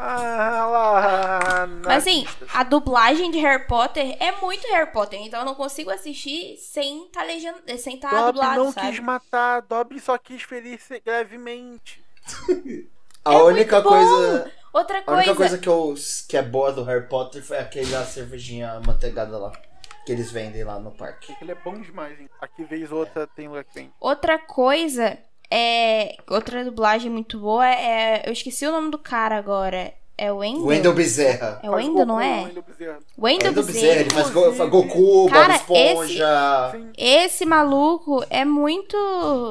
Ah 0.00 0.66
lá. 0.66 1.66
Mas 1.84 2.06
assim, 2.06 2.24
a 2.54 2.62
dublagem 2.62 3.32
de 3.32 3.38
Harry 3.38 3.66
Potter 3.66 4.16
é 4.20 4.30
muito 4.40 4.64
Harry 4.68 4.92
Potter, 4.92 5.20
então 5.20 5.40
eu 5.40 5.44
não 5.46 5.56
consigo 5.56 5.90
assistir 5.90 6.56
sem 6.56 7.08
tá 7.08 7.24
legend... 7.24 7.58
sem 7.78 7.98
tá 7.98 8.08
Dobby 8.08 8.32
dublado, 8.32 8.64
não 8.64 8.72
sabe? 8.72 8.90
quis 8.92 9.00
matar, 9.00 9.60
Dobby 9.62 9.98
só 9.98 10.16
quis 10.16 10.42
ferir 10.42 10.78
se- 10.80 11.00
gravemente. 11.00 12.00
A 13.24 13.34
É 13.34 13.42
única 13.42 13.82
coisa, 13.82 14.52
Outra 14.72 14.98
a 14.98 15.02
coisa, 15.02 15.18
única 15.18 15.34
coisa 15.34 15.58
que, 15.58 15.68
eu, 15.68 15.94
que 16.28 16.36
é 16.36 16.42
boa 16.42 16.72
do 16.72 16.84
Harry 16.84 17.08
Potter 17.08 17.42
foi 17.42 17.58
aquela 17.58 18.04
cervejinha 18.04 18.80
manteigada 18.86 19.36
lá, 19.36 19.52
que 20.06 20.12
eles 20.12 20.30
vendem 20.30 20.64
lá 20.64 20.78
no 20.78 20.92
parque. 20.92 21.34
Ele 21.42 21.52
é 21.52 21.54
bom 21.56 21.78
demais, 21.80 22.18
hein? 22.18 22.30
Aqui 22.40 22.64
vez 22.64 22.90
outra 22.92 23.26
tem 23.26 23.48
lugar 23.48 23.64
que 23.64 23.74
vem. 23.74 23.92
outra 24.00 24.38
coisa 24.38 25.18
é 25.50 26.16
outra 26.28 26.64
dublagem 26.64 27.10
muito 27.10 27.38
boa 27.38 27.66
é 27.68 28.22
eu 28.26 28.32
esqueci 28.32 28.66
o 28.66 28.72
nome 28.72 28.90
do 28.90 28.98
cara 28.98 29.36
agora. 29.36 29.92
É 30.20 30.32
o 30.32 30.38
Wendell? 30.38 30.66
Wendell 30.66 30.92
Bezerra. 30.94 31.60
É 31.62 31.70
o 31.70 31.74
Goku, 31.80 32.04
não 32.04 32.20
é? 32.20 32.42
Wendell 32.46 32.62
Bezerra. 32.64 32.98
Wendell 33.16 33.48
Wendell 33.50 33.62
Bezerra. 33.64 34.00
Ele 34.00 34.10
faz, 34.10 34.30
go, 34.30 34.52
faz 34.52 34.68
Goku, 34.70 35.28
Cara, 35.30 35.58
Bob 35.58 35.78
Esponja. 35.78 36.70
Sim. 36.72 36.90
Esse 36.98 37.46
maluco 37.46 38.24
é 38.28 38.44
muito. 38.44 38.96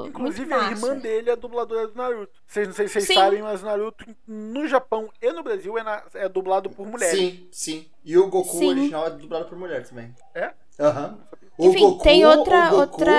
Inclusive, 0.10 0.42
muito 0.42 0.54
a 0.54 0.70
massa. 0.70 0.86
irmã 0.88 1.00
dele 1.00 1.30
é 1.30 1.34
a 1.34 1.36
dubladora 1.38 1.88
do 1.88 1.96
Naruto. 1.96 2.34
Vocês 2.46 2.68
não 2.68 2.76
sei 2.76 2.88
se 2.90 2.94
vocês 2.96 3.08
Sim. 3.08 3.14
sabem, 3.14 3.42
mas 3.42 3.64
o 3.64 3.66
Naruto 3.66 4.06
no 4.28 4.68
Japão 4.68 5.10
e 5.22 5.32
no 5.32 5.42
Brasil 5.42 5.78
é, 5.78 5.84
na- 5.84 6.04
é 6.16 6.28
dublado 6.28 6.70
por 6.70 6.86
mulheres. 6.86 7.18
Sim, 7.18 7.48
sim. 7.50 7.86
E 8.04 8.18
o 8.18 8.28
Goku 8.28 8.58
Sim. 8.58 8.68
original 8.72 9.08
é 9.08 9.12
dublado 9.12 9.46
por 9.46 9.58
mulher 9.58 9.88
também. 9.88 10.14
É? 10.36 10.52
Aham. 10.78 11.18
Enfim, 11.60 11.98
tem 12.00 12.26
outra- 12.26 12.68
o 12.68 12.70
Goku 12.70 12.76
outra- 12.82 13.12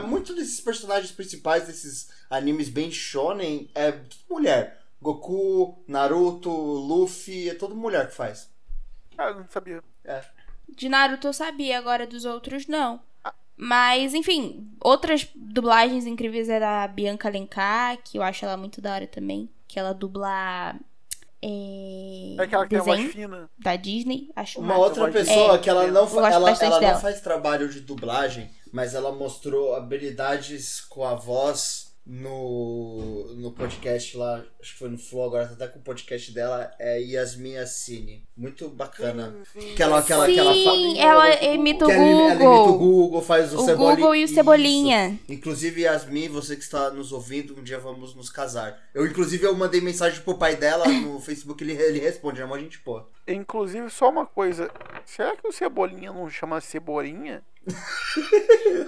E 0.00 0.04
o, 0.04 0.08
muitos 0.08 0.34
desses 0.36 0.60
personagens 0.60 1.12
principais 1.12 1.66
desses 1.66 2.10
animes 2.30 2.68
bem 2.68 2.90
shonen 2.90 3.68
é 3.74 3.92
tudo 3.92 4.20
mulher. 4.30 4.80
Goku, 5.00 5.82
Naruto, 5.86 6.50
Luffy, 6.50 7.50
é 7.50 7.54
todo 7.54 7.74
mulher 7.74 8.08
que 8.08 8.14
faz. 8.14 8.50
Ah, 9.18 9.24
eu 9.28 9.34
não 9.36 9.46
sabia. 9.50 9.82
De 10.68 10.88
Naruto 10.88 11.26
eu 11.26 11.32
sabia, 11.32 11.76
agora 11.78 12.06
dos 12.06 12.24
outros 12.24 12.66
não. 12.66 13.00
Mas, 13.56 14.14
enfim, 14.14 14.70
outras 14.80 15.28
dublagens 15.34 16.06
incríveis 16.06 16.48
é 16.48 16.58
da 16.58 16.88
Bianca 16.88 17.28
Alencar, 17.28 17.98
que 18.02 18.16
eu 18.18 18.22
acho 18.22 18.44
ela 18.44 18.56
muito 18.56 18.80
da 18.80 18.94
hora 18.94 19.06
também. 19.06 19.48
Que 19.68 19.78
ela 19.78 19.92
dubla. 19.92 20.74
É, 21.44 22.36
É 22.38 22.42
aquela 22.42 22.64
que 22.64 22.70
tem 22.70 22.78
a 22.78 22.82
voz 22.82 22.98
desenho 22.98 23.12
fina. 23.12 23.50
da 23.58 23.76
Disney. 23.76 24.28
Acho 24.36 24.58
Uma 24.60 24.68
massa. 24.68 24.80
outra 24.80 25.10
pessoa 25.10 25.54
é, 25.56 25.58
que 25.58 25.68
ela 25.68 25.86
não, 25.88 26.06
fa 26.06 26.30
ela, 26.30 26.50
ela 26.50 26.80
não 26.80 27.00
faz 27.00 27.20
trabalho 27.20 27.68
de 27.68 27.80
dublagem, 27.80 28.50
mas 28.72 28.94
ela 28.94 29.12
mostrou 29.12 29.74
habilidades 29.74 30.80
com 30.80 31.04
a 31.04 31.14
voz 31.14 31.91
no, 32.04 33.32
no 33.36 33.52
podcast 33.52 34.16
lá, 34.16 34.44
acho 34.60 34.72
que 34.72 34.78
foi 34.78 34.88
no 34.88 34.98
Flow 34.98 35.24
agora, 35.24 35.46
tá 35.46 35.52
até 35.54 35.68
com 35.68 35.78
o 35.78 35.82
podcast 35.82 36.32
dela, 36.32 36.70
é 36.78 37.00
Yasmin 37.00 37.56
Assini. 37.56 38.24
Muito 38.36 38.68
bacana. 38.68 39.32
Sim, 39.52 39.60
sim. 39.60 39.74
Que 39.74 39.82
ela, 39.82 40.02
que 40.02 40.12
ela, 40.12 40.26
que 40.26 40.38
ela 40.38 40.52
Sim, 40.52 40.64
fala. 40.64 40.98
ela 40.98 41.44
imita 41.54 41.84
o 41.84 41.88
Que 41.88 41.94
ela, 41.94 42.04
ela 42.04 42.32
imita 42.34 42.44
o 42.44 42.64
Google. 42.66 42.78
Google, 42.78 43.22
faz 43.22 43.54
o, 43.54 43.58
O 43.58 43.64
Cebolinha. 43.64 43.96
Google 43.96 44.14
e 44.16 44.22
o 44.22 44.24
Isso. 44.24 44.34
Cebolinha. 44.34 45.20
Inclusive, 45.28 45.82
Yasmin, 45.82 46.28
você 46.28 46.56
que 46.56 46.62
está 46.62 46.90
nos 46.90 47.12
ouvindo, 47.12 47.56
um 47.58 47.62
dia 47.62 47.78
vamos 47.78 48.14
nos 48.14 48.28
casar. 48.30 48.82
Eu, 48.92 49.06
inclusive, 49.06 49.46
eu 49.46 49.54
mandei 49.54 49.80
mensagem 49.80 50.20
pro 50.22 50.36
pai 50.36 50.56
dela 50.56 50.86
no 50.88 51.20
Facebook, 51.22 51.62
ele, 51.62 51.72
ele 51.72 52.00
responde, 52.00 52.40
é 52.40 52.44
uma 52.44 52.58
gente 52.58 52.78
boa. 52.84 53.08
Inclusive, 53.28 53.88
só 53.90 54.08
uma 54.10 54.26
coisa. 54.26 54.68
Será 55.06 55.36
que 55.36 55.46
o 55.46 55.52
Cebolinha 55.52 56.12
não 56.12 56.28
chama 56.28 56.60
Cebolinha? 56.60 57.42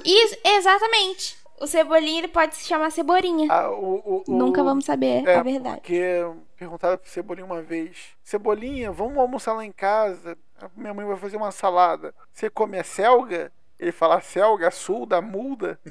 Isso, 0.05 0.37
exatamente. 0.45 1.37
O 1.65 1.67
Cebolinha 1.67 2.19
ele 2.21 2.29
pode 2.29 2.55
se 2.57 2.65
chamar 2.65 2.91
Cebolinha. 2.91 3.49
Ah, 3.51 3.71
o, 3.71 3.95
o- 4.05 4.25
o- 4.29 4.37
Nunca 4.37 4.63
vamos 4.63 4.85
saber 4.85 5.27
É, 5.27 5.37
a 5.37 5.43
verdade. 5.43 5.77
porque 5.77 6.23
perguntaram 6.59 6.99
pro 6.99 7.09
Cebolinha 7.11 7.47
uma 7.47 7.63
vez: 7.63 8.09
Cebolinha, 8.23 8.93
vamos 8.93 9.17
almoçar 9.17 9.55
lá 9.55 9.65
em 9.65 9.73
casa? 9.73 10.37
Minha 10.77 10.93
mãe 10.93 11.07
vai 11.07 11.17
fazer 11.17 11.39
uma 11.39 11.51
salada. 11.51 12.15
Você 12.33 12.51
come 12.51 12.79
a 12.79 12.85
selga? 12.85 13.51
Ele 13.81 13.93
fala 13.93 14.21
selga, 14.21 14.71
sul 14.71 15.07
da 15.07 15.23
muda. 15.23 15.81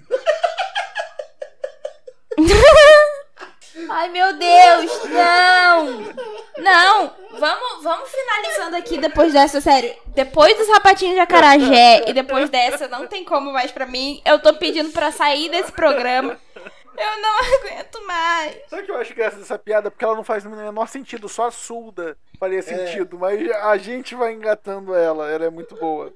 Ai, 3.89 4.09
meu 4.09 4.34
Deus, 4.34 5.03
não! 5.09 5.86
Não, 6.57 7.13
vamos, 7.32 7.84
vamos 7.84 8.09
finalizando 8.09 8.76
aqui 8.76 8.97
depois 8.97 9.34
dessa, 9.34 9.59
sério. 9.59 9.93
Depois 10.07 10.55
dos 10.57 10.67
sapatinhos 10.67 11.15
de 11.15 11.19
acarajé 11.19 12.07
e 12.07 12.13
depois 12.13 12.49
dessa, 12.49 12.88
não 12.88 13.07
tem 13.07 13.24
como 13.24 13.51
mais 13.51 13.71
pra 13.71 13.86
mim. 13.86 14.21
Eu 14.26 14.39
tô 14.39 14.53
pedindo 14.53 14.91
pra 14.91 15.11
sair 15.11 15.49
desse 15.49 15.71
programa. 15.71 16.39
Eu 16.95 17.21
não 17.21 17.39
aguento 17.57 18.05
mais. 18.05 18.55
Sabe 18.69 18.84
o 18.84 18.86
que 18.86 18.91
eu 18.91 18.97
acho 18.97 19.15
graça 19.15 19.38
dessa 19.38 19.57
piada? 19.57 19.89
Porque 19.89 20.05
ela 20.05 20.15
não 20.15 20.24
faz 20.24 20.45
o 20.45 20.49
menor 20.49 20.88
sentido, 20.88 21.28
só 21.28 21.47
a 21.47 21.51
Sulda 21.51 22.15
faria 22.39 22.61
sentido. 22.61 23.17
Mas 23.17 23.49
a 23.49 23.76
gente 23.78 24.13
vai 24.13 24.34
engatando 24.34 24.93
ela, 24.93 25.30
ela 25.30 25.45
é 25.45 25.49
muito 25.49 25.76
boa. 25.76 26.13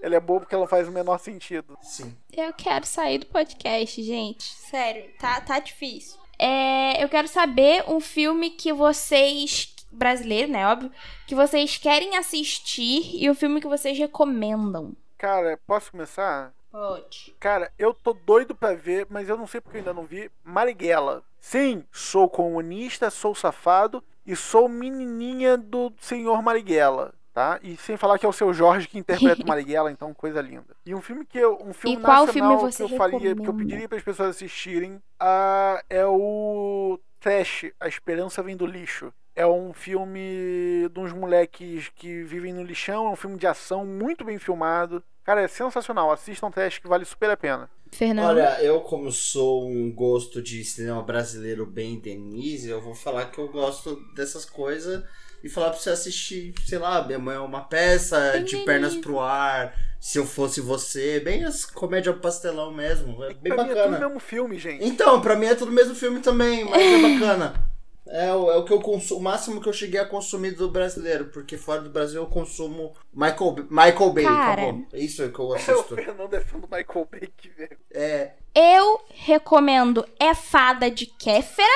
Ela 0.00 0.16
é 0.16 0.20
boa 0.20 0.40
porque 0.40 0.54
ela 0.54 0.68
faz 0.68 0.86
o 0.86 0.92
menor 0.92 1.18
sentido. 1.18 1.76
Sim. 1.82 2.16
Eu 2.32 2.52
quero 2.52 2.86
sair 2.86 3.18
do 3.18 3.26
podcast, 3.26 4.00
gente. 4.02 4.44
Sério, 4.44 5.10
tá, 5.18 5.40
tá 5.40 5.58
difícil. 5.58 6.23
É, 6.38 7.02
eu 7.02 7.08
quero 7.08 7.28
saber 7.28 7.84
um 7.88 8.00
filme 8.00 8.50
que 8.50 8.72
vocês. 8.72 9.72
Brasileiro, 9.90 10.50
né? 10.50 10.66
Óbvio. 10.66 10.90
Que 11.24 11.36
vocês 11.36 11.76
querem 11.76 12.16
assistir 12.16 13.14
e 13.14 13.30
o 13.30 13.34
filme 13.34 13.60
que 13.60 13.68
vocês 13.68 13.96
recomendam. 13.96 14.92
Cara, 15.16 15.58
posso 15.66 15.92
começar? 15.92 16.52
Pode. 16.72 17.32
Cara, 17.38 17.70
eu 17.78 17.94
tô 17.94 18.12
doido 18.12 18.52
pra 18.52 18.74
ver, 18.74 19.06
mas 19.08 19.28
eu 19.28 19.36
não 19.36 19.46
sei 19.46 19.60
porque 19.60 19.76
eu 19.76 19.80
ainda 19.80 19.94
não 19.94 20.04
vi. 20.04 20.28
Marighella. 20.42 21.22
Sim, 21.38 21.84
sou 21.92 22.28
comunista, 22.28 23.10
sou 23.10 23.32
safado 23.32 24.02
e 24.26 24.34
sou 24.34 24.68
menininha 24.68 25.56
do 25.56 25.92
senhor 26.00 26.42
Marighella. 26.42 27.14
Tá? 27.34 27.58
E 27.64 27.76
sem 27.76 27.96
falar 27.96 28.16
que 28.16 28.24
é 28.24 28.28
o 28.28 28.32
seu 28.32 28.54
Jorge 28.54 28.86
que 28.86 28.96
interpreta 28.96 29.42
o 29.42 29.46
Marighella, 29.48 29.90
então 29.90 30.14
coisa 30.14 30.40
linda. 30.40 30.76
E 30.86 30.94
um 30.94 31.02
filme 31.02 31.26
que 31.26 31.36
eu, 31.36 31.58
um 31.60 31.74
filme 31.74 31.96
E 31.96 32.00
qual 32.00 32.26
nacional 32.26 32.58
filme 32.58 32.72
você 32.72 32.86
que 32.86 32.92
eu 32.94 32.96
faria, 32.96 33.34
que 33.34 33.48
eu 33.48 33.54
pediria 33.54 33.88
para 33.88 33.98
as 33.98 34.04
pessoas 34.04 34.30
assistirem, 34.30 35.02
ah, 35.18 35.82
é 35.90 36.06
o 36.06 36.96
Trash, 37.18 37.72
A 37.80 37.88
Esperança 37.88 38.40
Vem 38.40 38.56
do 38.56 38.64
Lixo. 38.64 39.12
É 39.34 39.44
um 39.44 39.72
filme 39.72 40.88
de 40.88 41.00
uns 41.00 41.12
moleques 41.12 41.90
que 41.96 42.22
vivem 42.22 42.52
no 42.52 42.62
lixão, 42.62 43.06
é 43.06 43.10
um 43.10 43.16
filme 43.16 43.36
de 43.36 43.48
ação 43.48 43.84
muito 43.84 44.24
bem 44.24 44.38
filmado. 44.38 45.02
Cara, 45.24 45.42
é 45.42 45.48
sensacional. 45.48 46.12
Assistam 46.12 46.52
Trash 46.52 46.78
que 46.78 46.86
vale 46.86 47.04
super 47.04 47.30
a 47.30 47.36
pena. 47.36 47.68
Fernando. 47.90 48.28
Olha, 48.28 48.62
eu 48.62 48.80
como 48.82 49.10
sou 49.10 49.68
um 49.68 49.92
gosto 49.92 50.40
de 50.40 50.64
cinema 50.64 51.02
brasileiro 51.02 51.66
bem 51.66 51.98
Denise, 51.98 52.68
eu 52.68 52.80
vou 52.80 52.94
falar 52.94 53.26
que 53.32 53.38
eu 53.38 53.48
gosto 53.48 53.96
dessas 54.14 54.44
coisas 54.44 55.02
e 55.44 55.48
falar 55.50 55.70
pra 55.70 55.78
você 55.78 55.90
assistir, 55.90 56.54
sei 56.66 56.78
lá, 56.78 57.04
Minha 57.06 57.18
Mãe 57.18 57.36
é 57.36 57.40
uma 57.40 57.60
peça, 57.60 58.32
Bem 58.32 58.44
De 58.44 58.56
Pernas 58.64 58.94
pro 58.96 59.20
Ar, 59.20 59.74
Se 60.00 60.18
Eu 60.18 60.24
Fosse 60.26 60.60
Você, 60.62 61.20
bem 61.20 61.44
as 61.44 61.66
comédia 61.66 62.14
pastelão 62.14 62.72
mesmo, 62.72 63.22
é 63.22 63.34
bem 63.34 63.54
pra 63.54 63.62
mim 63.64 63.70
é 63.70 63.74
tudo 63.74 63.82
o 63.86 63.90
bacana. 63.90 64.06
mesmo 64.06 64.20
filme, 64.20 64.58
gente. 64.58 64.82
Então, 64.82 65.20
pra 65.20 65.36
mim 65.36 65.44
é 65.46 65.54
tudo 65.54 65.68
o 65.68 65.74
mesmo 65.74 65.94
filme 65.94 66.20
também, 66.20 66.64
mas 66.64 66.82
é 66.82 66.98
bacana. 66.98 67.73
É, 68.06 68.32
o- 68.34 68.50
é 68.50 68.56
o 68.56 68.64
que 68.64 68.72
eu 68.72 68.80
consumo, 68.80 69.18
o 69.20 69.22
máximo 69.22 69.60
que 69.62 69.68
eu 69.68 69.72
cheguei 69.72 69.98
a 69.98 70.04
consumir 70.06 70.50
do 70.52 70.68
brasileiro, 70.70 71.26
porque 71.26 71.56
fora 71.56 71.80
do 71.80 71.88
Brasil 71.88 72.20
eu 72.20 72.26
consumo 72.26 72.92
Michael, 73.12 73.56
Michael 73.70 74.10
Bay, 74.12 74.24
Cara. 74.24 74.52
acabou. 74.62 74.86
É 74.92 74.98
isso 75.00 75.30
que 75.30 75.38
eu 75.38 75.46
o 75.48 75.54
assisto. 75.54 75.94
Fernando 75.94 76.34
é 76.34 76.40
fã 76.40 76.58
do 76.58 76.68
Michael 76.70 77.08
Bay, 77.10 77.32
que 77.36 77.48
velho. 77.48 77.78
É, 77.90 78.32
Eu 78.54 79.00
recomendo 79.08 80.06
É 80.20 80.32
Fada 80.34 80.88
de 80.90 81.06
Kéfera. 81.06 81.66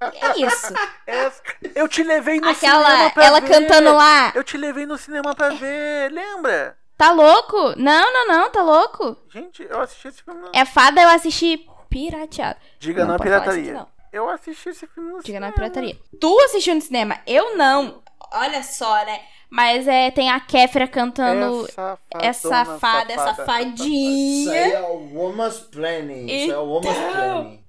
É 0.00 0.40
isso. 0.40 0.72
Essa- 1.06 1.42
Eu 1.74 1.88
te 1.88 2.02
levei 2.02 2.40
no 2.40 2.54
cinema 2.54 2.78
Aquela, 2.80 3.10
pra 3.10 3.24
ela 3.26 3.40
ver. 3.40 3.48
cantando 3.48 3.92
lá. 3.94 4.32
Eu 4.34 4.44
te 4.44 4.56
levei 4.56 4.86
no 4.86 4.96
cinema 4.96 5.34
pra 5.34 5.50
ver, 5.50 6.10
lembra? 6.12 6.76
Tá 6.96 7.10
louco? 7.10 7.74
Não, 7.76 8.12
não, 8.12 8.26
não, 8.28 8.50
tá 8.50 8.62
louco. 8.62 9.16
Gente, 9.28 9.62
eu 9.68 9.80
assisti 9.80 10.08
esse 10.08 10.22
filme. 10.22 10.48
É 10.54 10.64
Fada 10.64 11.02
eu 11.02 11.08
assisti 11.08 11.66
pirateado. 11.90 12.58
Diga 12.78 13.04
não, 13.04 13.12
não 13.12 13.18
pirataria. 13.18 13.80
aqui, 13.80 13.90
Eu 14.14 14.28
assisti 14.30 14.68
esse 14.68 14.86
filme 14.86 15.10
no 15.10 15.16
Diga 15.16 15.26
cinema. 15.26 15.46
na 15.48 15.52
pirataria. 15.52 15.98
Tu 16.20 16.40
assistiu 16.44 16.76
no 16.76 16.80
cinema? 16.80 17.18
Eu 17.26 17.56
não. 17.56 18.00
Olha 18.32 18.62
só, 18.62 19.04
né? 19.04 19.20
Mas 19.50 19.88
é, 19.88 20.12
tem 20.12 20.30
a 20.30 20.38
Kéfera 20.38 20.86
cantando 20.86 21.66
Essa 21.66 21.98
é 22.20 22.32
safada, 22.32 23.12
é 23.12 23.16
isso 23.16 24.50
aí 24.50 24.72
é 24.72 24.80
o 24.80 25.14
Woman's 25.14 25.58
Planning. 25.60 26.26
Isso 26.26 26.52
é 26.52 26.58
o 26.58 26.64
Woman's 26.64 26.96
Então. 26.96 27.12
Planning. 27.12 27.64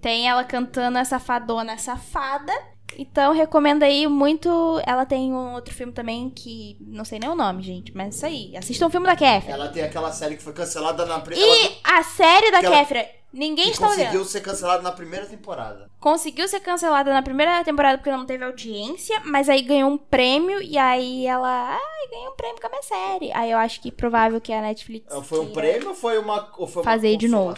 Tem 0.00 0.28
ela 0.28 0.44
cantando 0.44 0.98
essa 0.98 1.18
fadona 1.18 1.78
safada. 1.78 2.52
Então, 2.96 3.32
recomendo 3.32 3.82
aí 3.82 4.06
muito. 4.06 4.80
Ela 4.86 5.04
tem 5.06 5.32
um 5.32 5.54
outro 5.54 5.74
filme 5.74 5.92
também 5.92 6.30
que. 6.30 6.76
Não 6.80 7.04
sei 7.04 7.18
nem 7.18 7.28
o 7.30 7.34
nome, 7.34 7.62
gente. 7.62 7.94
Mas 7.96 8.16
isso 8.16 8.26
aí. 8.26 8.56
Assistam 8.56 8.86
o 8.86 8.90
filme 8.90 9.06
da 9.06 9.14
Kéfera. 9.16 9.52
Ela 9.54 9.68
tem 9.68 9.82
aquela 9.82 10.10
série 10.10 10.36
que 10.36 10.42
foi 10.42 10.52
cancelada 10.52 11.06
na 11.06 11.20
primeira. 11.20 11.70
E 11.70 11.78
a 11.84 12.02
série 12.02 12.50
da 12.50 12.58
ela- 12.60 12.76
Kéfera. 12.76 13.18
Ninguém 13.30 13.66
que 13.66 13.72
está 13.72 13.86
conseguiu 13.86 14.10
olhando. 14.12 14.24
ser 14.24 14.40
cancelada 14.40 14.82
na 14.82 14.90
primeira 14.90 15.26
temporada. 15.26 15.90
Conseguiu 16.00 16.48
ser 16.48 16.60
cancelada 16.60 17.12
na 17.12 17.22
primeira 17.22 17.62
temporada 17.62 17.98
porque 17.98 18.10
não 18.10 18.24
teve 18.24 18.42
audiência. 18.42 19.20
Mas 19.22 19.50
aí 19.50 19.60
ganhou 19.60 19.90
um 19.90 19.98
prêmio. 19.98 20.62
E 20.62 20.78
aí 20.78 21.26
ela. 21.26 21.74
Ai, 21.78 22.08
ganhei 22.10 22.26
um 22.26 22.34
prêmio 22.34 22.58
com 22.58 22.66
a 22.66 22.70
minha 22.70 22.82
série. 22.82 23.30
Aí 23.32 23.50
eu 23.50 23.58
acho 23.58 23.82
que 23.82 23.92
provável 23.92 24.40
que 24.40 24.50
a 24.50 24.62
Netflix. 24.62 25.06
Foi 25.24 25.40
um 25.40 25.52
prêmio 25.52 25.90
ou 25.90 25.94
foi 25.94 26.18
uma. 26.18 26.50
Ou 26.56 26.66
foi 26.66 26.82
uma 26.82 26.90
Fazer 26.90 27.16
de 27.16 27.28
novo. 27.28 27.54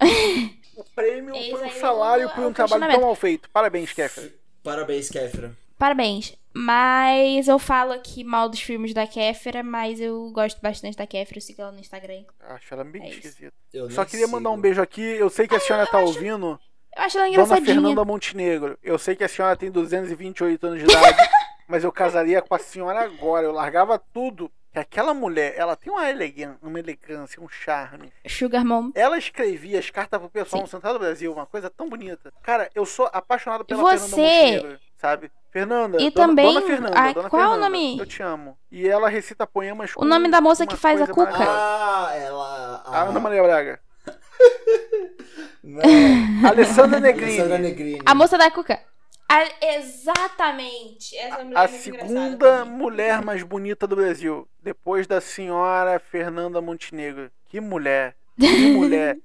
O 0.76 0.82
prêmio 0.92 1.36
Eis 1.36 1.50
foi 1.50 1.68
um 1.68 1.80
salário 1.80 2.28
por 2.30 2.44
um 2.46 2.52
trabalho 2.52 2.88
tão 2.90 3.00
mal 3.02 3.14
feito. 3.14 3.48
Parabéns, 3.50 3.92
Kéfera. 3.92 4.32
Parabéns, 4.64 5.08
Kéfera. 5.10 5.54
Parabéns. 5.78 6.34
Mas 6.56 7.48
eu 7.48 7.58
falo 7.58 7.92
aqui 7.92 8.22
mal 8.24 8.48
dos 8.48 8.60
filmes 8.60 8.94
da 8.94 9.06
Kéfera, 9.06 9.62
mas 9.62 10.00
eu 10.00 10.30
gosto 10.30 10.60
bastante 10.62 10.96
da 10.96 11.06
Kéfera, 11.06 11.38
eu 11.38 11.42
sigo 11.42 11.60
ela 11.60 11.72
no 11.72 11.80
Instagram. 11.80 12.24
Acho 12.40 12.74
ela 12.74 12.84
bem 12.84 13.02
É 13.02 13.08
esquisita. 13.10 13.52
Só 13.90 14.04
queria 14.04 14.26
mandar 14.28 14.50
um 14.50 14.52
sigo. 14.52 14.62
beijo 14.62 14.80
aqui. 14.80 15.02
Eu 15.02 15.28
sei 15.28 15.46
que 15.46 15.54
a 15.54 15.60
senhora 15.60 15.86
tá 15.86 15.98
ouvindo. 15.98 16.58
Eu 16.96 17.02
acho 17.02 17.18
ela 17.18 17.26
Dona 17.26 17.42
engraçadinha. 17.42 17.74
Fernanda 17.74 18.04
Montenegro. 18.04 18.78
Eu 18.82 18.98
sei 18.98 19.16
que 19.16 19.24
a 19.24 19.28
senhora 19.28 19.56
tem 19.56 19.70
228 19.70 20.66
anos 20.66 20.78
de 20.78 20.84
idade. 20.84 21.18
mas 21.68 21.82
eu 21.82 21.90
casaria 21.90 22.40
com 22.40 22.54
a 22.54 22.58
senhora 22.58 23.00
agora. 23.00 23.44
Eu 23.46 23.52
largava 23.52 23.98
tudo. 23.98 24.50
Que 24.74 24.80
aquela 24.80 25.14
mulher, 25.14 25.54
ela 25.56 25.76
tem 25.76 25.92
uma, 25.92 26.10
elegan 26.10 26.56
uma 26.60 26.80
elegância, 26.80 27.40
um 27.40 27.48
charme. 27.48 28.12
Sugar 28.26 28.64
Mom. 28.64 28.90
Ela 28.92 29.16
escrevia 29.16 29.78
as 29.78 29.88
cartas 29.88 30.18
pro 30.18 30.28
pessoal 30.28 30.58
Sim. 30.58 30.64
no 30.64 30.68
Central 30.68 30.94
do 30.94 30.98
Brasil, 30.98 31.32
uma 31.32 31.46
coisa 31.46 31.70
tão 31.70 31.88
bonita. 31.88 32.32
Cara, 32.42 32.68
eu 32.74 32.84
sou 32.84 33.08
apaixonado 33.12 33.64
pela 33.64 33.80
Você- 33.80 34.08
Fernanda 34.08 34.32
Montenegro, 34.56 34.80
sabe? 34.98 35.30
Fernanda, 35.52 36.02
E 36.02 36.10
dona, 36.10 36.26
também- 36.26 36.54
dona 36.54 36.66
Fernanda, 36.66 36.98
ah, 36.98 37.12
dona 37.12 37.30
qual 37.30 37.40
é 37.40 37.46
o 37.46 37.50
Fernanda, 37.50 37.70
nome? 37.70 37.98
Eu 38.00 38.06
te 38.06 38.20
amo. 38.20 38.58
E 38.68 38.88
ela 38.88 39.08
recita 39.08 39.46
poemas 39.46 39.94
com 39.94 40.02
O 40.04 40.08
nome 40.08 40.28
da 40.28 40.40
moça 40.40 40.66
que 40.66 40.76
faz 40.76 41.00
a 41.00 41.06
Cuca. 41.06 41.30
Ah, 41.38 42.10
ela. 42.16 42.82
A 42.84 43.02
Ana 43.04 43.20
Maria 43.20 43.44
Braga. 43.44 43.78
Não, 45.62 46.48
Alessandra 46.48 46.98
Negrini. 46.98 47.30
Alessandra 47.38 47.58
Negrini. 47.58 48.02
A 48.04 48.12
moça 48.12 48.36
da 48.36 48.50
Cuca. 48.50 48.80
A- 49.28 49.48
exatamente. 49.76 51.16
Essa 51.16 51.44
mulher 51.44 51.58
A 51.58 51.64
é 51.64 51.68
segunda 51.68 52.64
mulher 52.64 53.22
mais 53.22 53.42
bonita 53.42 53.86
do 53.86 53.96
Brasil. 53.96 54.46
Depois 54.62 55.06
da 55.06 55.20
senhora 55.20 55.98
Fernanda 55.98 56.60
Montenegro. 56.60 57.30
Que 57.48 57.60
mulher. 57.60 58.14
Que 58.38 58.46
mulher. 58.72 59.18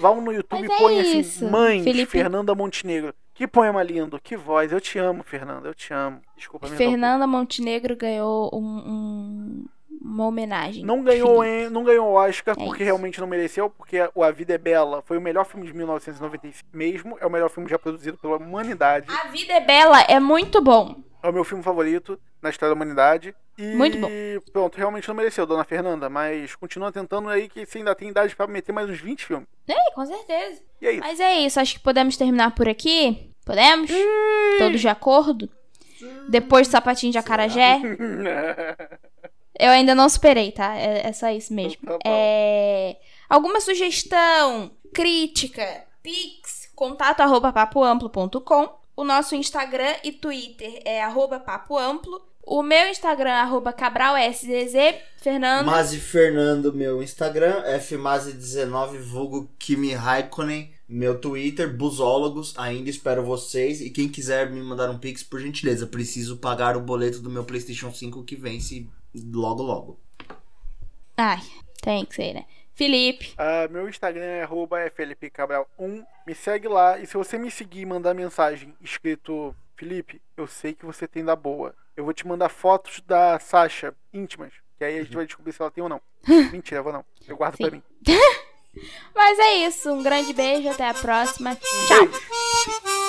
Vão 0.00 0.20
no 0.20 0.32
YouTube 0.32 0.60
Mas 0.60 0.70
e 0.70 0.72
é 0.72 0.76
põe 0.78 1.00
assim, 1.00 1.18
isso, 1.20 1.50
mãe 1.50 1.78
de 1.78 1.84
Felipe. 1.84 2.10
Fernanda 2.12 2.54
Montenegro. 2.54 3.14
Que 3.34 3.46
poema 3.46 3.82
lindo, 3.82 4.18
que 4.22 4.36
voz. 4.36 4.72
Eu 4.72 4.80
te 4.80 4.98
amo, 4.98 5.22
Fernanda, 5.22 5.68
eu 5.68 5.74
te 5.74 5.92
amo. 5.92 6.22
Desculpa, 6.36 6.68
me. 6.68 6.76
Fernanda 6.76 7.26
Montenegro 7.26 7.94
ganhou 7.94 8.48
um- 8.52 8.78
um- 8.86 9.64
uma 10.06 10.26
homenagem. 10.26 10.84
Não 10.84 11.02
ganhou, 11.02 11.44
hein? 11.44 11.68
Não 11.70 11.82
ganhou 11.84 12.06
o 12.08 12.14
Oscar 12.14 12.54
É 12.58 12.64
porque 12.64 12.82
isso. 12.82 12.84
realmente 12.84 13.20
não 13.20 13.26
mereceu, 13.26 13.68
porque 13.68 13.98
o 14.14 14.22
A 14.22 14.30
Vida 14.30 14.54
é 14.54 14.58
Bela 14.58 15.02
foi 15.04 15.18
o 15.18 15.20
melhor 15.20 15.44
filme 15.44 15.66
de 15.66 15.74
1995 15.74 16.68
mesmo, 16.72 17.16
é 17.20 17.26
o 17.26 17.30
melhor 17.30 17.50
filme 17.50 17.68
já 17.68 17.78
produzido 17.78 18.16
pela 18.18 18.36
humanidade. 18.36 19.06
A 19.10 19.28
Vida 19.28 19.52
é 19.54 19.60
Bela 19.60 20.00
é 20.02 20.20
muito 20.20 20.60
bom. 20.62 20.96
É 21.22 21.28
o 21.28 21.32
meu 21.32 21.44
filme 21.44 21.62
favorito 21.62 22.18
na 22.40 22.50
história 22.50 22.74
da 22.74 22.76
humanidade. 22.76 23.34
E 23.58 23.74
Muito 23.74 23.98
bom. 23.98 24.08
pronto, 24.52 24.76
realmente 24.76 25.08
não 25.08 25.14
mereceu, 25.14 25.46
Dona 25.46 25.64
Fernanda, 25.64 26.10
mas 26.10 26.54
continua 26.54 26.92
tentando 26.92 27.28
aí 27.30 27.48
que 27.48 27.64
você 27.64 27.78
ainda 27.78 27.94
tem 27.94 28.10
idade 28.10 28.36
pra 28.36 28.46
meter 28.46 28.70
mais 28.70 28.88
uns 28.90 29.00
20 29.00 29.24
filmes. 29.24 29.48
É, 29.66 29.90
com 29.94 30.04
certeza. 30.04 30.60
E 30.80 30.86
é 30.86 30.90
isso. 30.92 31.00
Mas 31.00 31.18
é 31.20 31.34
isso, 31.40 31.58
acho 31.58 31.72
que 31.74 31.80
podemos 31.80 32.18
terminar 32.18 32.54
por 32.54 32.68
aqui. 32.68 33.30
Podemos? 33.46 33.90
Todos 34.58 34.78
de 34.78 34.88
acordo? 34.88 35.48
Depois 36.28 36.68
do 36.68 36.72
sapatinho 36.72 37.12
de 37.12 37.16
acarajé. 37.18 37.80
Eu 39.58 39.70
ainda 39.70 39.94
não 39.94 40.08
superei, 40.08 40.52
tá? 40.52 40.76
É, 40.76 41.08
é 41.08 41.12
só 41.12 41.28
isso 41.30 41.52
mesmo. 41.52 41.82
Tá. 41.84 41.98
É... 42.04 42.96
Alguma 43.28 43.60
sugestão, 43.60 44.70
crítica, 44.92 45.84
pix, 46.02 46.70
contato 46.74 47.20
arroba 47.20 47.52
papoamplo.com. 47.52 48.68
O 48.96 49.04
nosso 49.04 49.34
Instagram 49.34 49.94
e 50.04 50.12
Twitter 50.12 50.80
é 50.84 51.02
arroba 51.02 51.38
papoamplo. 51.40 52.22
O 52.42 52.62
meu 52.62 52.88
Instagram, 52.88 53.32
arroba 53.32 53.72
cabralszz. 53.72 54.46
Fernando. 55.16 55.66
Mazi 55.66 55.98
Fernando, 55.98 56.72
meu 56.72 57.02
Instagram, 57.02 57.64
fmazi19, 57.80 59.00
vulgo 59.00 59.50
Kimi 59.58 59.92
Raikkonen, 59.92 60.70
meu 60.88 61.18
Twitter, 61.18 61.76
Busólogos, 61.76 62.54
ainda 62.56 62.88
espero 62.88 63.24
vocês. 63.24 63.80
E 63.80 63.90
quem 63.90 64.08
quiser 64.08 64.48
me 64.48 64.62
mandar 64.62 64.88
um 64.88 64.98
pix, 64.98 65.24
por 65.24 65.40
gentileza, 65.40 65.88
preciso 65.88 66.36
pagar 66.36 66.76
o 66.76 66.80
boleto 66.80 67.18
do 67.18 67.28
meu 67.28 67.42
Playstation 67.42 67.92
5 67.92 68.22
que 68.22 68.36
vence 68.36 68.86
logo 69.32 69.62
logo. 69.62 70.00
Ai, 71.16 71.40
tem 71.82 72.04
que 72.04 72.14
ser, 72.14 72.34
né? 72.34 72.44
Felipe. 72.74 73.32
Ah, 73.38 73.66
meu 73.70 73.88
Instagram 73.88 74.22
é 74.22 74.42
arroba 74.42 74.78
flpcabral1. 74.90 76.04
Me 76.26 76.34
segue 76.34 76.68
lá 76.68 76.98
e 76.98 77.06
se 77.06 77.16
você 77.16 77.38
me 77.38 77.50
seguir 77.50 77.80
e 77.80 77.86
mandar 77.86 78.12
mensagem 78.12 78.74
escrito 78.82 79.54
Felipe, 79.76 80.20
eu 80.36 80.46
sei 80.46 80.74
que 80.74 80.84
você 80.84 81.08
tem 81.08 81.24
da 81.24 81.34
boa. 81.34 81.74
Eu 81.96 82.04
vou 82.04 82.12
te 82.12 82.26
mandar 82.26 82.50
fotos 82.50 83.00
da 83.00 83.38
Sasha 83.38 83.94
íntimas. 84.12 84.52
Que 84.76 84.84
aí 84.84 84.98
a 84.98 85.02
gente 85.02 85.16
vai 85.16 85.24
descobrir 85.24 85.52
se 85.52 85.62
ela 85.62 85.70
tem 85.70 85.82
ou 85.82 85.88
não. 85.88 86.00
Mentira, 86.52 86.80
eu 86.80 86.84
vou 86.84 86.92
não. 86.92 87.04
Eu 87.26 87.36
guardo 87.36 87.56
Sim. 87.56 87.62
pra 87.64 87.72
mim. 87.72 87.82
Mas 89.14 89.38
é 89.38 89.54
isso. 89.66 89.90
Um 89.90 90.02
grande 90.02 90.34
beijo. 90.34 90.68
Até 90.68 90.86
a 90.86 90.94
próxima. 90.94 91.56
Tchau. 91.56 92.06
Beijo. 92.06 93.05